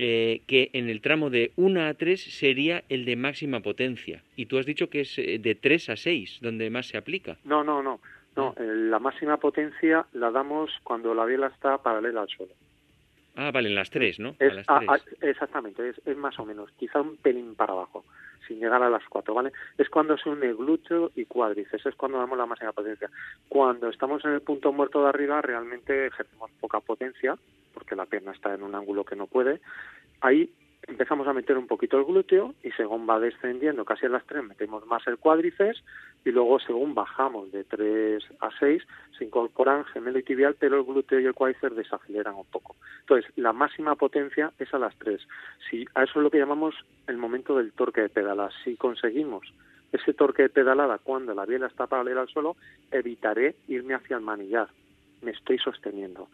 eh, 0.00 0.42
que 0.46 0.70
en 0.74 0.88
el 0.88 1.00
tramo 1.00 1.28
de 1.28 1.50
1 1.56 1.82
a 1.82 1.92
3 1.92 2.22
sería 2.22 2.84
el 2.88 3.04
de 3.04 3.16
máxima 3.16 3.58
potencia. 3.58 4.22
Y 4.36 4.46
tú 4.46 4.56
has 4.56 4.64
dicho 4.64 4.88
que 4.88 5.00
es 5.00 5.18
eh, 5.18 5.40
de 5.40 5.56
3 5.56 5.90
a 5.90 5.96
6 5.96 6.38
donde 6.40 6.70
más 6.70 6.86
se 6.86 6.96
aplica. 6.96 7.36
No, 7.42 7.64
no, 7.64 7.82
no. 7.82 7.98
No, 8.36 8.54
eh, 8.56 8.62
la 8.64 9.00
máxima 9.00 9.38
potencia 9.38 10.06
la 10.12 10.30
damos 10.30 10.70
cuando 10.84 11.12
la 11.14 11.24
biela 11.24 11.48
está 11.48 11.78
paralela 11.78 12.22
al 12.22 12.28
suelo. 12.28 12.52
Ah, 13.34 13.50
vale, 13.50 13.70
en 13.70 13.74
las 13.74 13.90
3, 13.90 14.20
¿no? 14.20 14.36
Es, 14.38 14.52
a 14.52 14.54
las 14.54 14.66
ah, 14.68 14.78
3. 14.78 14.88
ah, 14.88 15.26
exactamente, 15.26 15.88
es, 15.88 16.00
es 16.06 16.16
más 16.16 16.38
o 16.38 16.44
menos, 16.44 16.70
quizá 16.78 17.00
un 17.00 17.16
pelín 17.16 17.56
para 17.56 17.72
abajo. 17.72 18.04
Sin 18.48 18.58
llegar 18.58 18.82
a 18.82 18.90
las 18.90 19.04
cuatro, 19.08 19.34
¿vale? 19.34 19.52
Es 19.76 19.88
cuando 19.90 20.16
se 20.16 20.30
une 20.30 20.52
glúteo 20.54 21.12
y 21.14 21.26
cuádriceps, 21.26 21.86
es 21.86 21.94
cuando 21.94 22.18
damos 22.18 22.38
la 22.38 22.46
máxima 22.46 22.72
potencia. 22.72 23.10
Cuando 23.48 23.88
estamos 23.88 24.24
en 24.24 24.32
el 24.32 24.40
punto 24.40 24.72
muerto 24.72 25.02
de 25.02 25.10
arriba, 25.10 25.42
realmente 25.42 26.06
ejercemos 26.06 26.50
poca 26.58 26.80
potencia, 26.80 27.36
porque 27.74 27.94
la 27.94 28.06
pierna 28.06 28.32
está 28.32 28.54
en 28.54 28.62
un 28.62 28.74
ángulo 28.74 29.04
que 29.04 29.14
no 29.14 29.26
puede. 29.26 29.60
Ahí 30.20 30.50
empezamos 30.88 31.28
a 31.28 31.32
meter 31.32 31.56
un 31.56 31.66
poquito 31.66 31.98
el 31.98 32.04
glúteo 32.04 32.54
y 32.62 32.70
según 32.72 33.08
va 33.08 33.20
descendiendo 33.20 33.84
casi 33.84 34.06
a 34.06 34.08
las 34.08 34.24
3 34.26 34.44
metemos 34.44 34.86
más 34.86 35.06
el 35.06 35.18
cuádriceps 35.18 35.84
y 36.24 36.30
luego 36.30 36.58
según 36.60 36.94
bajamos 36.94 37.52
de 37.52 37.64
3 37.64 38.24
a 38.40 38.50
6 38.58 38.82
se 39.16 39.24
incorporan 39.24 39.84
gemelo 39.84 40.18
y 40.18 40.22
tibial 40.22 40.56
pero 40.58 40.78
el 40.78 40.84
glúteo 40.84 41.20
y 41.20 41.26
el 41.26 41.34
cuádriceps 41.34 41.76
desaceleran 41.76 42.34
un 42.34 42.46
poco. 42.46 42.76
Entonces 43.00 43.30
la 43.36 43.52
máxima 43.52 43.94
potencia 43.96 44.52
es 44.58 44.72
a 44.72 44.78
las 44.78 44.96
3. 44.96 45.20
Si, 45.70 45.84
a 45.94 46.04
eso 46.04 46.18
es 46.18 46.22
lo 46.22 46.30
que 46.30 46.38
llamamos 46.38 46.74
el 47.06 47.18
momento 47.18 47.56
del 47.56 47.72
torque 47.72 48.00
de 48.00 48.08
pedalada. 48.08 48.50
Si 48.64 48.76
conseguimos 48.76 49.52
ese 49.92 50.14
torque 50.14 50.42
de 50.42 50.48
pedalada 50.48 50.98
cuando 50.98 51.34
la 51.34 51.46
biela 51.46 51.66
está 51.66 51.86
paralela 51.86 52.22
al 52.22 52.28
suelo 52.28 52.56
evitaré 52.90 53.56
irme 53.68 53.94
hacia 53.94 54.16
el 54.16 54.22
manillar. 54.22 54.68
Me 55.20 55.32
estoy 55.32 55.58
sosteniendo. 55.58 56.28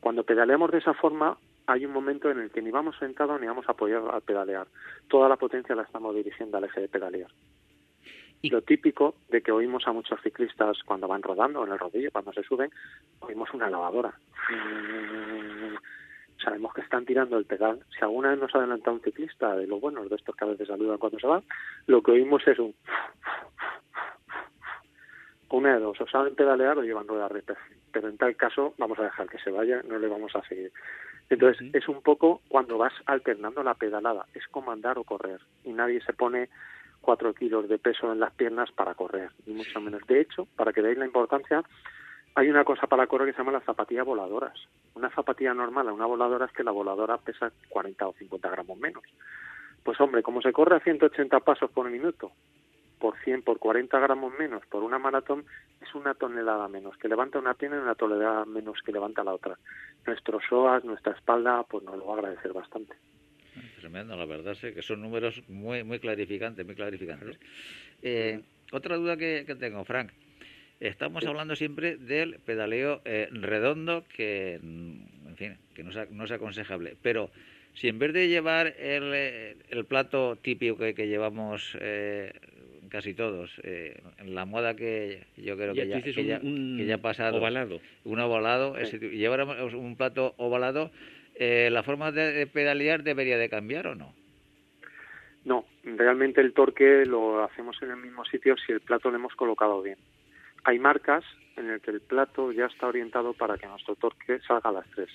Cuando 0.00 0.22
pedaleamos 0.22 0.70
de 0.70 0.78
esa 0.78 0.94
forma, 0.94 1.36
hay 1.68 1.84
un 1.84 1.92
momento 1.92 2.30
en 2.30 2.38
el 2.38 2.50
que 2.50 2.62
ni 2.62 2.70
vamos 2.70 2.96
sentados 2.98 3.38
ni 3.38 3.46
vamos 3.46 3.68
a 3.68 3.72
apoyar 3.72 4.02
al 4.10 4.22
pedalear. 4.22 4.66
Toda 5.06 5.28
la 5.28 5.36
potencia 5.36 5.74
la 5.74 5.82
estamos 5.82 6.14
dirigiendo 6.14 6.56
al 6.56 6.64
eje 6.64 6.80
de 6.80 6.88
pedalear. 6.88 7.30
Y 8.40 8.48
lo 8.48 8.62
típico 8.62 9.16
de 9.28 9.42
que 9.42 9.52
oímos 9.52 9.86
a 9.86 9.92
muchos 9.92 10.18
ciclistas 10.22 10.78
cuando 10.86 11.06
van 11.06 11.22
rodando 11.22 11.62
en 11.66 11.72
el 11.72 11.78
rodillo, 11.78 12.10
cuando 12.10 12.32
se 12.32 12.42
suben, 12.42 12.70
oímos 13.20 13.52
una 13.52 13.68
lavadora. 13.68 14.14
Sabemos 16.42 16.72
que 16.72 16.80
están 16.80 17.04
tirando 17.04 17.36
el 17.36 17.44
pedal. 17.44 17.84
Si 17.90 18.02
alguna 18.02 18.30
vez 18.30 18.38
nos 18.38 18.54
ha 18.54 18.58
adelantado 18.58 18.96
un 18.96 19.02
ciclista 19.02 19.54
de 19.54 19.66
los 19.66 19.78
buenos, 19.78 20.08
de 20.08 20.16
estos 20.16 20.34
que 20.36 20.44
a 20.46 20.48
veces 20.48 20.68
saludan 20.68 20.96
cuando 20.96 21.18
se 21.18 21.26
van, 21.26 21.42
lo 21.86 22.02
que 22.02 22.12
oímos 22.12 22.48
es 22.48 22.58
un... 22.58 22.74
Una 25.50 25.74
de 25.74 25.80
dos, 25.80 26.00
o 26.00 26.06
saben 26.06 26.34
pedalear 26.34 26.78
o 26.78 26.82
llevan 26.82 27.08
rueda 27.08 27.28
RPF. 27.28 27.58
Pero 27.92 28.08
en 28.08 28.16
tal 28.16 28.36
caso 28.36 28.74
vamos 28.78 28.98
a 28.98 29.04
dejar 29.04 29.28
que 29.28 29.38
se 29.38 29.50
vaya, 29.50 29.82
no 29.82 29.98
le 29.98 30.08
vamos 30.08 30.34
a 30.34 30.42
seguir. 30.46 30.72
Entonces, 31.30 31.68
es 31.74 31.88
un 31.88 32.02
poco 32.02 32.40
cuando 32.48 32.78
vas 32.78 32.92
alternando 33.06 33.62
la 33.62 33.74
pedalada, 33.74 34.26
es 34.34 34.46
como 34.48 34.72
andar 34.72 34.98
o 34.98 35.04
correr, 35.04 35.40
y 35.64 35.72
nadie 35.72 36.00
se 36.00 36.12
pone 36.12 36.48
cuatro 37.00 37.32
kilos 37.34 37.68
de 37.68 37.78
peso 37.78 38.10
en 38.12 38.20
las 38.20 38.32
piernas 38.32 38.70
para 38.72 38.94
correr, 38.94 39.30
ni 39.46 39.54
mucho 39.54 39.80
menos. 39.80 40.06
De 40.06 40.20
hecho, 40.20 40.46
para 40.56 40.72
que 40.72 40.80
veáis 40.80 40.98
la 40.98 41.06
importancia, 41.06 41.62
hay 42.34 42.48
una 42.48 42.64
cosa 42.64 42.86
para 42.86 43.06
correr 43.06 43.28
que 43.28 43.32
se 43.32 43.38
llama 43.38 43.52
las 43.52 43.64
zapatillas 43.64 44.06
voladoras. 44.06 44.54
Una 44.94 45.10
zapatilla 45.10 45.54
normal 45.54 45.88
a 45.88 45.92
una 45.92 46.06
voladora 46.06 46.46
es 46.46 46.52
que 46.52 46.64
la 46.64 46.70
voladora 46.70 47.18
pesa 47.18 47.52
40 47.68 48.08
o 48.08 48.12
50 48.14 48.50
gramos 48.50 48.78
menos. 48.78 49.02
Pues 49.82 50.00
hombre, 50.00 50.22
como 50.22 50.40
se 50.42 50.52
corre 50.52 50.76
a 50.76 50.80
180 50.80 51.40
pasos 51.40 51.70
por 51.70 51.90
minuto, 51.90 52.32
por 52.98 53.16
100, 53.24 53.42
por 53.42 53.58
40 53.58 53.98
gramos 53.98 54.32
menos 54.38 54.64
por 54.66 54.82
una 54.82 54.98
maratón, 54.98 55.44
es 55.80 55.94
una 55.94 56.14
tonelada 56.14 56.68
menos 56.68 56.96
que 56.98 57.08
levanta 57.08 57.38
una 57.38 57.54
pierna 57.54 57.78
y 57.78 57.80
una 57.80 57.94
tonelada 57.94 58.44
menos 58.44 58.80
que 58.84 58.92
levanta 58.92 59.24
la 59.24 59.34
otra. 59.34 59.58
Nuestro 60.06 60.40
psoas, 60.40 60.84
nuestra 60.84 61.12
espalda, 61.12 61.62
pues 61.64 61.84
nos 61.84 61.96
lo 61.96 62.06
va 62.06 62.14
a 62.14 62.18
agradecer 62.18 62.52
bastante. 62.52 62.94
Tremendo, 63.80 64.16
la 64.16 64.26
verdad 64.26 64.56
es 64.60 64.74
que 64.74 64.82
son 64.82 65.02
números 65.02 65.42
muy 65.48 65.84
muy 65.84 65.98
clarificantes, 65.98 66.64
muy 66.66 66.74
clarificantes. 66.74 67.38
Eh, 68.02 68.42
otra 68.72 68.96
duda 68.96 69.16
que, 69.16 69.44
tengo, 69.58 69.84
Frank. 69.84 70.10
Estamos 70.80 71.26
hablando 71.26 71.56
siempre 71.56 71.96
del 71.96 72.38
pedaleo 72.38 73.00
eh, 73.04 73.28
redondo, 73.32 74.04
que, 74.14 74.54
en 74.54 75.34
fin, 75.36 75.58
que 75.74 75.82
no 75.82 75.90
es, 75.90 76.10
no 76.10 76.24
es 76.24 76.30
aconsejable. 76.30 76.96
Pero 77.02 77.30
si 77.74 77.88
en 77.88 77.98
vez 77.98 78.12
de 78.12 78.28
llevar 78.28 78.74
el, 78.78 79.12
eh, 79.14 79.56
el 79.70 79.84
plato 79.84 80.36
típico 80.36 80.76
que, 80.76 80.94
que 80.94 81.08
llevamos 81.08 81.76
eh, 81.80 82.32
casi 82.88 83.14
todos. 83.14 83.50
Eh, 83.62 84.00
en 84.18 84.34
la 84.34 84.44
moda 84.44 84.74
que 84.74 85.26
yo 85.36 85.56
creo 85.56 85.74
que 85.74 85.88
ya, 85.88 86.02
que, 86.02 86.86
ya, 86.86 86.94
ha 86.94 86.98
pasado. 86.98 87.38
Ovalado. 87.38 87.80
Un 88.04 88.20
ovalado. 88.20 88.74
Sí. 88.86 88.98
lleváramos 88.98 89.74
un 89.74 89.96
plato 89.96 90.34
ovalado, 90.36 90.90
eh, 91.34 91.68
¿la 91.70 91.82
forma 91.82 92.12
de, 92.12 92.46
pedalear 92.46 93.02
debería 93.02 93.38
de 93.38 93.48
cambiar 93.48 93.86
o 93.88 93.94
no? 93.94 94.12
No, 95.44 95.64
realmente 95.84 96.40
el 96.40 96.52
torque 96.52 97.04
lo 97.06 97.42
hacemos 97.44 97.80
en 97.82 97.90
el 97.90 97.96
mismo 97.96 98.24
sitio 98.24 98.56
si 98.56 98.72
el 98.72 98.80
plato 98.80 99.10
lo 99.10 99.16
hemos 99.16 99.34
colocado 99.34 99.80
bien. 99.82 99.98
Hay 100.64 100.78
marcas 100.78 101.24
en 101.56 101.70
el 101.70 101.80
que 101.80 101.90
el 101.90 102.00
plato 102.00 102.52
ya 102.52 102.66
está 102.66 102.88
orientado 102.88 103.32
para 103.32 103.56
que 103.56 103.66
nuestro 103.66 103.94
torque 103.94 104.40
salga 104.40 104.70
a 104.70 104.72
las 104.72 104.90
tres, 104.90 105.08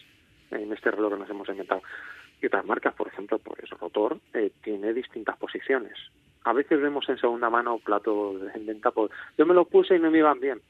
en 0.51 0.71
este 0.74 0.91
reloj 0.91 1.13
que 1.13 1.19
nos 1.19 1.30
hemos 1.30 1.49
inventado. 1.49 1.84
Y 2.41 2.47
otras 2.47 2.65
marcas, 2.65 2.93
por 2.95 3.07
ejemplo, 3.07 3.38
pues 3.39 3.69
rotor, 3.69 4.17
eh, 4.34 4.51
tiene 4.63 4.93
distintas 4.93 5.38
posiciones 5.38 5.93
a 6.44 6.54
veces 6.54 6.82
vemos 6.82 7.08
en 7.10 7.18
segunda 7.18 7.50
mano 7.50 7.80
platos 7.80 8.41
en 8.56 8.66
venta, 8.66 8.91
yo 9.38 9.46
me 9.46 9.54
los 9.54 9.68
puse 9.68 9.96
y 9.96 10.00
no 10.00 10.12
me 10.12 10.20
iban 10.20 10.39
bien. 10.39 10.62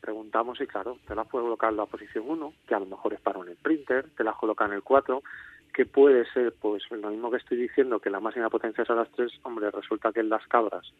Preguntamos 0.00 0.60
y 0.60 0.66
claro, 0.66 0.98
te 1.06 1.14
las 1.14 1.26
puedes 1.26 1.44
colocar 1.44 1.70
en 1.70 1.76
la 1.76 1.86
posición 1.86 2.24
1, 2.28 2.52
que 2.66 2.74
a 2.74 2.78
lo 2.78 2.86
mejor 2.86 3.14
es 3.14 3.20
para 3.20 3.40
un 3.40 3.48
printer, 3.60 4.06
te 4.16 4.22
las 4.22 4.36
coloca 4.36 4.64
en 4.64 4.74
el 4.74 4.82
4, 4.82 5.22
que 5.74 5.86
puede 5.86 6.24
ser, 6.32 6.54
pues 6.60 6.82
lo 6.90 7.10
mismo 7.10 7.30
que 7.30 7.38
estoy 7.38 7.56
diciendo, 7.58 7.98
que 7.98 8.10
la 8.10 8.20
máxima 8.20 8.48
potencia 8.48 8.82
es 8.82 8.90
a 8.90 8.94
las 8.94 9.10
3, 9.10 9.40
hombre, 9.42 9.70
resulta 9.70 10.12
que 10.12 10.20
en 10.20 10.28
las 10.28 10.46
cabras, 10.46 10.92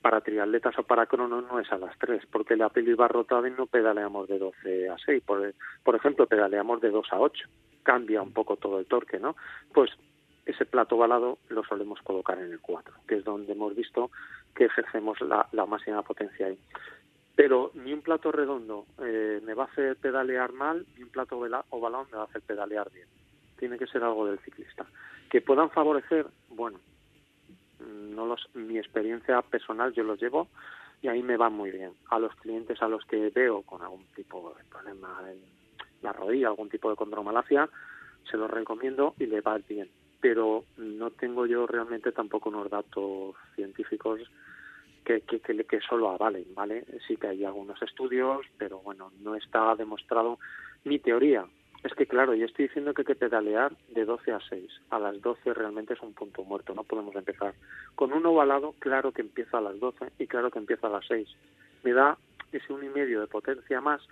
para 0.00 0.20
triatletas 0.20 0.78
o 0.78 0.84
para 0.84 1.06
cronos 1.06 1.44
no 1.44 1.58
es 1.58 1.70
a 1.72 1.78
las 1.78 1.98
3, 1.98 2.26
porque 2.30 2.56
la 2.56 2.68
peli 2.68 2.94
va 2.94 3.08
rotada 3.08 3.48
y 3.48 3.50
no 3.50 3.66
pedaleamos 3.66 4.28
de 4.28 4.38
12 4.38 4.88
a 4.88 4.96
6, 5.04 5.22
por, 5.26 5.52
por 5.82 5.96
ejemplo, 5.96 6.26
pedaleamos 6.26 6.80
de 6.80 6.90
2 6.90 7.12
a 7.12 7.18
8, 7.18 7.44
cambia 7.82 8.22
un 8.22 8.32
poco 8.32 8.56
todo 8.56 8.78
el 8.78 8.86
torque, 8.86 9.18
¿no? 9.18 9.34
Pues 9.72 9.90
ese 10.48 10.64
plato 10.64 10.96
ovalado 10.96 11.38
lo 11.50 11.62
solemos 11.62 12.00
colocar 12.00 12.38
en 12.38 12.50
el 12.50 12.60
4, 12.60 12.94
que 13.06 13.16
es 13.16 13.24
donde 13.24 13.52
hemos 13.52 13.76
visto 13.76 14.10
que 14.54 14.64
ejercemos 14.64 15.18
la, 15.20 15.66
máxima 15.66 16.02
potencia 16.02 16.46
ahí. 16.46 16.58
Pero 17.36 17.70
ni 17.74 17.92
un 17.92 18.00
plato 18.00 18.32
redondo 18.32 18.86
eh, 19.04 19.42
me 19.44 19.52
va 19.52 19.64
a 19.64 19.66
hacer 19.66 19.96
pedalear 19.96 20.52
mal, 20.52 20.86
ni 20.96 21.02
un 21.02 21.10
plato 21.10 21.36
ovalado 21.36 22.06
me 22.10 22.16
va 22.16 22.22
a 22.22 22.26
hacer 22.26 22.40
pedalear 22.40 22.90
bien. 22.90 23.06
Tiene 23.58 23.76
que 23.76 23.86
ser 23.86 24.02
algo 24.02 24.24
del 24.26 24.38
ciclista. 24.38 24.86
Que 25.30 25.42
puedan 25.42 25.70
favorecer, 25.70 26.26
bueno, 26.48 26.80
no 27.80 28.24
los, 28.24 28.48
mi 28.54 28.78
experiencia 28.78 29.42
personal 29.42 29.92
yo 29.92 30.02
los 30.02 30.18
llevo 30.18 30.48
y 31.02 31.08
ahí 31.08 31.22
me 31.22 31.36
va 31.36 31.50
muy 31.50 31.70
bien. 31.70 31.92
A 32.08 32.18
los 32.18 32.34
clientes 32.36 32.80
a 32.80 32.88
los 32.88 33.04
que 33.04 33.28
veo 33.28 33.60
con 33.62 33.82
algún 33.82 34.06
tipo 34.16 34.54
de 34.56 34.64
problema 34.64 35.22
en 35.30 35.38
la 36.00 36.14
rodilla, 36.14 36.48
algún 36.48 36.70
tipo 36.70 36.88
de 36.88 36.96
condromalacia, 36.96 37.68
se 38.30 38.38
los 38.38 38.50
recomiendo 38.50 39.14
y 39.18 39.26
le 39.26 39.42
va 39.42 39.58
bien 39.58 39.90
pero 40.20 40.64
no 40.76 41.10
tengo 41.10 41.46
yo 41.46 41.66
realmente 41.66 42.12
tampoco 42.12 42.48
unos 42.48 42.70
datos 42.70 43.34
científicos 43.54 44.20
que, 45.04 45.20
que, 45.22 45.40
que, 45.40 45.80
solo 45.80 46.10
avalen, 46.10 46.46
¿vale? 46.54 46.84
Sí 47.06 47.16
que 47.16 47.28
hay 47.28 47.44
algunos 47.44 47.80
estudios, 47.82 48.44
pero 48.58 48.80
bueno, 48.80 49.10
no 49.20 49.34
está 49.36 49.74
demostrado 49.74 50.38
mi 50.84 50.98
teoría. 50.98 51.46
Es 51.82 51.94
que 51.94 52.06
claro, 52.06 52.34
yo 52.34 52.46
estoy 52.46 52.66
diciendo 52.66 52.92
que 52.92 53.02
hay 53.02 53.06
que 53.06 53.14
pedalear 53.14 53.72
de 53.88 54.04
12 54.04 54.32
a 54.32 54.40
6. 54.48 54.70
A 54.90 54.98
las 54.98 55.20
12 55.22 55.54
realmente 55.54 55.94
es 55.94 56.02
un 56.02 56.12
punto 56.12 56.42
muerto, 56.44 56.74
no 56.74 56.82
podemos 56.82 57.14
empezar. 57.14 57.54
Con 57.94 58.12
un 58.12 58.26
ovalado, 58.26 58.74
claro 58.80 59.12
que 59.12 59.22
empieza 59.22 59.58
a 59.58 59.62
las 59.62 59.78
12 59.78 60.12
y 60.18 60.26
claro 60.26 60.50
que 60.50 60.58
empieza 60.58 60.88
a 60.88 60.90
las 60.90 61.06
6. 61.06 61.28
Me 61.84 61.92
da 61.92 62.18
ese 62.52 62.72
un 62.72 62.84
y 62.84 62.88
medio 62.88 63.20
de 63.20 63.28
potencia 63.28 63.80
más, 63.80 64.02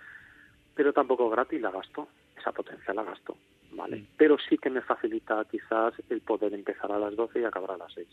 pero 0.73 0.93
tampoco 0.93 1.29
gratis 1.29 1.61
la 1.61 1.71
gasto. 1.71 2.07
Esa 2.37 2.53
potencia 2.53 2.93
la 2.93 3.03
gasto. 3.03 3.35
¿Vale? 3.71 4.05
Pero 4.17 4.37
sí 4.37 4.57
que 4.57 4.69
me 4.69 4.81
facilita 4.81 5.45
quizás 5.49 5.93
el 6.09 6.21
poder 6.21 6.53
empezar 6.53 6.91
a 6.91 6.99
las 6.99 7.15
12 7.15 7.41
y 7.41 7.43
acabar 7.43 7.71
a 7.71 7.77
las 7.77 7.93
6. 7.93 8.07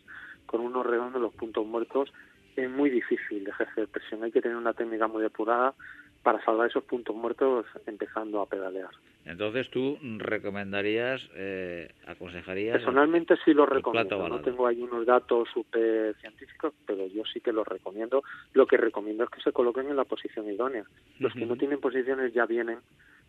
Con 0.47 0.61
unos 0.61 0.87
redondos 0.87 1.21
los 1.21 1.35
puntos 1.35 1.67
muertos 1.67 2.13
es 2.57 2.71
muy 2.71 2.91
difícil 2.91 3.47
ejercer 3.47 3.89
presión. 3.89 4.23
Hay 4.23 4.33
que 4.33 4.41
tener 4.41 4.57
una 4.57 4.75
técnica 4.75 5.09
muy 5.09 5.23
depurada 5.23 5.75
para 6.23 6.43
salvar 6.45 6.69
esos 6.69 6.85
puntos 6.85 7.15
muertos 7.15 7.67
empezando 7.87 8.41
a 8.41 8.47
pedalear. 8.47 8.91
Entonces 9.27 9.71
tú 9.71 9.99
recomendarías, 10.19 11.23
eh, 11.35 11.91
aconsejarías... 12.07 12.77
Personalmente 12.77 13.37
sí 13.45 13.55
lo 13.55 13.65
recomiendo, 13.65 14.29
no 14.29 14.41
tengo 14.41 14.67
ahí 14.67 14.83
unos 14.83 15.07
datos 15.07 15.49
súper 15.53 16.15
científicos, 16.17 16.75
pero 16.87 17.07
yo 17.07 17.25
sí 17.25 17.41
que 17.41 17.53
los 17.53 17.67
recomiendo. 17.67 18.23
Lo 18.53 18.67
que 18.67 18.77
recomiendo 18.77 19.25
es 19.25 19.31
que 19.31 19.41
se 19.41 19.53
coloquen 19.53 19.89
en 19.89 19.97
la 19.97 20.05
posición 20.05 20.51
idónea. 20.51 20.85
Los 21.19 21.33
que 21.33 21.47
no 21.47 21.57
tienen 21.57 21.81
posiciones 21.81 22.35
ya 22.35 22.45
vienen 22.45 22.79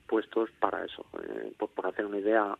puestos 0.08 0.50
para 0.60 0.86
eso. 0.86 1.06
Eh, 1.22 1.52
pues 1.58 1.72
por 1.72 1.88
hacer 1.88 2.06
una 2.06 2.20
idea, 2.20 2.58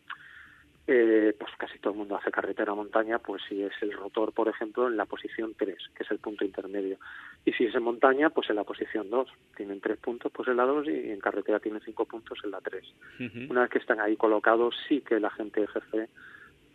eh, 0.88 1.34
pues 1.38 1.50
casi 1.58 1.78
todo 1.78 1.92
el 1.92 1.98
mundo 1.98 2.16
hace 2.16 2.30
carretera 2.30 2.74
montaña, 2.74 3.18
pues 3.18 3.42
si 3.48 3.62
es 3.62 3.72
el 3.80 3.92
rotor, 3.92 4.32
por 4.32 4.48
ejemplo, 4.48 4.86
en 4.86 4.96
la 4.96 5.04
posición 5.04 5.54
3, 5.56 5.76
que 5.94 6.02
es 6.04 6.10
el 6.10 6.18
punto 6.18 6.44
intermedio. 6.44 6.98
Y 7.44 7.52
si 7.52 7.64
es 7.64 7.74
en 7.74 7.82
montaña, 7.82 8.30
pues 8.30 8.50
en 8.50 8.56
la 8.56 8.64
posición 8.64 9.10
2. 9.10 9.28
Tienen 9.56 9.80
tres 9.80 9.98
puntos, 9.98 10.30
pues 10.32 10.48
en 10.48 10.56
la 10.56 10.64
2 10.64 10.86
y 10.88 11.10
en 11.10 11.20
carretera 11.20 11.58
tienen 11.58 11.80
cinco 11.84 12.04
puntos 12.04 12.38
en 12.44 12.50
la 12.52 12.60
3. 12.60 12.84
Una 13.50 13.62
vez 13.62 13.70
que 13.70 13.78
están 13.78 14.00
ahí 14.00 14.16
colocados, 14.16 14.76
sí 14.88 15.00
que 15.00 15.18
la 15.18 15.30
gente 15.30 15.62
ejerce 15.62 16.08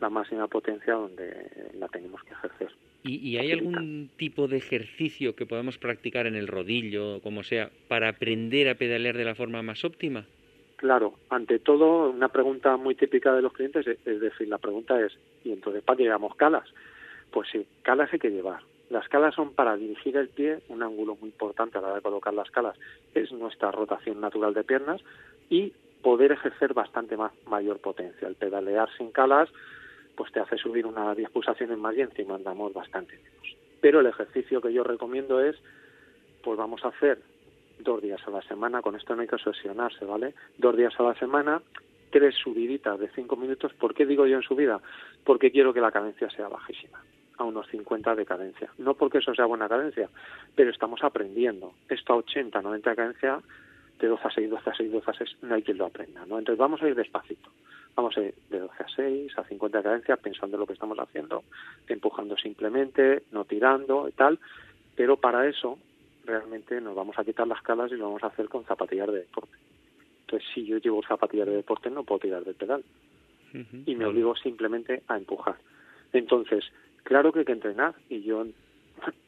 la 0.01 0.09
máxima 0.09 0.47
potencia 0.47 0.93
donde 0.93 1.71
la 1.77 1.87
tenemos 1.87 2.23
que 2.23 2.33
ejercer. 2.33 2.71
¿Y, 3.03 3.15
¿Y, 3.29 3.37
hay 3.37 3.51
algún 3.51 4.11
tipo 4.15 4.47
de 4.47 4.57
ejercicio 4.57 5.35
que 5.35 5.45
podamos 5.45 5.77
practicar 5.77 6.27
en 6.27 6.35
el 6.35 6.47
rodillo, 6.47 7.19
como 7.21 7.43
sea, 7.43 7.71
para 7.87 8.09
aprender 8.09 8.69
a 8.69 8.75
pedalear 8.75 9.17
de 9.17 9.25
la 9.25 9.35
forma 9.35 9.63
más 9.63 9.83
óptima? 9.83 10.25
Claro, 10.81 11.13
ante 11.29 11.59
todo, 11.59 12.09
una 12.09 12.29
pregunta 12.29 12.75
muy 12.75 12.95
típica 12.95 13.35
de 13.35 13.43
los 13.43 13.53
clientes 13.53 13.85
es, 13.85 14.03
decir, 14.03 14.47
la 14.47 14.57
pregunta 14.57 14.99
es, 14.99 15.15
¿y 15.43 15.51
entonces 15.51 15.83
para 15.83 15.95
qué 15.95 16.03
llevamos 16.05 16.35
calas? 16.35 16.67
Pues 17.29 17.49
sí, 17.51 17.67
calas 17.83 18.11
hay 18.11 18.17
que 18.17 18.31
llevar. 18.31 18.63
Las 18.89 19.07
calas 19.07 19.35
son 19.35 19.53
para 19.53 19.77
dirigir 19.77 20.17
el 20.17 20.29
pie, 20.29 20.61
un 20.69 20.81
ángulo 20.81 21.15
muy 21.21 21.29
importante 21.29 21.77
a 21.77 21.81
la 21.81 21.89
hora 21.89 21.95
de 21.97 22.01
colocar 22.01 22.33
las 22.33 22.49
calas 22.49 22.75
es 23.13 23.31
nuestra 23.31 23.69
rotación 23.69 24.19
natural 24.19 24.55
de 24.55 24.63
piernas 24.63 25.01
y 25.51 25.71
poder 26.01 26.31
ejercer 26.31 26.73
bastante 26.73 27.15
más 27.15 27.31
mayor 27.45 27.77
potencia. 27.77 28.27
El 28.27 28.33
pedalear 28.33 28.89
sin 28.97 29.11
calas 29.11 29.49
pues 30.15 30.31
te 30.31 30.39
hace 30.39 30.57
subir 30.57 30.87
una 30.87 31.13
10 31.13 31.29
pulsaciones 31.29 31.77
más 31.77 31.95
y 31.95 32.01
encima 32.01 32.33
andamos 32.33 32.73
bastante 32.73 33.17
menos. 33.17 33.55
Pero 33.81 33.99
el 33.99 34.07
ejercicio 34.07 34.59
que 34.59 34.73
yo 34.73 34.83
recomiendo 34.83 35.41
es, 35.41 35.55
pues 36.43 36.57
vamos 36.57 36.83
a 36.83 36.87
hacer 36.87 37.21
dos 37.83 38.01
días 38.01 38.21
a 38.27 38.31
la 38.31 38.41
semana, 38.41 38.81
con 38.81 38.95
esto 38.95 39.15
no 39.15 39.21
hay 39.21 39.27
que 39.27 39.35
obsesionarse, 39.35 40.05
¿vale? 40.05 40.33
Dos 40.57 40.75
días 40.75 40.93
a 40.99 41.03
la 41.03 41.15
semana, 41.15 41.61
tres 42.11 42.35
subiditas 42.35 42.99
de 42.99 43.09
cinco 43.09 43.35
minutos. 43.35 43.73
¿Por 43.73 43.93
qué 43.93 44.05
digo 44.05 44.27
yo 44.27 44.37
en 44.37 44.43
subida? 44.43 44.79
Porque 45.23 45.51
quiero 45.51 45.73
que 45.73 45.81
la 45.81 45.91
cadencia 45.91 46.29
sea 46.29 46.47
bajísima, 46.47 47.01
a 47.37 47.43
unos 47.43 47.67
50 47.67 48.15
de 48.15 48.25
cadencia. 48.25 48.69
No 48.77 48.93
porque 48.93 49.19
eso 49.19 49.33
sea 49.33 49.45
buena 49.45 49.69
cadencia, 49.69 50.09
pero 50.55 50.69
estamos 50.69 51.03
aprendiendo. 51.03 51.73
Esto 51.89 52.13
a 52.13 52.17
80, 52.17 52.61
90 52.61 52.89
de 52.89 52.95
cadencia, 52.95 53.39
de 53.99 54.07
12 54.07 54.27
a 54.27 54.31
6, 54.31 54.49
12 54.49 54.69
a 54.69 54.73
6, 54.75 54.91
12 54.91 55.11
a 55.11 55.13
6, 55.13 55.37
no 55.43 55.55
hay 55.55 55.63
quien 55.63 55.77
lo 55.77 55.85
aprenda, 55.85 56.25
¿no? 56.25 56.39
Entonces 56.39 56.59
vamos 56.59 56.81
a 56.81 56.87
ir 56.87 56.95
despacito. 56.95 57.49
Vamos 57.95 58.17
a 58.17 58.21
ir 58.21 58.33
de 58.49 58.59
12 58.59 58.83
a 58.83 58.87
6, 58.95 59.37
a 59.37 59.43
50 59.43 59.77
de 59.77 59.83
cadencia, 59.83 60.17
pensando 60.17 60.55
en 60.55 60.61
lo 60.61 60.67
que 60.67 60.73
estamos 60.73 60.97
haciendo, 60.97 61.43
empujando 61.87 62.37
simplemente, 62.37 63.23
no 63.31 63.45
tirando 63.45 64.07
y 64.07 64.11
tal. 64.13 64.39
Pero 64.95 65.17
para 65.17 65.47
eso, 65.47 65.77
realmente 66.25 66.79
nos 66.81 66.95
vamos 66.95 67.17
a 67.17 67.23
quitar 67.23 67.47
las 67.47 67.61
calas 67.61 67.91
y 67.91 67.95
lo 67.95 68.05
vamos 68.05 68.23
a 68.23 68.27
hacer 68.27 68.47
con 68.49 68.65
zapatillas 68.65 69.07
de 69.07 69.19
deporte. 69.19 69.55
Entonces, 70.21 70.47
si 70.53 70.65
yo 70.65 70.77
llevo 70.77 71.03
zapatillas 71.03 71.47
de 71.47 71.55
deporte, 71.55 71.89
no 71.89 72.03
puedo 72.03 72.19
tirar 72.19 72.43
del 72.43 72.55
pedal. 72.55 72.83
Y 73.85 73.95
me 73.95 74.05
obligo 74.05 74.33
simplemente 74.37 75.03
a 75.09 75.17
empujar. 75.17 75.57
Entonces, 76.13 76.63
claro 77.03 77.33
que 77.33 77.39
hay 77.39 77.45
que 77.45 77.51
entrenar 77.51 77.95
y 78.07 78.21
yo 78.21 78.45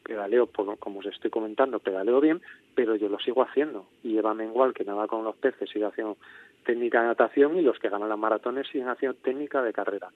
pedaleo, 0.02 0.48
como 0.78 1.00
os 1.00 1.06
estoy 1.06 1.30
comentando, 1.30 1.78
pedaleo 1.78 2.20
bien, 2.20 2.40
pero 2.74 2.96
yo 2.96 3.08
lo 3.08 3.18
sigo 3.18 3.42
haciendo. 3.42 3.86
Y 4.02 4.16
Eva 4.16 4.32
Mengual, 4.32 4.72
que 4.72 4.84
nada 4.84 5.06
con 5.06 5.24
los 5.24 5.36
peces, 5.36 5.68
sigue 5.68 5.84
haciendo 5.84 6.16
técnica 6.64 7.02
de 7.02 7.08
natación 7.08 7.56
y 7.58 7.62
los 7.62 7.78
que 7.78 7.90
ganan 7.90 8.08
las 8.08 8.18
maratones 8.18 8.66
siguen 8.68 8.88
haciendo 8.88 9.18
técnica 9.18 9.62
de 9.62 9.72
carrera. 9.72 10.10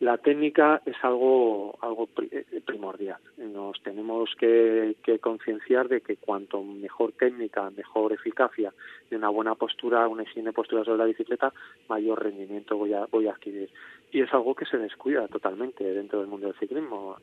La 0.00 0.18
técnica 0.18 0.82
es 0.84 0.96
algo, 1.02 1.78
algo 1.80 2.08
eh, 2.30 2.44
primordial. 2.66 3.18
Nos 3.38 3.80
tenemos 3.82 4.34
que, 4.38 4.96
concienciar 5.20 5.88
de 5.88 6.00
que 6.00 6.16
cuanto 6.16 6.62
mejor 6.62 7.12
técnica, 7.12 7.70
mejor 7.70 8.12
eficacia 8.12 8.72
y 9.10 9.14
una 9.14 9.28
buena 9.28 9.54
postura, 9.54 10.08
una 10.08 10.24
higiene 10.24 10.52
postura 10.52 10.84
sobre 10.84 10.98
la 10.98 11.04
bicicleta, 11.04 11.52
mayor 11.88 12.22
rendimiento 12.22 12.76
voy 12.76 12.92
a, 12.92 13.06
voy 13.06 13.28
a 13.28 13.32
adquirir. 13.32 13.70
Y 14.10 14.20
es 14.20 14.32
algo 14.34 14.54
que 14.54 14.66
se 14.66 14.78
descuida 14.78 15.28
totalmente 15.28 15.84
dentro 15.84 16.20
del 16.20 16.28
mundo 16.28 16.48
del 16.48 16.58
ciclismo. 16.58 17.16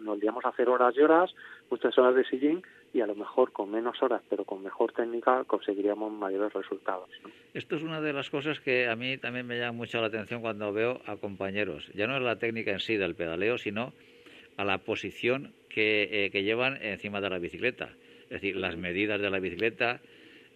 Nos 0.00 0.18
liamos 0.18 0.44
hacer 0.44 0.68
horas 0.68 0.94
y 0.96 1.00
horas, 1.00 1.34
muchas 1.70 1.96
horas 1.98 2.14
de 2.14 2.24
sillín 2.24 2.62
y 2.92 3.00
a 3.00 3.06
lo 3.06 3.14
mejor 3.14 3.52
con 3.52 3.70
menos 3.70 4.02
horas, 4.02 4.22
pero 4.28 4.44
con 4.44 4.62
mejor 4.62 4.92
técnica, 4.92 5.44
conseguiríamos 5.44 6.12
mayores 6.12 6.52
resultados. 6.52 7.08
Esto 7.54 7.76
es 7.76 7.82
una 7.82 8.00
de 8.00 8.12
las 8.12 8.30
cosas 8.30 8.60
que 8.60 8.88
a 8.88 8.96
mí 8.96 9.18
también 9.18 9.46
me 9.46 9.58
llama 9.58 9.72
mucho 9.72 10.00
la 10.00 10.06
atención 10.06 10.40
cuando 10.40 10.72
veo 10.72 11.00
a 11.06 11.16
compañeros. 11.16 11.90
Ya 11.94 12.06
no 12.06 12.16
es 12.16 12.22
la 12.22 12.38
técnica 12.38 12.72
en 12.72 12.80
sí 12.80 12.96
del 12.96 13.14
pedaleo, 13.14 13.58
sino 13.58 13.92
a 14.56 14.64
la 14.64 14.78
posición 14.78 15.52
que, 15.68 16.30
eh, 16.32 16.42
llevan 16.42 16.82
encima 16.82 17.20
de 17.20 17.30
la 17.30 17.38
bicicleta. 17.38 17.90
Es 18.24 18.40
decir, 18.40 18.56
las 18.56 18.76
medidas 18.76 19.20
de 19.20 19.30
la 19.30 19.38
bicicleta, 19.38 20.00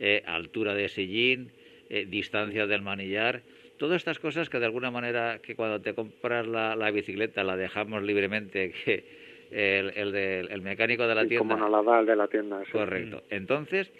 eh, 0.01 0.22
altura 0.26 0.74
de 0.74 0.89
sillín, 0.89 1.53
eh, 1.91 2.07
distancia 2.09 2.66
del 2.66 2.83
manillar 2.83 3.43
todas 3.83 3.97
estas 3.97 4.20
cosas 4.20 4.49
que 4.49 4.61
de 4.61 4.66
alguna 4.66 4.93
manera 4.93 5.41
que 5.43 5.57
cuando 5.57 5.80
te 5.80 5.93
compras 5.93 6.47
la, 6.47 6.76
la 6.76 6.93
bicicleta 6.93 7.43
la 7.43 7.57
dejamos 7.57 8.01
libremente 8.05 8.70
que 8.85 9.22
el, 9.53 10.14
el, 10.50 10.62
mecánico 10.62 11.07
de 11.07 11.14
la 11.14 11.26
tienda. 11.26 11.55
Como 11.55 11.57
no 11.57 11.68
la 11.68 11.82
da 11.82 12.00
el 12.00 12.07
de 12.07 12.16
la 12.16 12.28
tienda. 12.28 12.62
Correcto. 12.70 13.22
Entonces, 13.30 13.92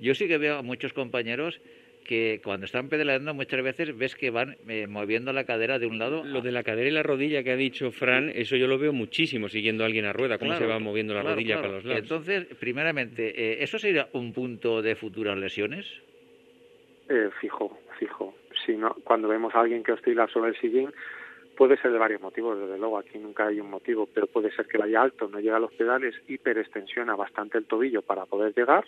yo 0.00 0.14
sí 0.14 0.28
que 0.28 0.38
veo 0.38 0.58
a 0.58 0.62
muchos 0.62 0.92
compañeros 0.92 1.60
que 2.08 2.40
cuando 2.42 2.64
están 2.64 2.88
pedaleando 2.88 3.34
muchas 3.34 3.62
veces 3.62 3.96
ves 3.96 4.16
que 4.16 4.30
van 4.30 4.56
eh, 4.66 4.86
moviendo 4.86 5.30
la 5.34 5.44
cadera 5.44 5.78
de 5.78 5.86
un 5.86 5.98
lado. 5.98 6.24
Lo 6.24 6.40
de 6.40 6.52
la 6.52 6.62
cadera 6.62 6.88
y 6.88 6.90
la 6.90 7.02
rodilla 7.02 7.42
que 7.42 7.52
ha 7.52 7.56
dicho 7.56 7.90
Fran, 7.90 8.30
eso 8.34 8.56
yo 8.56 8.66
lo 8.66 8.78
veo 8.78 8.94
muchísimo 8.94 9.48
siguiendo 9.50 9.84
a 9.84 9.86
alguien 9.86 10.06
a 10.06 10.14
rueda, 10.14 10.38
cómo 10.38 10.54
se 10.54 10.66
va 10.66 10.78
moviendo 10.78 11.12
la 11.12 11.22
rodilla 11.22 11.56
para 11.56 11.74
los 11.74 11.84
lados. 11.84 12.02
Entonces, 12.02 12.46
primeramente, 12.58 13.28
eh, 13.36 13.62
¿eso 13.62 13.78
sería 13.78 14.08
un 14.14 14.32
punto 14.32 14.80
de 14.80 14.96
futuras 14.96 15.36
lesiones? 15.36 15.86
Eh, 17.10 17.28
fijo, 17.42 17.78
fijo. 17.98 18.34
Si 18.64 18.74
no, 18.74 18.96
cuando 19.04 19.28
vemos 19.28 19.54
a 19.54 19.60
alguien 19.60 19.82
que 19.82 19.92
oscila 19.92 20.26
sobre 20.28 20.50
el 20.50 20.56
sillín, 20.56 20.90
Puede 21.58 21.76
ser 21.78 21.90
de 21.90 21.98
varios 21.98 22.22
motivos, 22.22 22.56
desde 22.56 22.78
luego, 22.78 22.98
aquí 22.98 23.18
nunca 23.18 23.48
hay 23.48 23.58
un 23.58 23.68
motivo, 23.68 24.08
pero 24.14 24.28
puede 24.28 24.52
ser 24.52 24.68
que 24.68 24.78
vaya 24.78 25.02
alto, 25.02 25.26
no 25.26 25.40
llega 25.40 25.56
a 25.56 25.58
los 25.58 25.72
pedales, 25.72 26.14
hiperextensiona 26.28 27.16
bastante 27.16 27.58
el 27.58 27.64
tobillo 27.64 28.00
para 28.00 28.26
poder 28.26 28.54
llegar. 28.54 28.84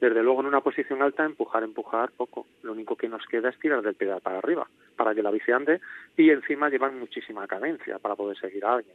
Desde 0.00 0.22
luego, 0.22 0.38
en 0.38 0.46
una 0.46 0.60
posición 0.60 1.02
alta, 1.02 1.24
empujar, 1.24 1.64
empujar 1.64 2.12
poco. 2.12 2.46
Lo 2.62 2.70
único 2.70 2.94
que 2.94 3.08
nos 3.08 3.26
queda 3.26 3.48
es 3.48 3.58
tirar 3.58 3.82
del 3.82 3.96
pedal 3.96 4.20
para 4.20 4.38
arriba, 4.38 4.64
para 4.94 5.12
que 5.12 5.24
la 5.24 5.32
bici 5.32 5.50
ande, 5.50 5.80
y 6.16 6.30
encima 6.30 6.70
llevan 6.70 7.00
muchísima 7.00 7.48
cadencia 7.48 7.98
para 7.98 8.14
poder 8.14 8.38
seguir 8.38 8.64
a 8.64 8.74
alguien. 8.74 8.94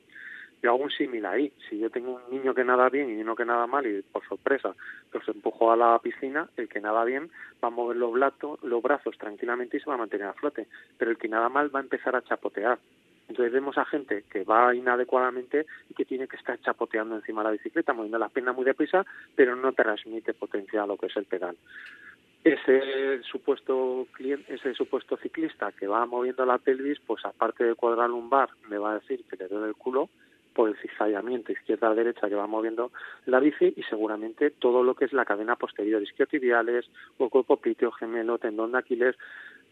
Yo 0.63 0.70
hago 0.70 0.84
un 0.84 0.89
símil 0.89 1.26
ahí. 1.26 1.51
Si 1.70 1.78
yo 1.78 1.89
tengo 1.89 2.22
un 2.26 2.32
niño 2.32 2.53
que 2.53 2.63
nada 2.63 2.88
bien 2.88 3.09
y 3.09 3.22
uno 3.22 3.36
que 3.36 3.43
nada 3.43 3.67
mal, 3.67 3.86
y 3.86 4.01
por 4.01 4.26
sorpresa 4.30 4.74
los 5.11 5.28
empujo 5.28 5.74
a 5.74 5.76
la 5.76 5.99
piscina, 5.99 6.49
el 6.55 6.70
que 6.70 6.80
nada 6.80 7.03
bien 7.03 7.30
va 7.61 7.67
a 7.67 7.72
mover 7.72 7.97
los, 7.97 8.13
los 8.63 8.82
brazos 8.82 9.17
tranquilamente 9.17 9.76
y 9.76 9.82
se 9.82 9.89
va 9.89 9.95
a 9.95 9.97
mantener 9.97 10.28
a 10.28 10.34
flote. 10.34 10.67
Pero 10.97 11.11
el 11.11 11.17
que 11.17 11.28
nada 11.28 11.49
mal 11.49 11.74
va 11.76 11.80
a 11.80 11.84
empezar 11.84 12.15
a 12.15 12.22
chapotear 12.22 12.80
entonces 13.40 13.54
vemos 13.54 13.78
a 13.78 13.86
gente 13.86 14.26
que 14.30 14.44
va 14.44 14.76
inadecuadamente 14.76 15.66
y 15.90 15.94
que 15.94 16.04
tiene 16.04 16.28
que 16.28 16.36
estar 16.36 16.60
chapoteando 16.60 17.16
encima 17.16 17.42
de 17.42 17.46
la 17.46 17.52
bicicleta, 17.54 17.94
moviendo 17.94 18.20
las 18.20 18.34
piernas 18.34 18.54
muy 18.54 18.66
deprisa, 18.66 19.06
pero 19.34 19.56
no 19.56 19.72
transmite 19.72 20.34
potencia 20.34 20.84
a 20.84 20.86
lo 20.86 20.98
que 20.98 21.06
es 21.06 21.16
el 21.16 21.24
pedal. 21.24 21.56
Ese 22.44 23.24
supuesto 23.24 24.08
cliente, 24.12 24.54
ese 24.54 24.74
supuesto 24.74 25.16
ciclista 25.16 25.72
que 25.72 25.88
va 25.88 26.06
moviendo 26.06 26.46
la 26.46 26.58
pelvis, 26.58 27.00
pues 27.00 27.24
aparte 27.24 27.64
de 27.64 27.76
cuadrar 27.76 28.10
lumbar, 28.10 28.50
me 28.68 28.78
va 28.78 28.92
a 28.92 29.00
decir 29.00 29.24
que 29.24 29.38
le 29.38 29.48
duele 29.48 29.68
el 29.68 29.76
culo 29.76 30.10
por 30.54 30.68
el 30.68 30.76
cizallamiento 30.76 31.54
izquierda 31.54 31.96
derecha 31.96 32.28
que 32.28 32.36
va 32.36 32.46
moviendo 32.46 32.92
la 33.26 33.40
bici 33.40 33.74
y 33.74 33.84
seguramente 33.84 34.52
todo 34.52 34.84
lo 34.84 34.96
que 34.96 35.06
es 35.06 35.14
la 35.14 35.24
cadena 35.24 35.56
posterior, 35.56 36.04
isquiotibiales, 36.04 36.90
o 37.18 37.30
cuerpo 37.30 37.56
pitio, 37.56 37.94
gemelo, 37.94 38.38
tendón 38.38 38.74
de 38.74 38.80
Aquiles, 38.80 39.16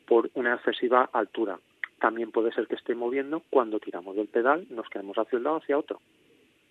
por 0.06 0.30
una 0.36 0.54
excesiva 0.54 1.10
altura 1.12 1.60
también 2.00 2.32
puede 2.32 2.52
ser 2.52 2.68
que 2.68 2.76
esté 2.76 2.96
moviendo 2.96 3.42
cuando 3.50 3.80
tiramos 3.80 4.16
del 4.16 4.28
pedal, 4.28 4.68
nos 4.70 4.90
quedamos 4.90 5.18
hacia 5.18 5.38
un 5.38 5.44
lado 5.44 5.58
hacia 5.58 5.78
otro. 5.78 6.00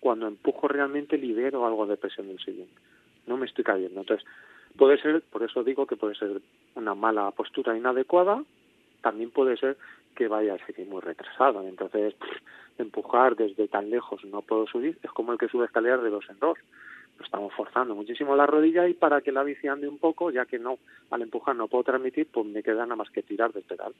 Cuando 0.00 0.28
empujo 0.28 0.68
realmente 0.68 1.18
libero 1.18 1.66
algo 1.66 1.86
de 1.86 1.96
presión 1.96 2.28
del 2.28 2.38
sillín. 2.38 2.68
No 3.26 3.36
me 3.36 3.46
estoy 3.46 3.64
cayendo. 3.64 4.00
Entonces, 4.00 4.26
puede 4.76 5.00
ser, 5.00 5.22
por 5.22 5.42
eso 5.42 5.64
digo 5.64 5.86
que 5.86 5.96
puede 5.96 6.14
ser 6.14 6.40
una 6.74 6.94
mala 6.94 7.30
postura 7.32 7.76
inadecuada, 7.76 8.42
también 9.02 9.30
puede 9.30 9.56
ser 9.56 9.76
que 10.14 10.28
vaya 10.28 10.54
el 10.54 10.64
sillín 10.66 10.90
muy 10.90 11.00
retrasado. 11.00 11.66
Entonces, 11.66 12.14
empujar 12.78 13.34
desde 13.34 13.68
tan 13.68 13.90
lejos 13.90 14.24
no 14.24 14.42
puedo 14.42 14.66
subir, 14.66 14.98
es 15.02 15.10
como 15.10 15.32
el 15.32 15.38
que 15.38 15.48
sube 15.48 15.64
escaleras 15.64 16.02
de 16.02 16.10
dos 16.10 16.24
en 16.28 16.38
dos 16.38 16.58
estamos 17.22 17.52
forzando 17.54 17.94
muchísimo 17.94 18.36
la 18.36 18.46
rodilla 18.46 18.86
y 18.88 18.94
para 18.94 19.20
que 19.20 19.32
la 19.32 19.42
bici 19.42 19.68
ande 19.68 19.88
un 19.88 19.98
poco, 19.98 20.30
ya 20.30 20.46
que 20.46 20.58
no, 20.58 20.78
al 21.10 21.22
empujar 21.22 21.56
no 21.56 21.68
puedo 21.68 21.84
transmitir, 21.84 22.26
pues 22.30 22.46
me 22.46 22.62
queda 22.62 22.84
nada 22.84 22.96
más 22.96 23.10
que 23.10 23.22
tirar 23.22 23.52
del 23.52 23.64
pedal. 23.64 23.94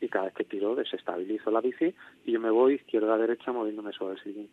Y 0.00 0.08
cada 0.08 0.26
vez 0.26 0.34
que 0.34 0.44
tiro 0.44 0.74
desestabilizo 0.74 1.50
la 1.50 1.60
bici 1.60 1.94
y 2.24 2.32
yo 2.32 2.40
me 2.40 2.50
voy 2.50 2.74
izquierda 2.74 3.14
a 3.14 3.18
derecha 3.18 3.52
moviéndome 3.52 3.92
sobre 3.92 4.14
el 4.14 4.22
sillín. 4.22 4.48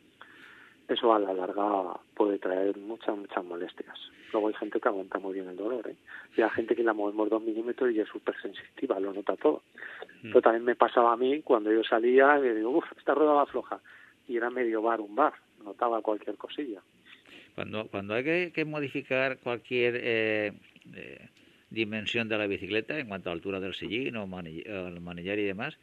Eso 0.88 1.14
a 1.14 1.20
la 1.20 1.34
larga 1.34 2.00
puede 2.16 2.40
traer 2.40 2.78
muchas, 2.78 3.18
muchas 3.18 3.44
molestias. 3.44 3.98
Luego 4.32 4.48
hay 4.48 4.54
gente 4.54 4.80
que 4.80 4.88
aguanta 4.88 5.20
muy 5.20 5.34
bien 5.34 5.50
el 5.50 5.58
dolor, 5.58 5.88
¿eh? 5.88 5.96
Y 6.36 6.42
hay 6.42 6.50
gente 6.52 6.76
que 6.76 6.84
la 6.84 6.94
movemos 6.94 7.30
dos 7.30 7.42
milímetros 7.42 7.92
y 7.92 8.00
es 8.00 8.08
súper 8.08 8.40
sensitiva, 8.42 9.00
lo 9.00 9.14
nota 9.14 9.36
todo. 9.36 9.64
Mm. 10.24 10.30
Pero 10.30 10.42
también 10.42 10.64
me 10.64 10.76
pasaba 10.76 11.14
a 11.14 11.18
mí 11.18 11.42
cuando 11.42 11.72
yo 11.72 11.84
salía 11.84 12.40
y 12.40 12.50
digo, 12.56 12.70
uff, 12.70 12.86
esta 12.98 13.14
rueda 13.14 13.34
va 13.34 13.46
floja. 13.46 13.80
Y 14.28 14.38
era 14.38 14.50
medio 14.50 14.82
bar, 14.82 15.02
un 15.02 15.16
bar, 15.16 15.34
notaba 15.64 16.02
cualquier 16.02 16.38
cosilla. 16.38 16.82
Cuando, 17.58 17.88
cuando 17.88 18.14
hay 18.14 18.52
que, 18.52 18.66
modificar 18.66 19.40
cualquier 19.40 19.96
eh, 19.96 20.54
eh, 20.94 21.30
dimensión 21.72 22.30
de 22.30 22.38
la 22.38 22.46
bicicleta 22.46 23.00
en 23.00 23.08
cuanto 23.08 23.32
a 23.32 23.34
altura 23.34 23.60
del 23.60 23.74
sillín 23.74 24.16
o 24.16 24.26
el 24.26 25.02
manillar 25.02 25.40
y 25.40 25.44
demás, 25.44 25.76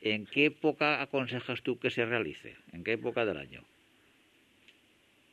¿en 0.00 0.26
qué 0.26 0.46
época 0.46 1.00
aconsejas 1.00 1.62
tú 1.62 1.78
que 1.78 1.90
se 1.90 2.04
realice? 2.04 2.56
¿En 2.72 2.82
qué 2.82 2.94
época 2.94 3.24
del 3.24 3.36
año? 3.36 3.62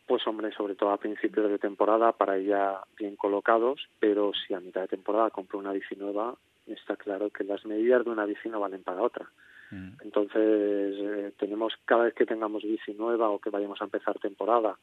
Pues 0.05 0.27
hombre, 0.27 0.51
sobre 0.51 0.75
todo 0.75 0.91
a 0.91 0.99
principios 0.99 1.49
de 1.49 1.57
temporada 1.57 2.11
para 2.11 2.37
ya 2.37 2.81
bien 2.99 3.15
colocados, 3.15 3.89
pero 3.99 4.33
si 4.35 4.53
a 4.53 4.59
mitad 4.59 4.81
de 4.81 4.87
temporada 4.87 5.31
compro 5.31 5.57
una 5.57 5.73
bici 5.73 5.95
nueva, 5.95 6.35
está 6.67 6.95
claro 6.95 7.31
que 7.31 7.43
las 7.43 7.65
medidas 7.65 8.05
de 8.05 8.11
una 8.11 8.25
bici 8.25 8.49
no 8.49 8.59
valen 8.59 8.83
para 8.83 9.01
otra. 9.01 9.27
Mm. 9.71 9.93
Entonces, 10.03 10.35
eh, 10.35 11.31
tenemos 11.39 11.73
cada 11.85 12.03
vez 12.03 12.13
que 12.13 12.27
tengamos 12.27 12.61
bici 12.61 12.93
nueva 12.93 13.31
o 13.31 13.39
que 13.39 13.49
vayamos 13.49 13.81
a 13.81 13.85
empezar 13.85 14.19
temporada 14.19 14.77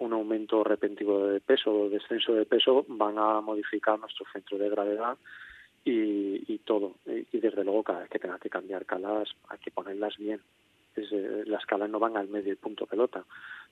un 0.00 0.12
aumento 0.12 0.64
repentino 0.64 1.26
de 1.26 1.40
peso 1.40 1.70
o 1.72 1.88
descenso 1.88 2.34
de 2.34 2.44
peso 2.44 2.84
van 2.88 3.18
a 3.18 3.40
modificar 3.40 3.98
nuestro 3.98 4.26
centro 4.32 4.58
de 4.58 4.68
gravedad 4.68 5.16
y, 5.84 6.58
todo. 6.64 6.96
Y, 7.06 7.38
desde 7.38 7.64
luego 7.64 7.82
cada 7.82 8.00
vez 8.00 8.10
que 8.10 8.18
tenga 8.18 8.38
que 8.38 8.50
cambiar 8.50 8.84
calas 8.84 9.28
hay 9.48 9.58
que 9.58 9.70
ponerlas 9.70 10.16
bien. 10.16 10.40
Eh, 11.10 11.44
las 11.46 11.64
calas 11.66 11.90
no 11.90 11.98
van 11.98 12.16
al 12.16 12.28
medio 12.28 12.52
y 12.52 12.56
punto 12.56 12.86
pelota. 12.86 13.24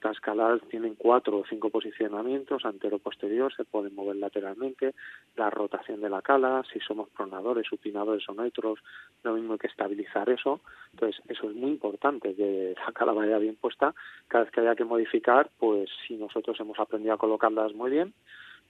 Las 0.02 0.20
calas 0.20 0.60
tienen 0.68 0.94
cuatro 0.94 1.38
o 1.38 1.44
cinco 1.44 1.70
posicionamientos, 1.70 2.64
antero-posterior, 2.64 3.52
se 3.52 3.64
pueden 3.64 3.94
mover 3.94 4.16
lateralmente, 4.16 4.94
la 5.36 5.50
rotación 5.50 6.00
de 6.00 6.08
la 6.08 6.22
cala, 6.22 6.62
si 6.72 6.78
somos 6.78 7.08
pronadores, 7.10 7.66
supinadores 7.66 8.28
o 8.28 8.34
neutros, 8.34 8.78
lo 9.24 9.34
mismo 9.34 9.58
que 9.58 9.66
estabilizar 9.66 10.30
eso. 10.30 10.60
Entonces, 10.92 11.20
eso 11.28 11.50
es 11.50 11.56
muy 11.56 11.70
importante, 11.70 12.34
que 12.36 12.74
la 12.86 12.92
cala 12.92 13.12
vaya 13.12 13.38
bien 13.38 13.56
puesta. 13.56 13.92
Cada 14.28 14.44
vez 14.44 14.52
que 14.52 14.60
haya 14.60 14.76
que 14.76 14.84
modificar, 14.84 15.50
pues 15.58 15.90
si 16.06 16.14
nosotros 16.16 16.58
hemos 16.60 16.78
aprendido 16.78 17.14
a 17.14 17.18
colocarlas 17.18 17.74
muy 17.74 17.90
bien, 17.90 18.14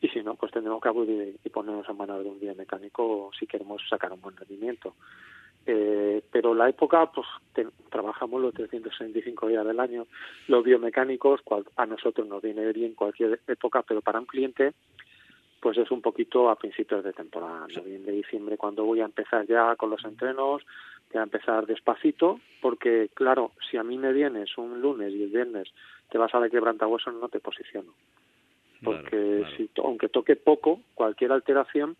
y 0.00 0.08
si 0.08 0.22
no, 0.22 0.36
pues 0.36 0.52
tendremos 0.52 0.80
que 0.80 0.88
acudir 0.88 1.38
y 1.42 1.48
ponernos 1.50 1.88
en 1.88 1.96
manos 1.96 2.22
de 2.22 2.30
un 2.30 2.38
biomecánico 2.38 3.30
si 3.38 3.46
queremos 3.46 3.82
sacar 3.88 4.12
un 4.12 4.20
buen 4.20 4.36
rendimiento. 4.36 4.94
Eh, 5.70 6.22
pero 6.32 6.54
la 6.54 6.70
época, 6.70 7.12
pues 7.12 7.26
trabajamos 7.90 8.40
los 8.40 8.54
365 8.54 9.48
días 9.48 9.66
del 9.66 9.78
año. 9.78 10.06
Los 10.46 10.64
biomecánicos, 10.64 11.42
a 11.76 11.84
nosotros 11.84 12.26
nos 12.26 12.40
viene 12.40 12.72
bien 12.72 12.94
cualquier 12.94 13.40
época, 13.46 13.82
pero 13.82 14.00
para 14.00 14.18
un 14.18 14.24
cliente, 14.24 14.72
pues 15.60 15.76
es 15.76 15.90
un 15.90 16.00
poquito 16.00 16.48
a 16.48 16.56
principios 16.56 17.04
de 17.04 17.12
temporada, 17.12 17.66
noviembre, 17.68 18.12
diciembre, 18.12 18.56
cuando 18.56 18.86
voy 18.86 19.02
a 19.02 19.04
empezar 19.04 19.46
ya 19.46 19.76
con 19.76 19.90
los 19.90 20.02
entrenos, 20.06 20.62
voy 21.12 21.20
a 21.20 21.24
empezar 21.24 21.66
despacito, 21.66 22.40
porque 22.62 23.10
claro, 23.12 23.52
si 23.70 23.76
a 23.76 23.82
mí 23.82 23.98
me 23.98 24.14
vienes 24.14 24.56
un 24.56 24.80
lunes 24.80 25.12
y 25.12 25.22
el 25.22 25.28
viernes 25.28 25.68
te 26.08 26.16
vas 26.16 26.34
a 26.34 26.40
la 26.40 26.48
quebrantahuesos, 26.48 27.12
no 27.12 27.28
te 27.28 27.40
posiciono. 27.40 27.92
Porque 28.82 29.44
si 29.54 29.68
aunque 29.84 30.08
toque 30.08 30.36
poco, 30.36 30.80
cualquier 30.94 31.32
alteración 31.32 31.98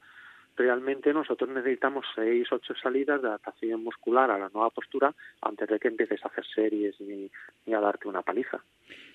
realmente 0.59 1.13
nosotros 1.15 1.49
necesitamos 1.49 2.05
seis, 2.15 2.49
ocho 2.51 2.75
salidas 2.75 3.23
de 3.23 3.29
adaptación 3.29 3.83
muscular 3.83 4.31
a 4.31 4.39
la 4.39 4.51
nueva 4.51 4.71
postura 4.71 5.15
antes 5.41 5.69
de 5.69 5.79
que 5.79 5.89
empieces 5.89 6.23
a 6.25 6.29
hacer 6.29 6.45
series 6.55 7.01
ni, 7.01 7.31
a 7.73 7.81
darte 7.81 8.09
una 8.09 8.23
paliza. 8.23 8.63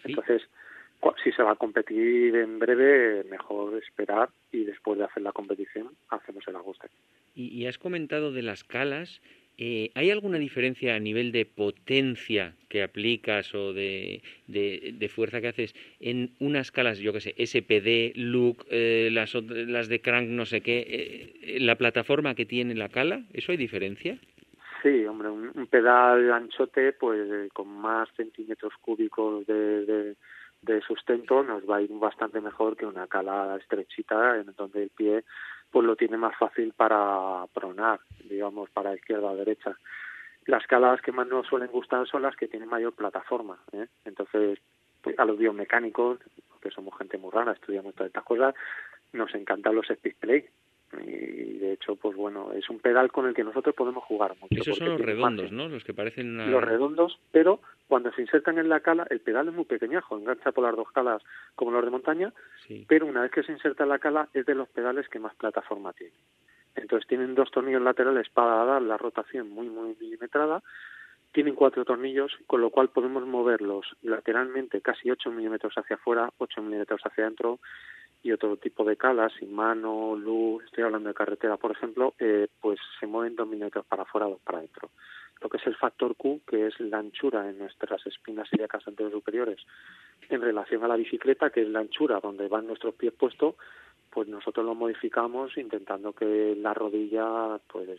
Entonces, 0.03 0.41
si 1.23 1.31
se 1.31 1.43
va 1.43 1.51
a 1.51 1.55
competir 1.55 2.35
en 2.35 2.59
breve, 2.59 3.25
mejor 3.25 3.75
esperar 3.75 4.29
y 4.51 4.63
después 4.63 4.97
de 4.97 5.05
hacer 5.05 5.21
la 5.21 5.33
competición 5.33 5.89
hacemos 6.09 6.47
el 6.47 6.55
ajuste. 6.55 6.87
y 7.35 7.65
has 7.65 7.77
comentado 7.77 8.31
de 8.31 8.41
las 8.41 8.63
calas 8.63 9.21
eh, 9.57 9.91
¿Hay 9.93 10.09
alguna 10.09 10.39
diferencia 10.39 10.95
a 10.95 10.99
nivel 10.99 11.31
de 11.31 11.45
potencia 11.45 12.55
que 12.69 12.81
aplicas 12.81 13.53
o 13.53 13.73
de, 13.73 14.23
de, 14.47 15.09
fuerza 15.09 15.41
que 15.41 15.49
haces 15.49 15.75
en 15.99 16.31
unas 16.39 16.71
calas, 16.71 16.97
yo 16.97 17.13
que 17.13 17.21
sé, 17.21 17.35
SPD, 17.37 18.13
Look, 18.15 18.65
eh, 18.71 19.09
las, 19.11 19.35
las 19.35 19.89
de 19.89 20.01
Crank, 20.01 20.27
no 20.29 20.45
sé 20.45 20.61
qué, 20.61 21.35
eh, 21.41 21.59
la 21.59 21.75
plataforma 21.75 22.33
que 22.33 22.47
tiene 22.47 22.73
la 22.73 22.89
cala? 22.89 23.21
¿Eso 23.31 23.51
hay 23.51 23.57
diferencia? 23.57 24.17
Sí, 24.81 25.05
hombre, 25.05 25.29
un, 25.29 25.67
pedal 25.67 26.31
anchote, 26.31 26.91
pues 26.93 27.51
con 27.53 27.67
más 27.67 28.09
centímetros 28.15 28.73
cúbicos 28.81 29.45
de, 29.45 30.15
de 30.63 30.81
sustento 30.81 31.43
nos 31.43 31.69
va 31.69 31.77
a 31.77 31.81
ir 31.81 31.91
bastante 31.91 32.41
mejor 32.41 32.75
que 32.75 32.85
una 32.85 33.07
cala 33.07 33.57
estrechita 33.61 34.37
en 34.37 34.53
donde 34.57 34.83
el 34.83 34.89
pie 34.89 35.23
pues 35.73 35.87
lo 35.87 35.95
tiene 35.95 36.17
más 36.17 36.37
fácil 36.37 36.71
para 36.77 37.47
pronar, 37.51 37.99
digamos, 38.29 38.69
para 38.69 38.93
izquierda 38.93 39.31
o 39.31 39.35
derecha. 39.35 39.75
Las 40.45 40.67
calas 40.67 41.01
que 41.01 41.11
más 41.11 41.25
nos 41.25 41.47
suelen 41.47 41.69
gustar 41.69 42.07
son 42.07 42.21
las 42.21 42.35
que 42.35 42.47
tienen 42.47 42.69
mayor 42.69 42.93
plataforma. 42.93 43.57
¿eh? 43.71 43.87
Entonces, 44.05 44.59
pues, 45.01 45.17
a 45.17 45.25
los 45.25 45.39
biomecánicos, 45.39 46.19
que 46.61 46.69
somos 46.69 46.95
gente 46.95 47.17
muy 47.17 47.31
rara, 47.31 47.53
estudiamos 47.53 47.95
todas 47.95 48.09
estas 48.09 48.23
cosas, 48.23 48.53
nos 49.13 49.33
encantan 49.33 49.75
los 49.75 49.89
speed 49.89 50.15
play 50.19 50.45
y 51.01 51.57
de 51.59 51.73
hecho 51.73 51.95
pues 51.95 52.15
bueno 52.15 52.51
es 52.53 52.69
un 52.69 52.79
pedal 52.79 53.11
con 53.11 53.27
el 53.27 53.33
que 53.33 53.43
nosotros 53.43 53.73
podemos 53.75 54.03
jugar 54.03 54.35
mucho 54.39 54.61
esos 54.61 54.77
son 54.77 54.89
los 54.89 55.01
redondos 55.01 55.51
no 55.51 55.67
los 55.67 55.83
que 55.83 55.93
parecen 55.93 56.51
los 56.51 56.63
redondos 56.63 57.19
pero 57.31 57.59
cuando 57.87 58.11
se 58.11 58.21
insertan 58.21 58.57
en 58.57 58.69
la 58.69 58.81
cala 58.81 59.07
el 59.09 59.19
pedal 59.19 59.47
es 59.47 59.53
muy 59.53 59.65
pequeñajo 59.65 60.17
engancha 60.17 60.51
por 60.51 60.63
las 60.63 60.75
dos 60.75 60.91
calas 60.91 61.21
como 61.55 61.71
los 61.71 61.83
de 61.83 61.91
montaña 61.91 62.33
pero 62.87 63.05
una 63.05 63.21
vez 63.21 63.31
que 63.31 63.43
se 63.43 63.51
inserta 63.51 63.83
en 63.83 63.89
la 63.89 63.99
cala 63.99 64.29
es 64.33 64.45
de 64.45 64.55
los 64.55 64.69
pedales 64.69 65.07
que 65.09 65.19
más 65.19 65.35
plataforma 65.35 65.93
tiene. 65.93 66.13
Entonces 66.75 67.07
tienen 67.07 67.35
dos 67.35 67.51
tornillos 67.51 67.81
laterales 67.81 68.29
para 68.29 68.65
dar 68.65 68.81
la 68.81 68.97
rotación 68.97 69.49
muy 69.49 69.69
muy 69.69 69.95
milimetrada 69.99 70.63
tienen 71.33 71.55
cuatro 71.55 71.83
tornillos, 71.83 72.31
con 72.45 72.61
lo 72.61 72.69
cual 72.69 72.89
podemos 72.89 73.25
moverlos 73.25 73.87
lateralmente 74.03 74.81
casi 74.81 75.09
8 75.09 75.31
milímetros 75.31 75.73
hacia 75.75 75.95
afuera, 75.95 76.29
8 76.37 76.61
milímetros 76.61 77.01
hacia 77.03 77.23
adentro, 77.23 77.59
y 78.23 78.31
otro 78.31 78.55
tipo 78.55 78.85
de 78.85 78.95
calas, 78.95 79.33
sin 79.37 79.53
mano, 79.53 80.15
luz, 80.15 80.63
estoy 80.63 80.85
hablando 80.85 81.09
de 81.09 81.15
carretera, 81.15 81.57
por 81.57 81.71
ejemplo, 81.71 82.13
eh, 82.17 82.47
pues 82.61 82.79
se 82.99 83.05
mueven 83.05 83.35
dos 83.35 83.47
milímetros 83.47 83.85
para 83.85 84.03
afuera, 84.03 84.27
dos 84.27 84.39
para 84.41 84.59
adentro. 84.59 84.89
Lo 85.41 85.49
que 85.49 85.57
es 85.57 85.67
el 85.67 85.75
factor 85.75 86.15
Q, 86.15 86.39
que 86.47 86.67
es 86.67 86.79
la 86.79 86.99
anchura 86.99 87.49
en 87.49 87.57
nuestras 87.59 88.05
espinas 88.07 88.47
ilíacas 88.53 88.87
anteriores 88.87 89.19
superiores, 89.19 89.59
en 90.29 90.39
relación 90.39 90.85
a 90.85 90.87
la 90.87 90.95
bicicleta, 90.95 91.49
que 91.49 91.63
es 91.63 91.67
la 91.67 91.79
anchura 91.79 92.21
donde 92.21 92.47
van 92.47 92.65
nuestros 92.65 92.95
pies 92.95 93.11
puestos, 93.11 93.55
pues 94.09 94.29
nosotros 94.29 94.65
lo 94.65 94.73
modificamos 94.73 95.57
intentando 95.57 96.13
que 96.13 96.55
la 96.55 96.73
rodilla, 96.73 97.59
pues 97.67 97.89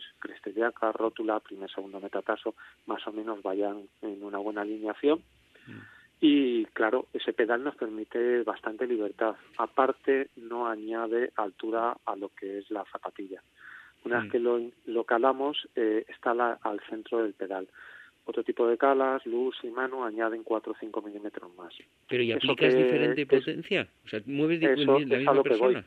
ilíaca, 0.45 0.91
rótula, 0.91 1.39
primer, 1.39 1.69
segundo 1.69 1.99
metatazo, 1.99 2.55
más 2.87 3.05
o 3.05 3.11
menos 3.11 3.43
vayan 3.43 3.87
en 4.01 4.23
una 4.23 4.39
buena 4.39 4.61
alineación. 4.61 5.21
Mm 5.67 5.94
y 6.21 6.65
claro, 6.67 7.07
ese 7.13 7.33
pedal 7.33 7.63
nos 7.63 7.75
permite 7.75 8.43
bastante 8.43 8.87
libertad. 8.87 9.35
Aparte, 9.57 10.29
no 10.37 10.67
añade 10.67 11.31
altura 11.35 11.97
a 12.05 12.15
lo 12.15 12.29
que 12.29 12.59
es 12.59 12.71
la 12.71 12.85
zapatilla. 12.91 13.41
Una 14.05 14.19
vez 14.19 14.27
mm. 14.27 14.31
que 14.31 14.39
lo, 14.39 14.61
lo 14.85 15.03
calamos, 15.03 15.67
eh, 15.75 16.05
está 16.07 16.31
al 16.31 16.79
centro 16.89 17.23
del 17.23 17.33
pedal. 17.33 17.67
Otro 18.25 18.43
tipo 18.43 18.67
de 18.67 18.77
calas, 18.77 19.23
luz 19.25 19.55
y 19.63 19.67
mano 19.67 20.03
añaden 20.03 20.43
4 20.43 20.71
o 20.71 20.75
5 20.79 21.01
milímetros 21.01 21.53
más. 21.55 21.73
¿Pero 22.07 22.23
y 22.23 22.31
aplicas 22.31 22.73
diferente 22.73 23.25
potencia? 23.27 23.87
O 24.03 24.07
sea, 24.07 24.19
¿mueves 24.25 24.61
la 24.61 24.97
misma 24.97 25.43
persona? 25.43 25.85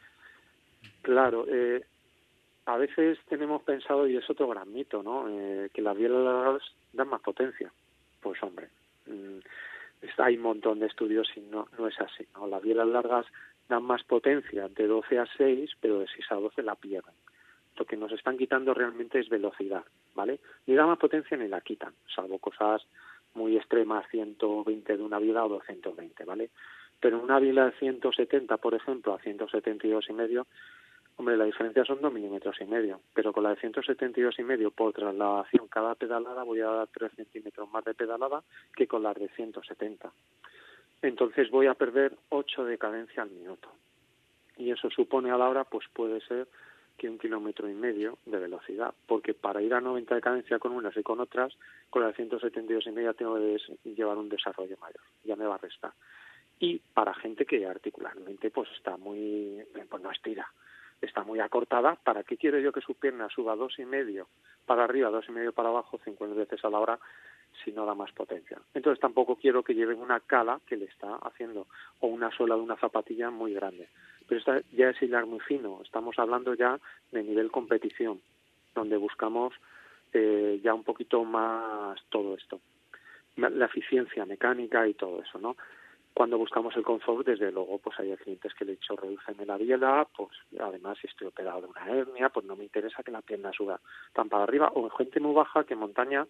Claro, 1.02 1.46
eh, 1.48 1.82
a 2.66 2.76
veces 2.76 3.18
tenemos 3.28 3.62
pensado, 3.62 4.06
y 4.06 4.16
es 4.16 4.30
otro 4.30 4.46
gran 4.46 4.72
mito, 4.72 5.02
¿no? 5.02 5.26
Eh, 5.28 5.70
que 5.72 5.82
las 5.82 5.96
bielas 5.96 6.62
dan 6.92 7.08
más 7.08 7.22
potencia. 7.22 7.72
Pues 8.20 8.40
hombre, 8.42 8.68
mm, 9.06 9.38
hay 10.18 10.36
un 10.36 10.42
montón 10.42 10.78
de 10.80 10.86
estudios 10.86 11.28
y 11.36 11.40
no, 11.40 11.68
no 11.78 11.88
es 11.88 12.00
así. 12.00 12.26
¿no? 12.34 12.46
Las 12.46 12.62
bielas 12.62 12.88
largas 12.88 13.26
dan 13.68 13.82
más 13.82 14.02
potencia 14.04 14.68
de 14.68 14.86
12 14.86 15.18
a 15.18 15.26
6, 15.36 15.70
pero 15.80 16.00
de 16.00 16.06
6 16.06 16.26
a 16.30 16.34
12 16.36 16.62
la 16.62 16.74
pierden. 16.74 17.14
Lo 17.76 17.84
que 17.84 17.96
nos 17.96 18.10
están 18.12 18.36
quitando 18.36 18.74
realmente 18.74 19.20
es 19.20 19.28
velocidad, 19.28 19.84
¿vale? 20.14 20.40
Ni 20.66 20.74
da 20.74 20.86
más 20.86 20.98
potencia 20.98 21.36
ni 21.36 21.46
la 21.46 21.60
quitan, 21.60 21.94
salvo 22.12 22.38
cosas 22.38 22.84
muy 23.34 23.56
extremas, 23.56 24.08
120 24.10 24.96
de 24.96 25.02
una 25.02 25.18
biela 25.20 25.44
o 25.44 25.48
220, 25.48 26.24
¿vale? 26.24 26.50
Pero 26.98 27.20
una 27.20 27.38
biela 27.38 27.66
de 27.66 27.72
170, 27.78 28.56
por 28.56 28.74
ejemplo, 28.74 29.14
a 29.14 29.20
172 29.20 30.06
y 30.08 30.12
medio, 30.12 30.46
Hombre, 31.18 31.36
la 31.36 31.46
diferencia 31.46 31.84
son 31.84 32.00
dos 32.00 32.12
milímetros 32.12 32.56
y 32.60 32.64
medio, 32.64 33.00
pero 33.12 33.32
con 33.32 33.42
la 33.42 33.50
de 33.50 33.56
172 33.56 34.38
y 34.38 34.44
medio 34.44 34.70
por 34.70 34.92
trasladación 34.92 35.66
cada 35.66 35.96
pedalada 35.96 36.44
voy 36.44 36.60
a 36.60 36.66
dar 36.66 36.88
3 36.92 37.10
centímetros 37.16 37.68
más 37.72 37.84
de 37.84 37.92
pedalada 37.92 38.44
que 38.76 38.86
con 38.86 39.02
la 39.02 39.12
de 39.12 39.28
170. 39.28 40.12
Entonces 41.02 41.50
voy 41.50 41.66
a 41.66 41.74
perder 41.74 42.16
8 42.28 42.64
de 42.64 42.78
cadencia 42.78 43.24
al 43.24 43.30
minuto. 43.30 43.68
Y 44.58 44.70
eso 44.70 44.88
supone 44.90 45.32
a 45.32 45.36
la 45.36 45.48
hora, 45.48 45.64
pues 45.64 45.86
puede 45.92 46.20
ser 46.20 46.46
que 46.96 47.10
un 47.10 47.18
kilómetro 47.18 47.68
y 47.68 47.74
medio 47.74 48.18
de 48.24 48.38
velocidad, 48.38 48.94
porque 49.06 49.34
para 49.34 49.60
ir 49.60 49.74
a 49.74 49.80
90 49.80 50.14
de 50.14 50.20
cadencia 50.20 50.60
con 50.60 50.70
unas 50.70 50.96
y 50.96 51.02
con 51.02 51.18
otras, 51.18 51.52
con 51.90 52.02
la 52.02 52.08
de 52.08 52.14
172 52.14 52.86
y 52.86 52.92
media 52.92 53.12
tengo 53.12 53.34
que 53.34 53.58
llevar 53.90 54.18
un 54.18 54.28
desarrollo 54.28 54.76
mayor, 54.80 55.02
ya 55.24 55.34
me 55.34 55.46
va 55.46 55.56
a 55.56 55.58
restar. 55.58 55.92
Y 56.60 56.78
para 56.78 57.12
gente 57.14 57.44
que 57.44 57.66
articularmente 57.66 58.50
pues 58.50 58.68
está 58.76 58.96
muy, 58.96 59.64
pues 59.88 60.02
no 60.02 60.10
estira, 60.12 60.48
está 61.00 61.22
muy 61.22 61.40
acortada. 61.40 61.96
¿Para 61.96 62.22
qué 62.22 62.36
quiero 62.36 62.58
yo 62.58 62.72
que 62.72 62.80
su 62.80 62.94
pierna 62.94 63.28
suba 63.28 63.56
dos 63.56 63.78
y 63.78 63.84
medio 63.84 64.28
para 64.66 64.84
arriba, 64.84 65.10
dos 65.10 65.28
y 65.28 65.32
medio 65.32 65.52
para 65.52 65.68
abajo, 65.68 65.98
50 66.04 66.34
veces 66.34 66.64
a 66.64 66.70
la 66.70 66.78
hora, 66.78 66.98
si 67.64 67.72
no 67.72 67.86
da 67.86 67.94
más 67.94 68.12
potencia? 68.12 68.58
Entonces 68.74 69.00
tampoco 69.00 69.36
quiero 69.36 69.62
que 69.62 69.74
lleven 69.74 70.00
una 70.00 70.20
cala 70.20 70.60
que 70.66 70.76
le 70.76 70.86
está 70.86 71.16
haciendo 71.16 71.66
o 72.00 72.08
una 72.08 72.30
suela 72.30 72.54
de 72.54 72.62
una 72.62 72.76
zapatilla 72.76 73.30
muy 73.30 73.54
grande. 73.54 73.88
Pero 74.26 74.38
esta 74.40 74.60
ya 74.72 74.90
es 74.90 75.02
hilar 75.02 75.26
muy 75.26 75.40
fino. 75.40 75.80
Estamos 75.82 76.18
hablando 76.18 76.54
ya 76.54 76.78
de 77.12 77.22
nivel 77.22 77.50
competición, 77.50 78.20
donde 78.74 78.96
buscamos 78.96 79.54
eh, 80.12 80.60
ya 80.62 80.74
un 80.74 80.84
poquito 80.84 81.24
más 81.24 81.98
todo 82.10 82.34
esto 82.34 82.60
la 83.38 83.66
eficiencia 83.66 84.24
mecánica 84.24 84.86
y 84.86 84.94
todo 84.94 85.22
eso, 85.22 85.38
¿no? 85.38 85.56
Cuando 86.18 86.36
buscamos 86.36 86.76
el 86.76 86.82
confort, 86.82 87.24
desde 87.24 87.52
luego, 87.52 87.78
pues 87.78 87.96
hay 88.00 88.12
clientes 88.16 88.52
que 88.54 88.64
le 88.64 88.72
he 88.72 88.74
dicho 88.74 88.96
reduceme 88.96 89.46
la 89.46 89.56
biela, 89.56 90.04
pues 90.16 90.30
además 90.58 90.98
si 91.00 91.06
estoy 91.06 91.28
operado 91.28 91.60
de 91.60 91.68
una 91.68 91.86
hernia, 91.86 92.28
pues 92.30 92.44
no 92.44 92.56
me 92.56 92.64
interesa 92.64 93.04
que 93.04 93.12
la 93.12 93.22
pierna 93.22 93.52
suba 93.52 93.78
tan 94.14 94.28
para 94.28 94.42
arriba, 94.42 94.66
o 94.74 94.82
en 94.82 94.90
gente 94.90 95.20
muy 95.20 95.32
baja 95.32 95.62
que 95.62 95.74
en 95.74 95.78
montaña, 95.78 96.26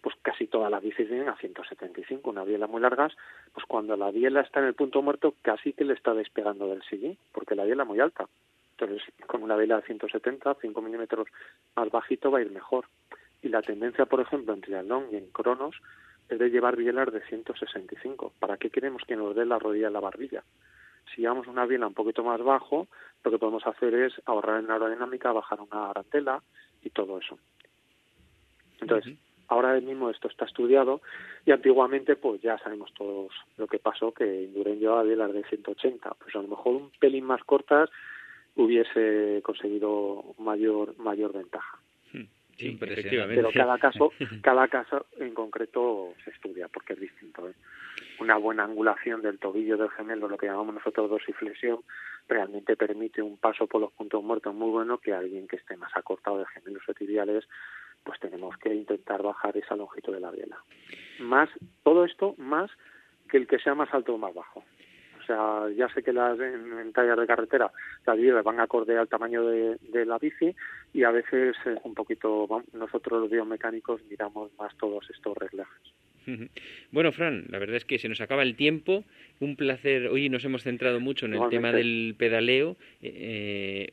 pues 0.00 0.16
casi 0.20 0.48
todas 0.48 0.68
las 0.68 0.82
bicis 0.82 1.08
vienen 1.08 1.28
a 1.28 1.36
175, 1.36 2.28
una 2.28 2.42
biela 2.42 2.66
muy 2.66 2.80
largas, 2.80 3.16
pues 3.54 3.64
cuando 3.66 3.96
la 3.96 4.10
biela 4.10 4.40
está 4.40 4.58
en 4.58 4.66
el 4.66 4.74
punto 4.74 5.00
muerto, 5.00 5.32
casi 5.42 5.74
que 5.74 5.84
le 5.84 5.94
está 5.94 6.12
despegando 6.12 6.66
del 6.66 6.82
sillín, 6.82 7.16
porque 7.30 7.54
la 7.54 7.62
biela 7.62 7.84
es 7.84 7.88
muy 7.88 8.00
alta. 8.00 8.26
Entonces, 8.72 9.00
con 9.28 9.44
una 9.44 9.54
biela 9.54 9.76
de 9.76 9.82
170, 9.82 10.56
5 10.60 10.82
milímetros 10.82 11.28
más 11.76 11.88
bajito 11.88 12.32
va 12.32 12.40
a 12.40 12.42
ir 12.42 12.50
mejor. 12.50 12.86
Y 13.42 13.48
la 13.48 13.62
tendencia, 13.62 14.06
por 14.06 14.20
ejemplo, 14.20 14.54
en 14.54 14.60
triatlón 14.60 15.06
y 15.12 15.18
en 15.18 15.30
cronos, 15.30 15.76
es 16.30 16.38
de 16.38 16.50
llevar 16.50 16.76
bielas 16.76 17.12
de 17.12 17.20
165. 17.22 18.32
¿Para 18.38 18.56
qué 18.56 18.70
queremos 18.70 19.02
que 19.06 19.16
nos 19.16 19.34
dé 19.34 19.44
la 19.44 19.58
rodilla 19.58 19.88
en 19.88 19.92
la 19.92 20.00
barbilla? 20.00 20.44
Si 21.14 21.22
llevamos 21.22 21.48
una 21.48 21.66
biela 21.66 21.88
un 21.88 21.94
poquito 21.94 22.22
más 22.22 22.40
bajo, 22.42 22.86
lo 23.24 23.30
que 23.30 23.38
podemos 23.38 23.66
hacer 23.66 23.94
es 23.94 24.12
ahorrar 24.26 24.62
en 24.62 24.70
aerodinámica, 24.70 25.32
bajar 25.32 25.60
una 25.60 25.90
arantela 25.90 26.42
y 26.82 26.90
todo 26.90 27.18
eso. 27.18 27.36
Entonces, 28.80 29.18
ahora 29.48 29.78
mismo 29.80 30.08
esto 30.08 30.28
está 30.28 30.44
estudiado 30.44 31.00
y 31.44 31.50
antiguamente 31.50 32.14
pues 32.14 32.40
ya 32.40 32.58
sabemos 32.58 32.92
todos 32.94 33.32
lo 33.56 33.66
que 33.66 33.80
pasó, 33.80 34.12
que 34.12 34.42
Indurain 34.44 34.78
llevaba 34.78 35.02
bielas 35.02 35.32
de 35.32 35.42
180. 35.44 36.14
Pues 36.14 36.34
a 36.36 36.42
lo 36.42 36.48
mejor 36.48 36.76
un 36.76 36.90
pelín 37.00 37.24
más 37.24 37.42
cortas 37.42 37.90
hubiese 38.54 39.40
conseguido 39.42 40.24
mayor 40.38 40.96
mayor 40.98 41.32
ventaja. 41.32 41.79
Efectivamente. 42.60 43.42
Pero 43.42 43.50
cada 43.52 43.78
caso, 43.78 44.12
cada 44.42 44.68
caso 44.68 45.06
en 45.18 45.34
concreto 45.34 46.14
se 46.24 46.30
estudia 46.30 46.68
porque 46.68 46.94
es 46.94 47.00
distinto. 47.00 47.48
¿eh? 47.48 47.54
Una 48.18 48.36
buena 48.36 48.64
angulación 48.64 49.22
del 49.22 49.38
tobillo 49.38 49.76
del 49.76 49.90
gemelo, 49.90 50.28
lo 50.28 50.36
que 50.36 50.46
llamamos 50.46 50.74
nosotros 50.74 51.10
dorsiflexión, 51.10 51.80
realmente 52.28 52.76
permite 52.76 53.22
un 53.22 53.38
paso 53.38 53.66
por 53.66 53.80
los 53.80 53.92
puntos 53.92 54.22
muertos 54.22 54.54
muy 54.54 54.70
bueno 54.70 54.98
que 54.98 55.12
alguien 55.12 55.48
que 55.48 55.56
esté 55.56 55.76
más 55.76 55.90
acortado 55.96 56.38
de 56.38 56.46
gemelos 56.46 56.82
o 56.88 56.94
tibiales, 56.94 57.44
pues 58.04 58.18
tenemos 58.20 58.56
que 58.58 58.74
intentar 58.74 59.22
bajar 59.22 59.56
esa 59.56 59.76
longitud 59.76 60.12
de 60.12 60.20
la 60.20 60.30
biela. 60.30 60.62
Más, 61.18 61.50
todo 61.82 62.04
esto 62.04 62.34
más 62.38 62.70
que 63.28 63.36
el 63.36 63.46
que 63.46 63.58
sea 63.58 63.74
más 63.74 63.92
alto 63.92 64.14
o 64.14 64.18
más 64.18 64.34
bajo. 64.34 64.64
Sea, 65.30 65.68
ya 65.76 65.88
sé 65.94 66.02
que 66.02 66.12
las 66.12 66.40
en, 66.40 66.92
tallas 66.92 67.16
de 67.16 67.24
carretera 67.24 67.70
las 68.04 68.44
van 68.44 68.58
acorde 68.58 68.98
al 68.98 69.06
tamaño 69.06 69.44
de, 69.46 70.04
la 70.04 70.18
bici 70.18 70.56
y 70.92 71.04
a 71.04 71.12
veces 71.12 71.54
es 71.64 71.78
un 71.84 71.94
poquito, 71.94 72.48
nosotros 72.72 73.20
los 73.20 73.30
biomecánicos 73.30 74.02
miramos 74.10 74.50
más 74.58 74.76
todos 74.76 75.08
estos 75.08 75.36
reglajes. 75.38 75.99
Bueno, 76.92 77.12
Fran, 77.12 77.46
la 77.50 77.58
verdad 77.58 77.76
es 77.76 77.84
que 77.84 77.98
se 77.98 78.08
nos 78.08 78.20
acaba 78.20 78.42
el 78.42 78.56
tiempo. 78.56 79.04
Un 79.40 79.56
placer. 79.56 80.08
Hoy 80.08 80.28
nos 80.28 80.44
hemos 80.44 80.62
centrado 80.62 81.00
mucho 81.00 81.26
en 81.26 81.34
el 81.34 81.48
tema 81.48 81.72
del 81.72 82.14
pedaleo. 82.18 82.76
Eh, 83.00 83.88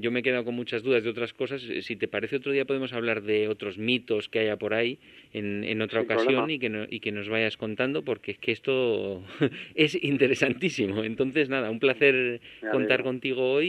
yo 0.00 0.10
me 0.12 0.20
he 0.20 0.22
quedado 0.22 0.44
con 0.44 0.54
muchas 0.54 0.82
dudas 0.82 1.02
de 1.02 1.10
otras 1.10 1.32
cosas. 1.32 1.62
Si 1.62 1.96
te 1.96 2.06
parece, 2.06 2.36
otro 2.36 2.52
día 2.52 2.64
podemos 2.64 2.92
hablar 2.92 3.22
de 3.22 3.48
otros 3.48 3.76
mitos 3.76 4.28
que 4.28 4.38
haya 4.38 4.56
por 4.56 4.74
ahí 4.74 4.98
en, 5.32 5.64
en 5.64 5.82
otra 5.82 6.02
ocasión 6.02 6.48
y 6.50 6.58
que, 6.58 6.86
y 6.90 7.00
que 7.00 7.12
nos 7.12 7.28
vayas 7.28 7.56
contando, 7.56 8.02
porque 8.02 8.32
es 8.32 8.38
que 8.38 8.52
esto 8.52 9.24
es 9.74 10.02
interesantísimo. 10.02 11.02
Entonces, 11.02 11.48
nada, 11.48 11.70
un 11.70 11.80
placer 11.80 12.40
contar 12.70 13.02
contigo 13.02 13.52
hoy 13.52 13.68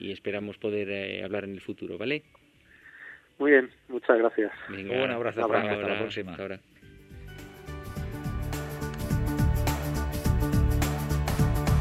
y, 0.00 0.12
esperamos 0.12 0.56
poder 0.58 0.88
eh, 0.90 1.24
hablar 1.24 1.44
en 1.44 1.52
el 1.52 1.60
futuro, 1.60 1.98
¿vale? 1.98 2.22
Muy 3.38 3.50
bien, 3.50 3.68
muchas 3.88 4.18
gracias. 4.18 4.52
un 4.70 5.10
abrazo, 5.10 5.46
Fran, 5.46 5.68
hasta 5.68 5.88
la 5.88 5.98
próxima. 5.98 6.36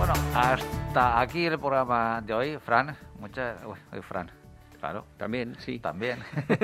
Bueno, 0.06 0.22
hasta 0.36 1.20
aquí 1.20 1.48
el 1.48 1.58
programa 1.58 2.22
de 2.22 2.32
hoy, 2.32 2.58
Fran. 2.60 2.96
Muchas, 3.20 3.58
uy, 3.66 4.02
Fran. 4.04 4.30
Claro. 4.80 5.04
También, 5.18 5.56
sí. 5.58 5.80
También. 5.80 6.20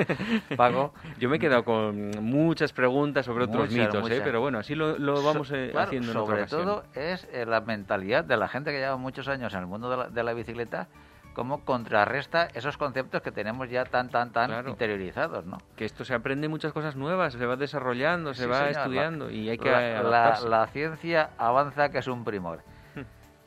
Pago. 0.56 0.94
Yo 1.18 1.28
me 1.28 1.38
he 1.38 1.40
quedado 1.40 1.64
con 1.64 2.12
muchas 2.20 2.72
preguntas 2.72 3.26
sobre 3.26 3.46
otros 3.46 3.72
mitos, 3.72 4.08
¿eh? 4.08 4.20
pero 4.22 4.40
bueno, 4.40 4.60
así 4.60 4.76
lo, 4.76 4.94
vamos 5.24 5.50
eh, 5.50 5.72
haciendo 5.76 6.12
Sobre 6.12 6.46
todo 6.46 6.84
es 6.94 7.26
eh, 7.32 7.44
la 7.44 7.60
mentalidad 7.62 8.22
de 8.22 8.36
la 8.36 8.46
gente 8.46 8.70
que 8.70 8.78
lleva 8.78 8.96
muchos 8.96 9.26
años 9.26 9.52
en 9.54 9.60
el 9.60 9.66
mundo 9.66 9.90
de 9.90 9.96
la, 9.96 10.08
de 10.08 10.22
la 10.22 10.34
bicicleta 10.34 10.86
cómo 11.34 11.64
contrarresta 11.64 12.46
esos 12.54 12.76
conceptos 12.76 13.22
que 13.22 13.32
tenemos 13.32 13.68
ya 13.70 13.84
tan, 13.86 14.08
tan, 14.08 14.30
tan 14.30 14.68
interiorizados, 14.68 15.46
¿no? 15.46 15.58
Que 15.74 15.84
esto 15.84 16.04
se 16.04 16.14
aprende 16.14 16.46
muchas 16.46 16.72
cosas 16.72 16.94
nuevas, 16.94 17.32
se 17.32 17.44
va 17.44 17.56
desarrollando, 17.56 18.34
se 18.34 18.46
va 18.46 18.70
estudiando 18.70 19.30
y 19.30 19.48
hay 19.48 19.58
que 19.58 19.68
la, 19.68 20.38
la, 20.46 20.66
ciencia 20.68 21.30
avanza 21.38 21.88
que 21.90 21.98
es 21.98 22.06
un 22.06 22.22
primor. 22.22 22.62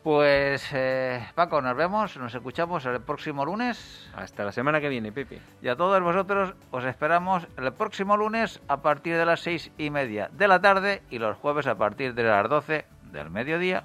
Pues 0.05 0.69
eh, 0.71 1.25
Paco, 1.33 1.63
nos 1.63 1.75
vemos, 1.75 2.15
nos 2.17 2.35
escuchamos 2.35 2.85
el 2.85 3.01
próximo 3.01 3.43
lunes. 3.43 4.07
Hasta 4.15 4.45
la 4.45 4.51
semana 4.51 4.79
que 4.79 4.87
viene, 4.87 5.11
Pepe. 5.11 5.41
Y 5.63 5.67
a 5.67 5.75
todos 5.75 5.99
vosotros 5.99 6.53
os 6.69 6.85
esperamos 6.85 7.47
el 7.57 7.73
próximo 7.73 8.15
lunes 8.15 8.61
a 8.67 8.83
partir 8.83 9.17
de 9.17 9.25
las 9.25 9.39
seis 9.39 9.71
y 9.79 9.89
media 9.89 10.29
de 10.31 10.47
la 10.47 10.61
tarde 10.61 11.01
y 11.09 11.17
los 11.17 11.35
jueves 11.37 11.65
a 11.65 11.73
partir 11.73 12.13
de 12.13 12.21
las 12.21 12.47
doce 12.47 12.85
del 13.11 13.31
mediodía. 13.31 13.83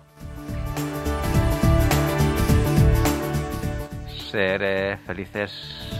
Seré 4.31 4.99
felices. 4.99 6.00